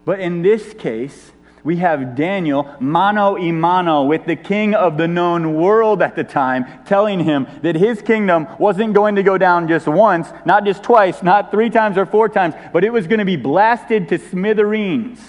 But 0.06 0.20
in 0.20 0.44
this 0.44 0.74
case, 0.74 1.32
we 1.64 1.78
have 1.78 2.16
Daniel 2.16 2.76
mano 2.80 3.38
a 3.38 3.52
mano 3.52 4.04
with 4.04 4.26
the 4.26 4.36
king 4.36 4.76
of 4.76 4.98
the 4.98 5.08
known 5.08 5.56
world 5.56 6.04
at 6.04 6.16
the 6.16 6.24
time, 6.24 6.66
telling 6.86 7.22
him 7.22 7.48
that 7.64 7.76
his 7.76 8.04
kingdom 8.04 8.48
wasn't 8.60 8.94
going 8.94 9.16
to 9.16 9.24
go 9.24 9.40
down 9.40 9.68
just 9.68 9.88
once, 9.88 10.30
not 10.46 10.64
just 10.64 10.84
twice, 10.84 11.24
not 11.24 11.50
three 11.50 11.72
times 11.72 11.98
or 11.98 12.06
four 12.06 12.30
times, 12.30 12.54
but 12.72 12.84
it 12.84 12.94
was 12.94 13.08
going 13.08 13.18
to 13.18 13.26
be 13.26 13.36
blasted 13.36 14.08
to 14.10 14.20
smithereens 14.20 15.20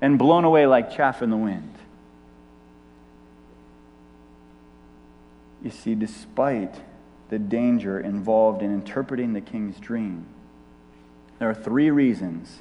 and 0.00 0.18
blown 0.18 0.44
away 0.44 0.66
like 0.66 0.90
chaff 0.90 1.22
in 1.22 1.30
the 1.30 1.36
wind. 1.36 1.73
You 5.64 5.70
see, 5.70 5.94
despite 5.94 6.82
the 7.30 7.38
danger 7.38 7.98
involved 7.98 8.62
in 8.62 8.72
interpreting 8.72 9.32
the 9.32 9.40
king's 9.40 9.80
dream, 9.80 10.26
there 11.38 11.48
are 11.48 11.54
three 11.54 11.90
reasons 11.90 12.60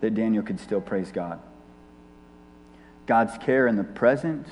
that 0.00 0.14
Daniel 0.14 0.42
could 0.42 0.58
still 0.58 0.80
praise 0.80 1.12
God. 1.12 1.40
God's 3.06 3.38
care 3.38 3.68
in 3.68 3.76
the 3.76 3.84
present, 3.84 4.46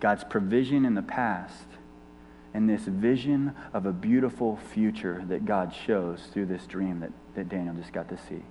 God's 0.00 0.22
provision 0.22 0.84
in 0.84 0.94
the 0.94 1.02
past, 1.02 1.66
and 2.52 2.68
this 2.68 2.82
vision 2.82 3.54
of 3.72 3.86
a 3.86 3.92
beautiful 3.92 4.56
future 4.56 5.24
that 5.28 5.46
God 5.46 5.74
shows 5.74 6.28
through 6.32 6.46
this 6.46 6.66
dream 6.66 7.00
that, 7.00 7.12
that 7.34 7.48
Daniel 7.48 7.74
just 7.74 7.92
got 7.92 8.08
to 8.10 8.18
see 8.18 8.42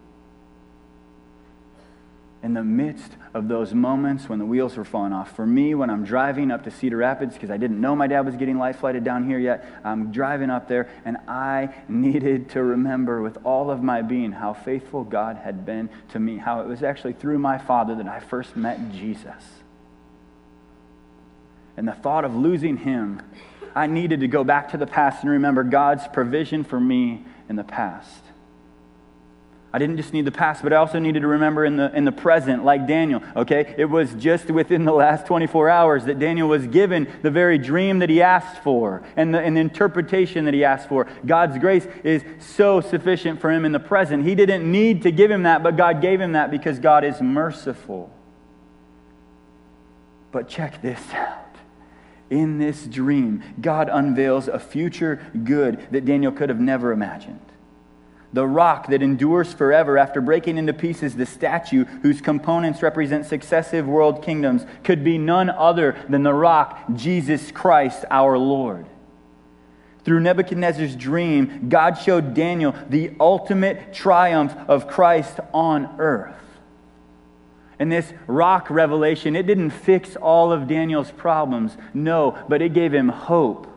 in 2.42 2.54
the 2.54 2.64
midst 2.64 3.12
of 3.34 3.50
those 3.50 3.74
moments 3.74 4.30
when 4.30 4.40
the 4.40 4.46
wheels 4.46 4.78
were 4.78 4.86
falling 4.86 5.12
off. 5.12 5.36
For 5.36 5.46
me, 5.46 5.76
when 5.76 5.90
I'm 5.90 6.06
driving 6.06 6.52
up 6.52 6.64
to 6.64 6.72
Cedar 6.72 6.98
Rapids, 6.98 7.34
because 7.34 7.52
I 7.52 7.58
didn't 7.58 7.82
know 7.82 7.96
my 7.96 8.08
dad 8.08 8.26
was 8.26 8.36
getting 8.38 8.58
life 8.58 8.80
flighted 8.80 9.04
down 9.04 9.26
here 9.26 9.38
yet, 9.38 9.66
I'm 9.84 10.12
driving 10.12 10.50
up 10.50 10.70
there, 10.70 10.90
and 11.04 11.18
I 11.28 11.76
needed 11.90 12.50
to 12.52 12.64
remember 12.64 13.22
with 13.22 13.38
all 13.44 13.70
of 13.70 13.84
my 13.84 14.02
being 14.02 14.32
how 14.32 14.54
faithful 14.54 15.04
God 15.04 15.36
had 15.38 15.66
been 15.66 15.90
to 16.10 16.20
me, 16.20 16.38
how 16.38 16.62
it 16.62 16.68
was 16.68 16.82
actually 16.82 17.14
through 17.14 17.40
my 17.40 17.58
father 17.58 17.96
that 17.96 18.08
I 18.08 18.22
first 18.22 18.56
met 18.56 18.92
Jesus. 18.94 19.44
And 21.76 21.88
the 21.88 21.94
thought 21.94 22.24
of 22.24 22.36
losing 22.36 22.78
him, 22.78 23.22
I 23.76 23.88
needed 23.88 24.22
to 24.22 24.28
go 24.28 24.46
back 24.46 24.72
to 24.72 24.78
the 24.78 24.88
past 24.88 25.24
and 25.24 25.32
remember 25.32 25.64
God's 25.64 26.08
provision 26.08 26.64
for 26.64 26.80
me 26.80 27.26
in 27.50 27.58
the 27.58 27.64
past. 27.64 28.24
I 29.72 29.78
didn't 29.78 29.98
just 29.98 30.14
need 30.14 30.26
the 30.26 30.32
past, 30.32 30.64
but 30.64 30.74
I 30.74 30.78
also 30.78 30.98
needed 30.98 31.20
to 31.20 31.28
remember 31.28 31.64
in 31.64 31.78
the, 31.78 31.96
in 31.96 32.04
the 32.04 32.12
present, 32.12 32.66
like 32.66 32.88
Daniel, 32.88 33.22
okay? 33.36 33.76
It 33.78 33.86
was 33.86 34.16
just 34.16 34.50
within 34.50 34.84
the 34.84 34.92
last 34.92 35.28
24 35.28 35.70
hours 35.70 36.06
that 36.06 36.18
Daniel 36.18 36.50
was 36.50 36.66
given 36.66 37.08
the 37.22 37.30
very 37.30 37.60
dream 37.60 38.00
that 38.00 38.10
he 38.10 38.20
asked 38.20 38.64
for 38.64 39.04
and 39.16 39.34
the, 39.34 39.40
and 39.40 39.56
the 39.56 39.62
interpretation 39.62 40.46
that 40.46 40.56
he 40.56 40.64
asked 40.64 40.90
for. 40.90 41.06
God's 41.24 41.60
grace 41.60 41.86
is 42.04 42.24
so 42.40 42.82
sufficient 42.82 43.42
for 43.42 43.52
him 43.52 43.64
in 43.64 43.72
the 43.72 43.80
present. 43.80 44.26
He 44.26 44.34
didn't 44.34 44.70
need 44.70 45.04
to 45.04 45.12
give 45.12 45.30
him 45.30 45.44
that, 45.44 45.62
but 45.62 45.78
God 45.78 46.02
gave 46.02 46.20
him 46.20 46.32
that 46.32 46.50
because 46.50 46.80
God 46.80 47.04
is 47.04 47.22
merciful. 47.22 48.12
But 50.32 50.48
check 50.48 50.82
this 50.82 51.02
out. 51.14 51.36
In 52.32 52.58
this 52.58 52.86
dream, 52.86 53.44
God 53.62 53.88
unveils 53.92 54.48
a 54.48 54.60
future 54.60 55.32
good 55.44 55.88
that 55.92 56.06
Daniel 56.06 56.32
could 56.32 56.50
have 56.50 56.60
never 56.60 56.92
imagined 56.92 57.49
the 58.32 58.46
rock 58.46 58.88
that 58.88 59.02
endures 59.02 59.54
forever 59.54 59.98
after 59.98 60.22
breaking 60.22 60.58
into 60.58 60.74
pieces 60.74 61.16
the 61.16 61.26
statue 61.26 61.86
whose 62.02 62.22
components 62.22 62.84
represent 62.84 63.26
successive 63.26 63.88
world 63.88 64.24
kingdoms, 64.24 64.66
could 64.84 65.04
be 65.04 65.18
none 65.18 65.50
other 65.50 65.96
than 66.08 66.24
the 66.24 66.34
rock, 66.34 66.80
Jesus 66.94 67.52
Christ 67.52 68.06
our 68.12 68.38
Lord. 68.38 68.86
Through 70.04 70.22
Nebuchadnezzar's 70.22 70.96
dream, 70.96 71.70
God 71.70 71.98
showed 71.98 72.34
Daniel 72.34 72.76
the 72.88 73.12
ultimate 73.20 73.94
triumph 73.94 74.56
of 74.68 74.88
Christ 74.88 75.40
on 75.54 75.96
earth. 76.00 76.36
And 77.80 77.92
this 77.92 78.14
rock 78.28 78.70
revelation, 78.70 79.36
it 79.36 79.48
didn't 79.48 79.70
fix 79.72 80.16
all 80.16 80.52
of 80.52 80.68
Daniel's 80.68 81.12
problems, 81.12 81.78
no, 81.94 82.38
but 82.50 82.62
it 82.62 82.74
gave 82.74 82.94
him 82.94 83.10
hope 83.10 83.68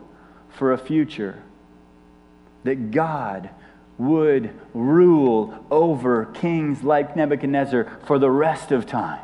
for 0.49 0.73
a 0.73 0.77
future. 0.77 1.41
That 2.63 2.91
God 2.91 3.49
would 4.07 4.53
rule 4.73 5.65
over 5.71 6.25
kings 6.25 6.83
like 6.83 7.15
Nebuchadnezzar 7.15 7.99
for 8.05 8.19
the 8.19 8.29
rest 8.29 8.71
of 8.71 8.85
time. 8.85 9.19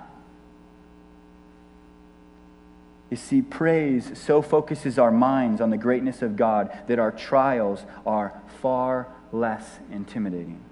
You 3.10 3.18
see, 3.18 3.42
praise 3.42 4.18
so 4.20 4.42
focuses 4.42 5.00
our 5.00 5.12
minds 5.12 5.62
on 5.62 5.72
the 5.72 5.78
greatness 5.78 6.22
of 6.22 6.36
God 6.36 6.78
that 6.88 7.00
our 7.00 7.12
trials 7.12 7.84
are 8.06 8.39
far 8.62 9.08
less 9.32 9.80
intimidating. 9.92 10.63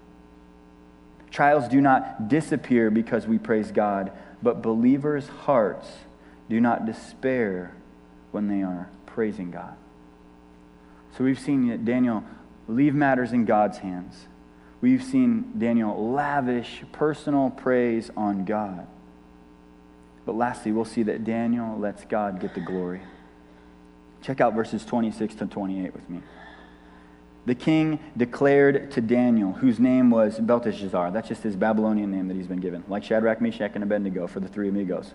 Trials 1.31 1.67
do 1.67 1.81
not 1.81 2.27
disappear 2.27 2.89
because 2.89 3.27
we 3.27 3.37
praise 3.37 3.71
God, 3.71 4.11
but 4.41 4.61
believers' 4.61 5.27
hearts 5.27 5.87
do 6.49 6.61
not 6.61 6.85
despair 6.85 7.73
when 8.31 8.47
they 8.47 8.61
are 8.61 8.89
praising 9.05 9.51
God. 9.51 9.75
So 11.17 11.23
we've 11.23 11.39
seen 11.39 11.67
that 11.69 11.83
Daniel 11.85 12.23
leave 12.67 12.93
matters 12.93 13.31
in 13.31 13.45
God's 13.45 13.79
hands. 13.79 14.27
We've 14.81 15.03
seen 15.03 15.53
Daniel 15.57 16.11
lavish 16.11 16.83
personal 16.91 17.49
praise 17.49 18.11
on 18.15 18.45
God. 18.45 18.87
But 20.25 20.35
lastly, 20.35 20.71
we'll 20.71 20.85
see 20.85 21.03
that 21.03 21.23
Daniel 21.23 21.77
lets 21.79 22.03
God 22.05 22.39
get 22.39 22.53
the 22.53 22.61
glory. 22.61 23.01
Check 24.21 24.41
out 24.41 24.53
verses 24.53 24.85
26 24.85 25.35
to 25.35 25.45
28 25.45 25.93
with 25.93 26.09
me. 26.09 26.21
The 27.45 27.55
king 27.55 27.99
declared 28.17 28.91
to 28.91 29.01
Daniel, 29.01 29.53
whose 29.53 29.79
name 29.79 30.09
was 30.09 30.37
Belteshazzar, 30.37 31.11
that's 31.11 31.29
just 31.29 31.43
his 31.43 31.55
Babylonian 31.55 32.11
name 32.11 32.27
that 32.27 32.35
he's 32.35 32.47
been 32.47 32.59
given, 32.59 32.83
like 32.89 33.05
Shadrach, 33.05 33.39
Meshach, 33.39 33.71
and 33.73 33.83
Abednego 33.83 34.27
for 34.27 34.41
the 34.41 34.49
three 34.49 34.67
amigos. 34.67 35.13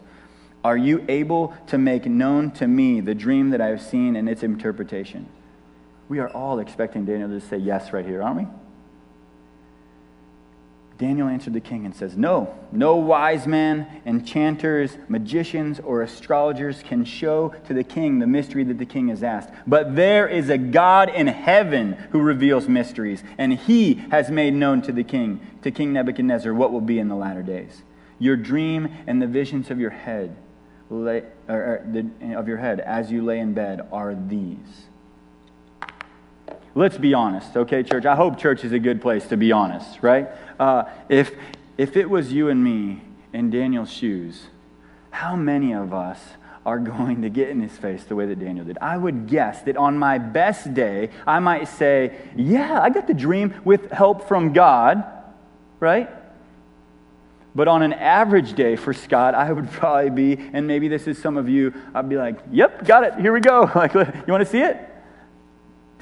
Are 0.64 0.76
you 0.76 1.04
able 1.08 1.54
to 1.66 1.76
make 1.76 2.06
known 2.06 2.50
to 2.52 2.66
me 2.66 3.00
the 3.00 3.14
dream 3.14 3.50
that 3.50 3.60
I 3.60 3.66
have 3.66 3.82
seen 3.82 4.16
and 4.16 4.30
its 4.30 4.42
interpretation? 4.42 5.28
We 6.08 6.18
are 6.18 6.28
all 6.28 6.58
expecting 6.58 7.04
Daniel 7.04 7.28
to 7.28 7.40
say 7.40 7.56
yes 7.56 7.92
right 7.92 8.04
here, 8.04 8.22
aren't 8.22 8.36
we? 8.36 8.46
Daniel 11.02 11.26
answered 11.26 11.54
the 11.54 11.60
king 11.60 11.84
and 11.84 11.96
says, 11.96 12.16
No, 12.16 12.56
no 12.70 12.94
wise 12.94 13.44
man, 13.44 13.88
enchanters, 14.06 14.96
magicians, 15.08 15.80
or 15.80 16.00
astrologers 16.00 16.80
can 16.80 17.04
show 17.04 17.48
to 17.66 17.74
the 17.74 17.82
king 17.82 18.20
the 18.20 18.26
mystery 18.28 18.62
that 18.62 18.78
the 18.78 18.86
king 18.86 19.08
has 19.08 19.24
asked. 19.24 19.50
But 19.66 19.96
there 19.96 20.28
is 20.28 20.48
a 20.48 20.58
God 20.58 21.08
in 21.08 21.26
heaven 21.26 21.94
who 22.10 22.20
reveals 22.20 22.68
mysteries, 22.68 23.24
and 23.36 23.52
he 23.52 23.94
has 24.12 24.30
made 24.30 24.54
known 24.54 24.80
to 24.82 24.92
the 24.92 25.02
king, 25.02 25.40
to 25.62 25.72
King 25.72 25.92
Nebuchadnezzar, 25.92 26.54
what 26.54 26.72
will 26.72 26.80
be 26.80 27.00
in 27.00 27.08
the 27.08 27.16
latter 27.16 27.42
days. 27.42 27.82
Your 28.20 28.36
dream 28.36 28.88
and 29.08 29.20
the 29.20 29.26
visions 29.26 29.72
of 29.72 29.80
your 29.80 29.90
head, 29.90 30.36
lay, 30.88 31.24
or, 31.48 31.56
or 31.56 31.86
the, 31.90 32.36
of 32.36 32.46
your 32.46 32.58
head 32.58 32.78
as 32.78 33.10
you 33.10 33.24
lay 33.24 33.40
in 33.40 33.54
bed 33.54 33.88
are 33.90 34.14
these. 34.14 34.86
Let's 36.74 36.96
be 36.96 37.12
honest, 37.12 37.54
okay, 37.54 37.82
church? 37.82 38.06
I 38.06 38.16
hope 38.16 38.38
church 38.38 38.64
is 38.64 38.72
a 38.72 38.78
good 38.78 39.02
place 39.02 39.26
to 39.28 39.36
be 39.36 39.52
honest, 39.52 40.02
right? 40.02 40.28
Uh, 40.58 40.84
if, 41.10 41.32
if 41.76 41.96
it 41.98 42.08
was 42.08 42.32
you 42.32 42.48
and 42.48 42.64
me 42.64 43.02
in 43.32 43.50
Daniel's 43.50 43.92
shoes, 43.92 44.46
how 45.10 45.36
many 45.36 45.74
of 45.74 45.92
us 45.92 46.18
are 46.64 46.78
going 46.78 47.22
to 47.22 47.28
get 47.28 47.50
in 47.50 47.60
his 47.60 47.72
face 47.72 48.04
the 48.04 48.16
way 48.16 48.24
that 48.24 48.40
Daniel 48.40 48.64
did? 48.64 48.78
I 48.80 48.96
would 48.96 49.28
guess 49.28 49.60
that 49.62 49.76
on 49.76 49.98
my 49.98 50.16
best 50.16 50.72
day, 50.72 51.10
I 51.26 51.40
might 51.40 51.68
say, 51.68 52.16
Yeah, 52.34 52.80
I 52.80 52.88
got 52.88 53.06
the 53.06 53.14
dream 53.14 53.54
with 53.64 53.90
help 53.90 54.26
from 54.26 54.54
God, 54.54 55.04
right? 55.78 56.08
But 57.54 57.68
on 57.68 57.82
an 57.82 57.92
average 57.92 58.54
day 58.54 58.76
for 58.76 58.94
Scott, 58.94 59.34
I 59.34 59.52
would 59.52 59.70
probably 59.72 60.08
be, 60.08 60.50
and 60.54 60.66
maybe 60.66 60.88
this 60.88 61.06
is 61.06 61.20
some 61.20 61.36
of 61.36 61.50
you, 61.50 61.74
I'd 61.94 62.08
be 62.08 62.16
like, 62.16 62.38
Yep, 62.50 62.86
got 62.86 63.04
it, 63.04 63.20
here 63.20 63.34
we 63.34 63.40
go. 63.40 63.70
Like, 63.74 63.92
you 63.92 64.32
want 64.32 64.42
to 64.42 64.50
see 64.50 64.62
it? 64.62 64.88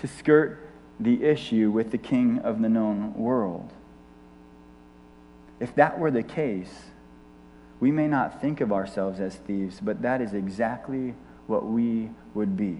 to 0.01 0.09
skirt 0.09 0.60
the 1.01 1.25
issue 1.25 1.71
with 1.71 1.91
the 1.91 1.99
king 1.99 2.39
of 2.41 2.61
the 2.61 2.69
known 2.69 3.15
world. 3.15 3.73
If 5.59 5.75
that 5.75 5.99
were 5.99 6.11
the 6.11 6.23
case, 6.23 6.73
we 7.81 7.91
may 7.91 8.07
not 8.07 8.41
think 8.41 8.61
of 8.61 8.73
ourselves 8.73 9.19
as 9.19 9.35
thieves, 9.35 9.81
but 9.81 10.03
that 10.03 10.21
is 10.21 10.35
exactly 10.35 11.15
what 11.47 11.67
we 11.67 12.11
would 12.35 12.57
be. 12.57 12.79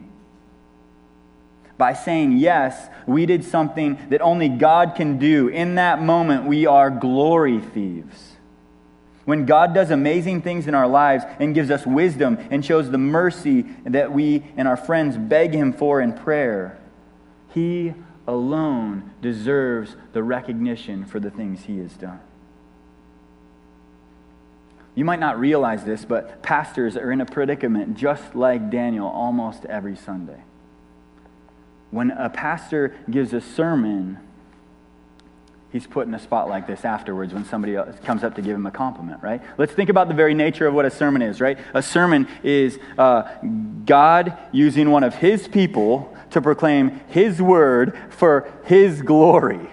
By 1.79 1.95
saying 1.95 2.37
yes, 2.37 2.89
we 3.07 3.25
did 3.25 3.43
something 3.43 3.99
that 4.11 4.21
only 4.21 4.51
God 4.51 4.95
can 4.95 5.19
do. 5.19 5.49
In 5.49 5.77
that 5.77 6.03
moment, 6.03 6.45
we 6.45 6.67
are 6.67 6.91
glory 6.91 7.59
thieves. 7.59 8.37
When 9.25 9.47
God 9.47 9.75
does 9.75 9.91
amazing 9.91 10.43
things 10.43 10.67
in 10.67 10.75
our 10.75 10.89
lives 10.89 11.25
and 11.39 11.55
gives 11.55 11.71
us 11.71 11.87
wisdom 11.87 12.37
and 12.51 12.65
shows 12.65 12.91
the 12.91 12.99
mercy 12.99 13.63
that 13.85 14.13
we 14.13 14.45
and 14.57 14.69
our 14.69 14.77
friends 14.77 15.17
beg 15.17 15.55
Him 15.55 15.73
for 15.73 16.01
in 16.03 16.13
prayer, 16.13 16.79
he 17.55 17.95
alone 18.31 19.11
deserves 19.21 19.97
the 20.13 20.23
recognition 20.23 21.05
for 21.05 21.19
the 21.19 21.31
things 21.31 21.65
he 21.65 21.79
has 21.79 21.93
done. 21.95 22.21
You 24.95 25.05
might 25.05 25.19
not 25.19 25.39
realize 25.39 25.85
this, 25.85 26.05
but 26.05 26.41
pastors 26.43 26.97
are 26.97 27.11
in 27.11 27.21
a 27.21 27.27
predicament 27.27 27.97
just 27.97 28.37
like 28.37 28.71
Daniel 28.71 29.09
almost 29.09 29.65
every 29.65 29.97
Sunday. 29.97 30.43
When 31.91 32.13
a 32.13 32.31
pastor 32.31 32.97
gives 33.11 33.33
a 33.33 33.41
sermon, 33.41 34.19
he's 35.73 35.89
put 35.89 36.07
in 36.07 36.15
a 36.15 36.19
spot 36.21 36.49
like 36.49 36.69
this 36.69 36.85
afterwards 36.85 37.35
when 37.35 37.45
somebody 37.45 37.75
else 37.75 37.97
comes 38.05 38.23
up 38.23 38.37
to 38.37 38.43
give 38.43 38.55
him 38.55 38.67
a 38.67 38.71
compliment, 38.71 39.23
right? 39.25 39.43
Let's 39.59 39.73
think 39.73 39.91
about 39.91 40.07
the 40.07 40.15
very 40.15 40.35
nature 40.35 40.69
of 40.69 40.75
what 40.75 40.85
a 40.85 40.91
sermon 40.91 41.21
is, 41.23 41.41
right? 41.41 41.59
A 41.75 41.83
sermon 41.83 42.29
is 42.45 42.79
uh, 42.97 43.23
God 43.85 44.39
using 44.53 44.91
one 44.91 45.03
of 45.03 45.17
his 45.17 45.49
people 45.49 46.10
to 46.31 46.41
proclaim 46.41 47.01
His 47.09 47.41
word 47.41 47.99
for 48.11 48.53
His 48.65 49.03
glory. 49.03 49.69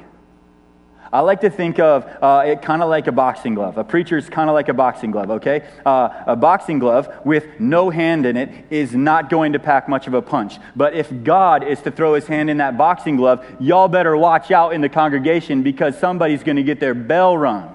I 1.11 1.21
like 1.21 1.41
to 1.41 1.49
think 1.49 1.79
of 1.79 2.05
uh, 2.21 2.43
it 2.45 2.61
kind 2.61 2.81
of 2.81 2.89
like 2.89 3.07
a 3.07 3.11
boxing 3.11 3.55
glove. 3.55 3.77
A 3.77 3.83
preacher 3.83 4.17
is 4.17 4.29
kind 4.29 4.49
of 4.49 4.53
like 4.53 4.67
a 4.67 4.73
boxing 4.73 5.11
glove, 5.11 5.31
okay? 5.31 5.67
Uh, 5.85 6.09
a 6.27 6.35
boxing 6.35 6.79
glove 6.79 7.09
with 7.23 7.59
no 7.59 7.89
hand 7.89 8.25
in 8.25 8.35
it 8.35 8.65
is 8.69 8.93
not 8.93 9.29
going 9.29 9.53
to 9.53 9.59
pack 9.59 9.87
much 9.87 10.07
of 10.07 10.13
a 10.13 10.21
punch. 10.21 10.57
But 10.75 10.93
if 10.93 11.23
God 11.23 11.63
is 11.63 11.81
to 11.83 11.91
throw 11.91 12.13
his 12.13 12.27
hand 12.27 12.49
in 12.49 12.57
that 12.57 12.77
boxing 12.77 13.15
glove, 13.15 13.45
y'all 13.59 13.87
better 13.87 14.17
watch 14.17 14.51
out 14.51 14.73
in 14.73 14.81
the 14.81 14.89
congregation 14.89 15.63
because 15.63 15.97
somebody's 15.97 16.43
going 16.43 16.57
to 16.57 16.63
get 16.63 16.79
their 16.79 16.93
bell 16.93 17.37
rung. 17.37 17.73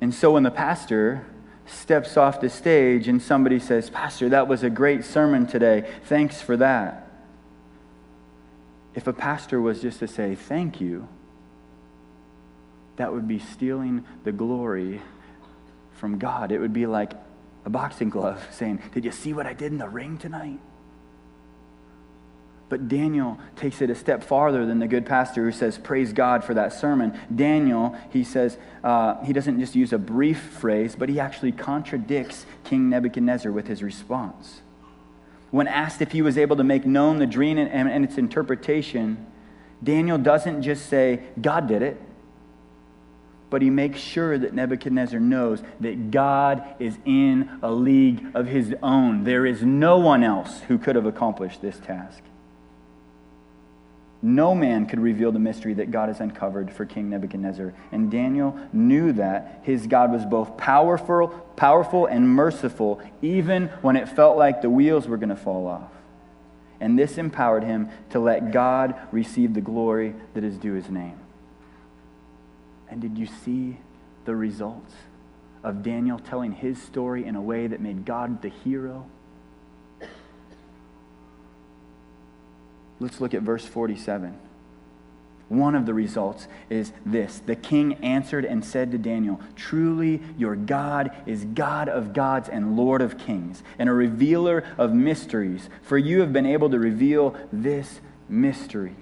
And 0.00 0.12
so 0.12 0.32
when 0.32 0.42
the 0.42 0.50
pastor 0.50 1.24
steps 1.72 2.16
off 2.16 2.40
the 2.40 2.50
stage 2.50 3.08
and 3.08 3.20
somebody 3.20 3.58
says, 3.58 3.90
Pastor, 3.90 4.28
that 4.30 4.48
was 4.48 4.62
a 4.62 4.70
great 4.70 5.04
sermon 5.04 5.46
today. 5.46 5.90
Thanks 6.04 6.40
for 6.40 6.56
that. 6.56 7.08
If 8.94 9.06
a 9.06 9.12
pastor 9.12 9.60
was 9.60 9.80
just 9.80 10.00
to 10.00 10.08
say, 10.08 10.34
Thank 10.34 10.80
you, 10.80 11.08
that 12.96 13.12
would 13.12 13.26
be 13.26 13.38
stealing 13.38 14.04
the 14.24 14.32
glory 14.32 15.00
from 15.94 16.18
God. 16.18 16.52
It 16.52 16.58
would 16.58 16.72
be 16.72 16.86
like 16.86 17.12
a 17.64 17.70
boxing 17.70 18.10
glove 18.10 18.46
saying, 18.52 18.82
Did 18.92 19.04
you 19.04 19.12
see 19.12 19.32
what 19.32 19.46
I 19.46 19.54
did 19.54 19.72
in 19.72 19.78
the 19.78 19.88
ring 19.88 20.18
tonight? 20.18 20.60
But 22.72 22.88
Daniel 22.88 23.38
takes 23.54 23.82
it 23.82 23.90
a 23.90 23.94
step 23.94 24.24
farther 24.24 24.64
than 24.64 24.78
the 24.78 24.88
good 24.88 25.04
pastor 25.04 25.44
who 25.44 25.52
says, 25.52 25.76
Praise 25.76 26.14
God 26.14 26.42
for 26.42 26.54
that 26.54 26.72
sermon. 26.72 27.12
Daniel, 27.36 27.94
he 28.08 28.24
says, 28.24 28.56
uh, 28.82 29.22
he 29.24 29.34
doesn't 29.34 29.60
just 29.60 29.76
use 29.76 29.92
a 29.92 29.98
brief 29.98 30.40
phrase, 30.40 30.96
but 30.98 31.10
he 31.10 31.20
actually 31.20 31.52
contradicts 31.52 32.46
King 32.64 32.88
Nebuchadnezzar 32.88 33.52
with 33.52 33.66
his 33.66 33.82
response. 33.82 34.62
When 35.50 35.68
asked 35.68 36.00
if 36.00 36.12
he 36.12 36.22
was 36.22 36.38
able 36.38 36.56
to 36.56 36.64
make 36.64 36.86
known 36.86 37.18
the 37.18 37.26
dream 37.26 37.58
and, 37.58 37.70
and, 37.70 37.90
and 37.90 38.06
its 38.06 38.16
interpretation, 38.16 39.26
Daniel 39.84 40.16
doesn't 40.16 40.62
just 40.62 40.86
say, 40.86 41.24
God 41.38 41.68
did 41.68 41.82
it, 41.82 42.00
but 43.50 43.60
he 43.60 43.68
makes 43.68 44.00
sure 44.00 44.38
that 44.38 44.54
Nebuchadnezzar 44.54 45.20
knows 45.20 45.62
that 45.80 46.10
God 46.10 46.64
is 46.78 46.96
in 47.04 47.50
a 47.60 47.70
league 47.70 48.28
of 48.32 48.46
his 48.46 48.74
own. 48.82 49.24
There 49.24 49.44
is 49.44 49.60
no 49.60 49.98
one 49.98 50.24
else 50.24 50.60
who 50.68 50.78
could 50.78 50.96
have 50.96 51.04
accomplished 51.04 51.60
this 51.60 51.78
task. 51.78 52.22
No 54.24 54.54
man 54.54 54.86
could 54.86 55.00
reveal 55.00 55.32
the 55.32 55.40
mystery 55.40 55.74
that 55.74 55.90
God 55.90 56.08
has 56.08 56.20
uncovered 56.20 56.72
for 56.72 56.86
King 56.86 57.10
Nebuchadnezzar. 57.10 57.74
And 57.90 58.08
Daniel 58.08 58.56
knew 58.72 59.12
that 59.14 59.60
his 59.64 59.88
God 59.88 60.12
was 60.12 60.24
both 60.24 60.56
powerful, 60.56 61.28
powerful 61.56 62.06
and 62.06 62.28
merciful, 62.28 63.00
even 63.20 63.66
when 63.82 63.96
it 63.96 64.08
felt 64.08 64.38
like 64.38 64.62
the 64.62 64.70
wheels 64.70 65.08
were 65.08 65.16
going 65.16 65.30
to 65.30 65.36
fall 65.36 65.66
off. 65.66 65.90
And 66.80 66.96
this 66.96 67.18
empowered 67.18 67.64
him 67.64 67.90
to 68.10 68.20
let 68.20 68.52
God 68.52 68.94
receive 69.10 69.54
the 69.54 69.60
glory 69.60 70.14
that 70.34 70.44
is 70.44 70.56
due 70.56 70.74
his 70.74 70.88
name. 70.88 71.18
And 72.88 73.00
did 73.00 73.18
you 73.18 73.26
see 73.26 73.78
the 74.24 74.36
results 74.36 74.94
of 75.64 75.82
Daniel 75.82 76.18
telling 76.18 76.52
his 76.52 76.80
story 76.80 77.24
in 77.24 77.34
a 77.34 77.42
way 77.42 77.66
that 77.66 77.80
made 77.80 78.04
God 78.04 78.42
the 78.42 78.50
hero? 78.50 79.06
Let's 83.02 83.20
look 83.20 83.34
at 83.34 83.42
verse 83.42 83.66
47. 83.66 84.38
One 85.48 85.74
of 85.74 85.86
the 85.86 85.92
results 85.92 86.46
is 86.70 86.92
this 87.04 87.40
The 87.44 87.56
king 87.56 87.94
answered 87.94 88.44
and 88.44 88.64
said 88.64 88.92
to 88.92 88.98
Daniel, 88.98 89.40
Truly, 89.56 90.22
your 90.38 90.54
God 90.54 91.10
is 91.26 91.44
God 91.44 91.88
of 91.88 92.12
gods 92.12 92.48
and 92.48 92.76
Lord 92.76 93.02
of 93.02 93.18
kings, 93.18 93.64
and 93.76 93.88
a 93.88 93.92
revealer 93.92 94.64
of 94.78 94.94
mysteries, 94.94 95.68
for 95.82 95.98
you 95.98 96.20
have 96.20 96.32
been 96.32 96.46
able 96.46 96.70
to 96.70 96.78
reveal 96.78 97.36
this 97.52 98.00
mystery. 98.28 98.94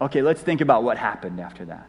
Okay, 0.00 0.22
let's 0.22 0.40
think 0.40 0.60
about 0.60 0.84
what 0.84 0.96
happened 0.96 1.40
after 1.40 1.64
that. 1.64 1.88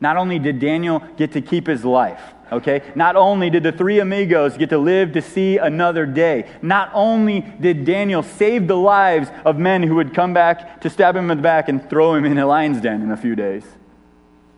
Not 0.00 0.16
only 0.16 0.38
did 0.38 0.58
Daniel 0.58 0.98
get 1.16 1.32
to 1.32 1.40
keep 1.40 1.68
his 1.68 1.84
life, 1.84 2.34
okay? 2.52 2.82
Not 2.94 3.16
only 3.16 3.50
did 3.50 3.62
the 3.62 3.72
three 3.72 4.00
amigos 4.00 4.56
get 4.56 4.70
to 4.70 4.78
live 4.78 5.12
to 5.12 5.22
see 5.22 5.58
another 5.58 6.06
day, 6.06 6.48
not 6.62 6.90
only 6.94 7.40
did 7.40 7.84
Daniel 7.84 8.22
save 8.22 8.66
the 8.66 8.76
lives 8.76 9.28
of 9.44 9.58
men 9.58 9.82
who 9.82 9.96
would 9.96 10.14
come 10.14 10.32
back 10.34 10.80
to 10.82 10.90
stab 10.90 11.16
him 11.16 11.30
in 11.30 11.36
the 11.36 11.42
back 11.42 11.68
and 11.68 11.88
throw 11.88 12.14
him 12.14 12.24
in 12.24 12.38
a 12.38 12.46
lion's 12.46 12.80
den 12.80 13.02
in 13.02 13.10
a 13.10 13.16
few 13.16 13.34
days, 13.34 13.64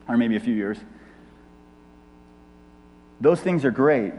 or 0.08 0.16
maybe 0.16 0.36
a 0.36 0.40
few 0.40 0.54
years. 0.54 0.78
Those 3.20 3.40
things 3.40 3.64
are 3.64 3.70
great, 3.70 4.12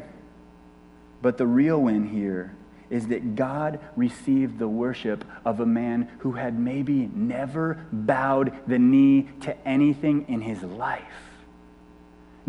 but 1.22 1.38
the 1.38 1.48
real 1.48 1.82
win 1.82 2.10
here 2.10 2.56
is 2.90 3.08
that 3.08 3.36
God 3.36 3.80
received 3.96 4.58
the 4.58 4.68
worship 4.68 5.24
of 5.46 5.60
a 5.60 5.66
man 5.66 6.10
who 6.20 6.34
had 6.34 6.58
maybe 6.58 7.10
never 7.14 7.86
bowed 7.92 8.52
the 8.68 8.80
knee 8.80 9.30
to 9.42 9.56
anything 9.68 10.26
in 10.28 10.42
his 10.42 10.64
life. 10.64 11.29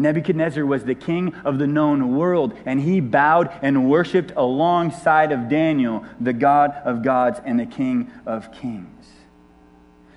Nebuchadnezzar 0.00 0.64
was 0.64 0.84
the 0.84 0.94
king 0.94 1.34
of 1.44 1.58
the 1.58 1.66
known 1.66 2.16
world, 2.16 2.56
and 2.64 2.80
he 2.80 3.00
bowed 3.00 3.50
and 3.62 3.88
worshiped 3.88 4.32
alongside 4.36 5.32
of 5.32 5.48
Daniel, 5.48 6.04
the 6.20 6.32
God 6.32 6.72
of 6.84 7.02
gods 7.02 7.40
and 7.44 7.60
the 7.60 7.66
King 7.66 8.10
of 8.26 8.52
kings. 8.52 9.06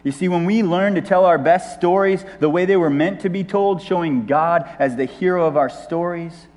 You 0.04 0.12
see, 0.12 0.28
when 0.28 0.46
we 0.46 0.64
learn 0.64 0.96
to 0.96 1.02
tell 1.02 1.26
our 1.26 1.38
best 1.38 1.78
stories 1.78 2.26
the 2.40 2.50
way 2.50 2.66
they 2.66 2.76
were 2.76 2.90
meant 2.90 3.22
to 3.22 3.30
be 3.30 3.44
told, 3.44 3.82
showing 3.82 4.26
God 4.26 4.70
as 4.78 4.96
the 4.96 5.06
hero 5.06 5.48
of 5.48 5.56
our 5.56 5.70
stories, 5.70 6.48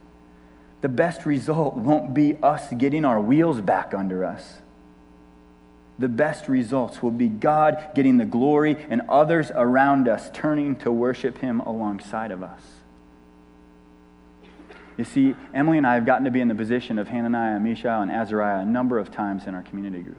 the 0.81 0.89
best 0.89 1.25
result 1.27 1.77
won't 1.77 2.13
be 2.13 2.37
us 2.43 2.73
getting 2.73 3.05
our 3.05 3.21
wheels 3.21 3.61
back 3.61 3.95
under 3.95 4.25
us. 4.25 4.59
The 5.99 6.09
best 6.09 6.49
results 6.49 7.03
will 7.03 7.13
be 7.13 7.29
God 7.29 7.93
getting 7.95 8.19
the 8.19 8.27
glory 8.27 8.77
and 8.91 9.03
others 9.09 9.51
around 9.55 10.09
us 10.09 10.29
turning 10.35 10.77
to 10.77 10.91
worship 10.91 11.39
Him 11.39 11.61
alongside 11.61 12.31
of 12.33 12.43
us. 12.43 12.61
You 14.97 15.05
see, 15.05 15.35
Emily 15.53 15.79
and 15.79 15.87
I 15.87 15.95
have 15.95 16.07
gotten 16.07 16.25
to 16.25 16.31
be 16.31 16.41
in 16.41 16.49
the 16.49 16.55
position 16.55 16.99
of 16.99 17.09
Hananiah, 17.09 17.61
Mishael, 17.61 18.03
and 18.03 18.11
Azariah 18.11 18.61
a 18.61 18.65
number 18.65 18.99
of 18.99 19.11
times 19.11 19.47
in 19.47 19.55
our 19.55 19.63
community 19.63 20.03
group. 20.03 20.17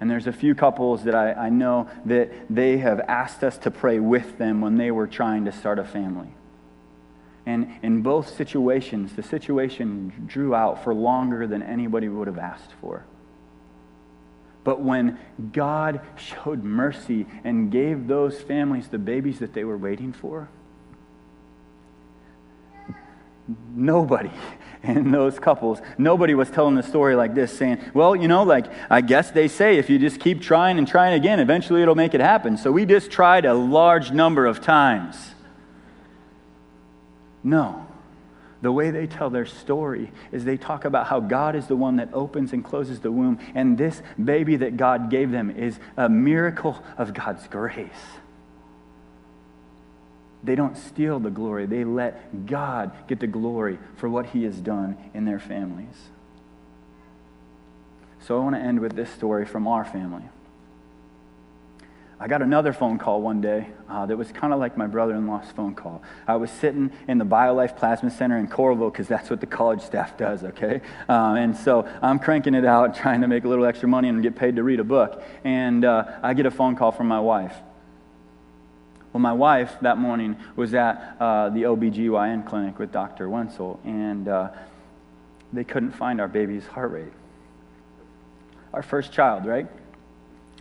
And 0.00 0.10
there's 0.10 0.26
a 0.26 0.32
few 0.32 0.54
couples 0.54 1.04
that 1.04 1.14
I, 1.14 1.32
I 1.32 1.48
know 1.48 1.88
that 2.04 2.30
they 2.48 2.78
have 2.78 3.00
asked 3.00 3.42
us 3.42 3.58
to 3.58 3.70
pray 3.70 3.98
with 3.98 4.38
them 4.38 4.60
when 4.60 4.76
they 4.76 4.90
were 4.90 5.06
trying 5.06 5.46
to 5.46 5.52
start 5.52 5.78
a 5.78 5.84
family. 5.84 6.28
And 7.46 7.78
in 7.82 8.02
both 8.02 8.28
situations, 8.36 9.16
the 9.16 9.22
situation 9.22 10.12
drew 10.26 10.54
out 10.54 10.84
for 10.84 10.94
longer 10.94 11.46
than 11.46 11.62
anybody 11.62 12.08
would 12.08 12.26
have 12.26 12.38
asked 12.38 12.72
for. 12.80 13.06
But 14.64 14.82
when 14.82 15.18
God 15.52 16.02
showed 16.16 16.62
mercy 16.62 17.26
and 17.42 17.72
gave 17.72 18.06
those 18.06 18.38
families 18.40 18.88
the 18.88 18.98
babies 18.98 19.38
that 19.38 19.54
they 19.54 19.64
were 19.64 19.78
waiting 19.78 20.12
for, 20.12 20.50
nobody 23.74 24.30
in 24.82 25.10
those 25.10 25.38
couples, 25.38 25.80
nobody 25.96 26.34
was 26.34 26.50
telling 26.50 26.74
the 26.74 26.82
story 26.82 27.16
like 27.16 27.34
this, 27.34 27.56
saying, 27.56 27.78
Well, 27.94 28.14
you 28.14 28.28
know, 28.28 28.44
like, 28.44 28.66
I 28.88 29.00
guess 29.00 29.30
they 29.30 29.48
say 29.48 29.76
if 29.78 29.90
you 29.90 29.98
just 29.98 30.20
keep 30.20 30.40
trying 30.40 30.78
and 30.78 30.86
trying 30.86 31.14
again, 31.14 31.40
eventually 31.40 31.82
it'll 31.82 31.94
make 31.94 32.14
it 32.14 32.20
happen. 32.20 32.56
So 32.56 32.70
we 32.70 32.86
just 32.86 33.10
tried 33.10 33.44
a 33.44 33.54
large 33.54 34.12
number 34.12 34.46
of 34.46 34.60
times. 34.60 35.34
No. 37.42 37.86
The 38.60 38.72
way 38.72 38.90
they 38.90 39.06
tell 39.06 39.30
their 39.30 39.46
story 39.46 40.10
is 40.32 40.44
they 40.44 40.56
talk 40.56 40.84
about 40.84 41.06
how 41.06 41.20
God 41.20 41.54
is 41.54 41.68
the 41.68 41.76
one 41.76 41.96
that 41.96 42.08
opens 42.12 42.52
and 42.52 42.64
closes 42.64 43.00
the 43.00 43.12
womb, 43.12 43.38
and 43.54 43.78
this 43.78 44.02
baby 44.22 44.56
that 44.56 44.76
God 44.76 45.10
gave 45.10 45.30
them 45.30 45.50
is 45.50 45.78
a 45.96 46.08
miracle 46.08 46.82
of 46.96 47.14
God's 47.14 47.46
grace. 47.46 47.88
They 50.48 50.54
don't 50.54 50.78
steal 50.78 51.20
the 51.20 51.28
glory, 51.28 51.66
they 51.66 51.84
let 51.84 52.46
God 52.46 52.92
get 53.06 53.20
the 53.20 53.26
glory 53.26 53.78
for 53.96 54.08
what 54.08 54.24
He 54.24 54.44
has 54.44 54.56
done 54.56 54.96
in 55.12 55.26
their 55.26 55.38
families. 55.38 56.08
So 58.20 58.40
I 58.40 58.42
want 58.42 58.56
to 58.56 58.62
end 58.62 58.80
with 58.80 58.96
this 58.96 59.10
story 59.10 59.44
from 59.44 59.68
our 59.68 59.84
family. 59.84 60.22
I 62.18 62.28
got 62.28 62.40
another 62.40 62.72
phone 62.72 62.96
call 62.96 63.20
one 63.20 63.42
day 63.42 63.66
uh, 63.90 64.06
that 64.06 64.16
was 64.16 64.32
kind 64.32 64.54
of 64.54 64.58
like 64.58 64.78
my 64.78 64.86
brother 64.86 65.14
in 65.16 65.26
law's 65.26 65.50
phone 65.50 65.74
call. 65.74 66.02
I 66.26 66.36
was 66.36 66.50
sitting 66.50 66.92
in 67.06 67.18
the 67.18 67.26
BioLife 67.26 67.76
Plasma 67.76 68.10
Center 68.10 68.38
in 68.38 68.48
Coralville 68.48 68.90
because 68.90 69.06
that's 69.06 69.28
what 69.28 69.40
the 69.40 69.46
college 69.46 69.82
staff 69.82 70.16
does, 70.16 70.44
okay? 70.44 70.80
Uh, 71.10 71.36
and 71.38 71.54
so 71.54 71.86
I'm 72.00 72.18
cranking 72.18 72.54
it 72.54 72.64
out, 72.64 72.96
trying 73.02 73.20
to 73.20 73.28
make 73.28 73.44
a 73.44 73.48
little 73.48 73.66
extra 73.66 73.86
money 73.86 74.08
and 74.08 74.22
get 74.22 74.34
paid 74.34 74.56
to 74.56 74.62
read 74.62 74.80
a 74.80 74.84
book. 74.84 75.22
And 75.44 75.84
uh, 75.84 76.20
I 76.22 76.32
get 76.32 76.46
a 76.46 76.50
phone 76.50 76.74
call 76.74 76.90
from 76.90 77.06
my 77.06 77.20
wife. 77.20 77.54
Well, 79.18 79.22
my 79.24 79.32
wife 79.32 79.74
that 79.80 79.98
morning 79.98 80.36
was 80.54 80.74
at 80.74 81.16
uh, 81.18 81.48
the 81.48 81.64
OBGYN 81.64 82.46
clinic 82.46 82.78
with 82.78 82.92
Dr. 82.92 83.28
Wenzel, 83.28 83.80
and 83.84 84.28
uh, 84.28 84.50
they 85.52 85.64
couldn't 85.64 85.90
find 85.90 86.20
our 86.20 86.28
baby's 86.28 86.64
heart 86.68 86.92
rate. 86.92 87.12
Our 88.72 88.84
first 88.84 89.10
child, 89.12 89.44
right? 89.44 89.66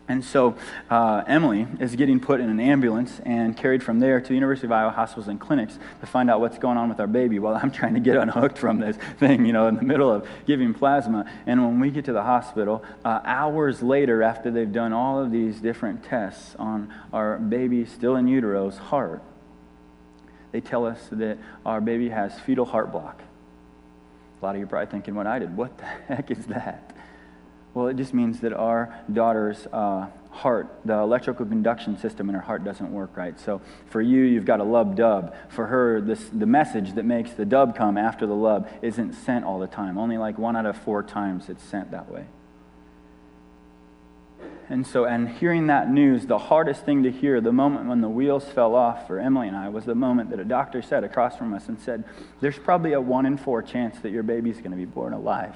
And 0.10 0.24
so 0.24 0.56
uh, 0.90 1.24
Emily 1.28 1.68
is 1.82 1.96
getting 1.98 2.20
put 2.20 2.40
in 2.40 2.50
an 2.50 2.62
ambulance 2.62 3.20
and 3.26 3.58
carried 3.58 3.84
from 3.84 4.00
there 4.00 4.22
to 4.22 4.28
the 4.28 4.36
University 4.36 4.66
of 4.66 4.72
Iowa 4.72 4.92
hospitals 4.92 5.28
and 5.28 5.38
clinics 5.40 5.78
to 6.00 6.06
find 6.06 6.30
out 6.30 6.40
what's 6.40 6.58
going 6.58 6.78
on 6.78 6.88
with 6.88 7.00
our 7.02 7.08
baby 7.08 7.40
while 7.40 7.56
I'm 7.56 7.72
trying 7.80 7.94
to 7.96 8.00
get 8.00 8.16
unhooked 8.16 8.58
from 8.58 8.80
this 8.80 8.96
thing, 9.20 9.46
you 9.46 9.52
know, 9.52 9.68
in 9.68 9.76
the 9.76 9.82
middle 9.82 10.12
of 10.12 10.26
giving 10.46 10.74
plasma. 10.74 11.30
And 11.46 11.62
when 11.66 11.80
we 11.82 11.92
get 11.92 12.06
to 12.06 12.14
the 12.14 12.24
hospital, 12.24 12.86
uh, 13.04 13.20
hours 13.26 13.84
later, 13.84 14.24
after 14.24 14.50
they've 14.50 14.72
done 14.72 14.94
all 14.94 15.20
of 15.20 15.32
these 15.32 15.60
different 15.60 16.04
tests 16.04 16.56
on 16.58 16.94
our 17.12 17.38
baby 17.38 17.86
still 17.86 18.16
in 18.16 18.28
utero's 18.28 18.78
heart, 18.78 19.22
they 20.54 20.62
tell 20.62 20.86
us 20.86 21.10
that 21.12 21.38
our 21.66 21.82
baby 21.82 22.10
has 22.10 22.40
fetal 22.40 22.66
heart 22.66 22.94
block. 22.94 23.22
A 24.42 24.46
lot 24.46 24.56
of 24.56 24.60
you 24.60 24.66
are 24.66 24.70
probably 24.70 24.90
thinking 24.90 25.16
what 25.16 25.28
I 25.28 25.40
did. 25.40 25.58
What 25.58 25.78
the 25.78 25.84
heck 26.08 26.32
is 26.32 26.46
that? 26.46 26.94
Well, 27.78 27.90
it 27.90 27.96
just 27.96 28.12
means 28.12 28.40
that 28.40 28.54
our 28.54 28.92
daughter's 29.14 29.68
uh, 29.72 30.08
heart, 30.32 30.80
the 30.84 30.96
electrical 30.96 31.46
conduction 31.46 31.96
system 32.00 32.28
in 32.28 32.34
her 32.34 32.42
heart 32.42 32.64
doesn't 32.64 32.92
work 32.92 33.16
right. 33.16 33.40
So 33.40 33.62
for 33.92 34.02
you, 34.02 34.24
you've 34.24 34.46
got 34.46 34.60
a 34.60 34.64
lub 34.64 34.96
dub. 34.96 35.36
For 35.50 35.68
her, 35.68 36.02
this, 36.02 36.28
the 36.34 36.48
message 36.48 36.94
that 36.94 37.06
makes 37.06 37.34
the 37.34 37.46
dub 37.46 37.78
come 37.78 37.96
after 37.96 38.26
the 38.26 38.34
lub 38.34 38.68
isn't 38.82 39.14
sent 39.14 39.46
all 39.46 39.60
the 39.60 39.68
time. 39.68 40.00
Only 40.00 40.18
like 40.18 40.40
one 40.40 40.56
out 40.56 40.66
of 40.66 40.76
four 40.76 41.04
times 41.04 41.50
it's 41.50 41.64
sent 41.64 41.92
that 41.92 42.12
way. 42.12 42.26
And 44.70 44.88
so, 44.88 45.06
and 45.06 45.30
hearing 45.30 45.68
that 45.68 45.88
news, 45.88 46.26
the 46.26 46.40
hardest 46.40 46.84
thing 46.84 47.04
to 47.04 47.12
hear, 47.12 47.40
the 47.42 47.54
moment 47.54 47.88
when 47.88 48.02
the 48.02 48.10
wheels 48.10 48.46
fell 48.46 48.74
off 48.74 49.06
for 49.06 49.20
Emily 49.20 49.50
and 49.50 49.56
I, 49.56 49.70
was 49.70 49.86
the 49.86 49.94
moment 49.94 50.32
that 50.32 50.40
a 50.40 50.46
doctor 50.46 50.82
sat 50.82 51.04
across 51.04 51.38
from 51.38 51.54
us 51.54 51.68
and 51.68 51.80
said, 51.80 52.06
There's 52.42 52.58
probably 52.58 52.94
a 52.94 53.02
one 53.02 53.28
in 53.28 53.38
four 53.38 53.62
chance 53.62 54.00
that 54.00 54.10
your 54.10 54.24
baby's 54.24 54.58
going 54.58 54.72
to 54.72 54.78
be 54.78 54.86
born 54.86 55.14
alive. 55.14 55.56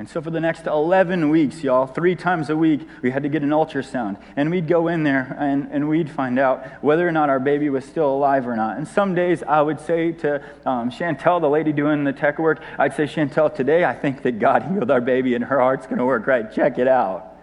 And 0.00 0.08
so 0.08 0.22
for 0.22 0.30
the 0.30 0.40
next 0.40 0.66
11 0.66 1.28
weeks, 1.28 1.62
y'all, 1.62 1.86
three 1.86 2.16
times 2.16 2.48
a 2.48 2.56
week, 2.56 2.88
we 3.02 3.10
had 3.10 3.22
to 3.22 3.28
get 3.28 3.42
an 3.42 3.50
ultrasound. 3.50 4.16
And 4.34 4.50
we'd 4.50 4.66
go 4.66 4.88
in 4.88 5.02
there 5.02 5.36
and, 5.38 5.68
and 5.70 5.90
we'd 5.90 6.08
find 6.08 6.38
out 6.38 6.66
whether 6.82 7.06
or 7.06 7.12
not 7.12 7.28
our 7.28 7.38
baby 7.38 7.68
was 7.68 7.84
still 7.84 8.08
alive 8.08 8.48
or 8.48 8.56
not. 8.56 8.78
And 8.78 8.88
some 8.88 9.14
days 9.14 9.42
I 9.42 9.60
would 9.60 9.78
say 9.78 10.12
to 10.12 10.42
um, 10.64 10.90
Chantel, 10.90 11.42
the 11.42 11.50
lady 11.50 11.74
doing 11.74 12.04
the 12.04 12.14
tech 12.14 12.38
work, 12.38 12.62
I'd 12.78 12.94
say, 12.94 13.04
Chantel, 13.04 13.54
today 13.54 13.84
I 13.84 13.92
think 13.92 14.22
that 14.22 14.38
God 14.38 14.62
healed 14.62 14.90
our 14.90 15.02
baby 15.02 15.34
and 15.34 15.44
her 15.44 15.60
heart's 15.60 15.84
going 15.84 15.98
to 15.98 16.06
work 16.06 16.26
right. 16.26 16.50
Check 16.50 16.78
it 16.78 16.88
out. 16.88 17.36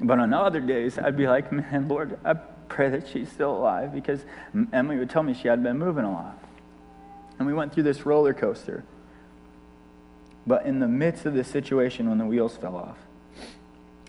But 0.00 0.20
on 0.20 0.32
other 0.32 0.60
days, 0.60 1.00
I'd 1.00 1.16
be 1.16 1.26
like, 1.26 1.50
man, 1.50 1.88
Lord, 1.88 2.16
I 2.24 2.34
pray 2.68 2.90
that 2.90 3.08
she's 3.08 3.28
still 3.28 3.56
alive 3.56 3.92
because 3.92 4.24
Emily 4.72 4.98
would 4.98 5.10
tell 5.10 5.24
me 5.24 5.34
she 5.34 5.48
had 5.48 5.64
been 5.64 5.80
moving 5.80 6.04
a 6.04 6.12
lot. 6.12 6.38
And 7.40 7.48
we 7.48 7.54
went 7.54 7.74
through 7.74 7.82
this 7.82 8.06
roller 8.06 8.34
coaster. 8.34 8.84
But 10.46 10.66
in 10.66 10.80
the 10.80 10.88
midst 10.88 11.26
of 11.26 11.34
this 11.34 11.48
situation, 11.48 12.08
when 12.08 12.18
the 12.18 12.26
wheels 12.26 12.56
fell 12.56 12.76
off, 12.76 12.96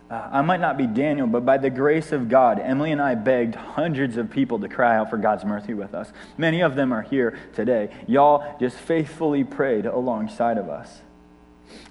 uh, 0.09 0.29
I 0.29 0.41
might 0.41 0.59
not 0.59 0.77
be 0.77 0.87
Daniel, 0.87 1.25
but 1.25 1.45
by 1.45 1.57
the 1.57 1.69
grace 1.69 2.11
of 2.11 2.27
God, 2.27 2.59
Emily 2.59 2.91
and 2.91 3.01
I 3.01 3.15
begged 3.15 3.55
hundreds 3.55 4.17
of 4.17 4.29
people 4.29 4.59
to 4.59 4.67
cry 4.67 4.97
out 4.97 5.09
for 5.09 5.17
God's 5.17 5.45
mercy 5.45 5.73
with 5.73 5.93
us. 5.93 6.11
Many 6.37 6.61
of 6.61 6.75
them 6.75 6.91
are 6.91 7.01
here 7.01 7.39
today. 7.55 7.89
Y'all 8.07 8.57
just 8.59 8.75
faithfully 8.75 9.45
prayed 9.45 9.85
alongside 9.85 10.57
of 10.57 10.67
us. 10.67 11.01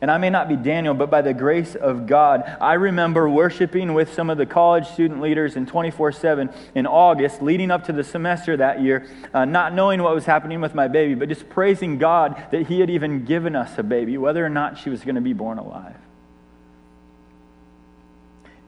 And 0.01 0.11
I 0.11 0.19
may 0.19 0.31
not 0.31 0.49
be 0.49 0.57
Daniel, 0.57 0.95
but 0.95 1.11
by 1.11 1.23
the 1.23 1.35
grace 1.35 1.75
of 1.75 2.07
God, 2.07 2.43
I 2.61 2.75
remember 2.75 3.29
worshiping 3.29 3.93
with 3.93 4.15
some 4.15 4.31
of 4.31 4.39
the 4.39 4.47
college 4.47 4.87
student 4.87 5.21
leaders 5.21 5.57
in 5.57 5.67
24 5.67 6.13
7 6.13 6.51
in 6.75 6.87
August, 6.87 7.43
leading 7.43 7.71
up 7.71 7.85
to 7.85 7.93
the 7.93 8.05
semester 8.05 8.57
that 8.57 8.81
year, 8.81 9.07
uh, 9.35 9.45
not 9.45 9.75
knowing 9.75 10.03
what 10.03 10.15
was 10.15 10.25
happening 10.25 10.61
with 10.61 10.75
my 10.75 10.89
baby, 10.89 11.15
but 11.15 11.29
just 11.29 11.49
praising 11.51 11.99
God 11.99 12.43
that 12.51 12.67
He 12.69 12.81
had 12.81 12.89
even 12.89 13.25
given 13.25 13.55
us 13.55 13.79
a 13.79 13.83
baby, 13.83 14.17
whether 14.17 14.45
or 14.45 14.49
not 14.49 14.79
she 14.79 14.89
was 14.89 15.03
going 15.03 15.17
to 15.17 15.21
be 15.21 15.35
born 15.35 15.59
alive. 15.59 15.97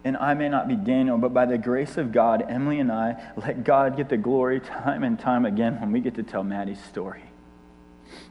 And 0.05 0.17
I 0.17 0.35
may 0.35 0.49
not 0.49 0.69
be 0.69 0.75
Daniel, 0.75 1.17
but 1.17 1.33
by 1.33 1.47
the 1.47 1.59
grace 1.59 1.97
of 1.97 2.13
God, 2.13 2.45
Emily 2.49 2.81
and 2.81 2.91
I 2.91 3.33
let 3.37 3.63
God 3.63 3.97
get 3.97 4.09
the 4.09 4.17
glory 4.17 4.61
time 4.61 5.05
and 5.05 5.19
time 5.19 5.47
again 5.47 5.81
when 5.81 5.93
we 5.93 6.01
get 6.01 6.17
to 6.17 6.23
tell 6.23 6.43
Maddie's 6.43 6.83
story. 6.85 7.23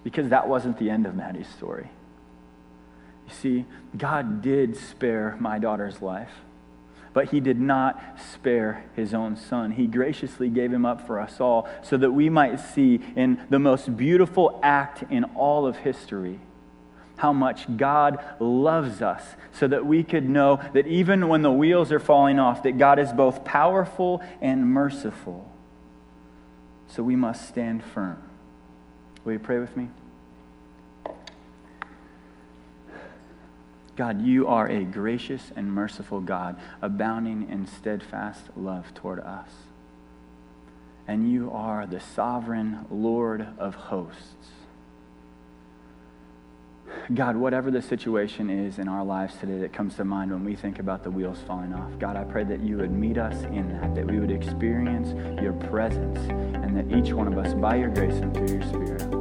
Because 0.04 0.30
that 0.30 0.48
wasn't 0.48 0.78
the 0.78 0.90
end 0.90 1.06
of 1.06 1.16
Maddie's 1.16 1.48
story. 1.48 1.90
See, 3.32 3.66
God 3.98 4.42
did 4.42 4.76
spare 4.76 5.38
my 5.40 5.58
daughter's 5.58 6.02
life, 6.02 6.32
but 7.14 7.30
he 7.30 7.40
did 7.40 7.60
not 7.60 8.20
spare 8.34 8.86
his 8.96 9.14
own 9.14 9.36
son. 9.36 9.72
He 9.72 9.88
graciously 9.88 10.50
gave 10.50 10.72
him 10.72 10.86
up 10.86 11.06
for 11.08 11.20
us 11.20 11.40
all 11.40 11.68
so 11.82 11.98
that 11.98 12.12
we 12.12 12.30
might 12.30 12.60
see 12.60 13.00
in 13.16 13.42
the 13.50 13.60
most 13.60 13.96
beautiful 13.98 14.60
act 14.64 15.04
in 15.12 15.24
all 15.36 15.66
of 15.66 15.78
history 15.78 16.40
how 17.22 17.32
much 17.32 17.78
God 17.78 18.18
loves 18.40 19.04
us 19.04 19.22
so 19.52 19.68
that 19.68 19.86
we 19.86 20.04
could 20.04 20.28
know 20.28 20.60
that 20.74 20.88
even 20.88 21.28
when 21.28 21.44
the 21.44 21.52
wheels 21.52 21.92
are 21.92 22.00
falling 22.00 22.40
off 22.40 22.64
that 22.64 22.80
God 22.80 22.98
is 22.98 23.14
both 23.14 23.46
powerful 23.46 24.24
and 24.42 24.66
merciful. 24.66 25.48
So 26.88 27.04
we 27.04 27.16
must 27.16 27.48
stand 27.48 27.84
firm. 27.84 28.22
Will 29.24 29.34
you 29.34 29.40
pray 29.40 29.60
with 29.60 29.78
me? 29.78 29.90
God, 34.02 34.26
you 34.26 34.47
are 34.47 34.68
a 34.68 34.84
gracious 34.84 35.52
and 35.56 35.72
merciful 35.72 36.22
God, 36.22 36.60
abounding 36.82 37.47
in 37.47 37.68
steadfast 37.68 38.41
love 38.58 38.91
toward 38.95 39.20
us. 39.20 39.52
And 41.08 41.32
you 41.32 41.52
are 41.52 41.86
the 41.86 41.99
sovereign 41.99 42.88
Lord 42.89 43.45
of 43.60 43.76
hosts. 43.76 44.47
God, 47.14 47.36
whatever 47.36 47.70
the 47.70 47.84
situation 47.84 48.49
is 48.49 48.80
in 48.80 48.88
our 48.88 49.06
lives 49.06 49.36
today 49.36 49.60
that 49.60 49.72
comes 49.72 49.93
to 49.97 50.04
mind 50.04 50.32
when 50.32 50.43
we 50.43 50.56
think 50.56 50.80
about 50.80 51.04
the 51.04 51.12
wheels 51.12 51.38
falling 51.45 51.72
off, 51.72 51.91
God, 51.99 52.16
I 52.16 52.24
pray 52.24 52.43
that 52.45 52.62
you 52.62 52.78
would 52.78 52.91
meet 52.91 53.20
us 53.20 53.43
in 53.43 53.70
that, 53.80 53.93
that 53.93 54.08
we 54.08 54.20
would 54.20 54.32
experience 54.32 55.10
your 55.39 55.54
presence, 55.54 56.18
and 56.28 56.76
that 56.76 56.97
each 56.97 57.14
one 57.14 57.28
of 57.28 57.38
us, 57.38 57.54
by 57.54 57.76
your 57.76 57.89
grace 57.89 58.16
and 58.16 58.34
through 58.34 58.49
your 58.49 58.64
Spirit, 58.64 59.20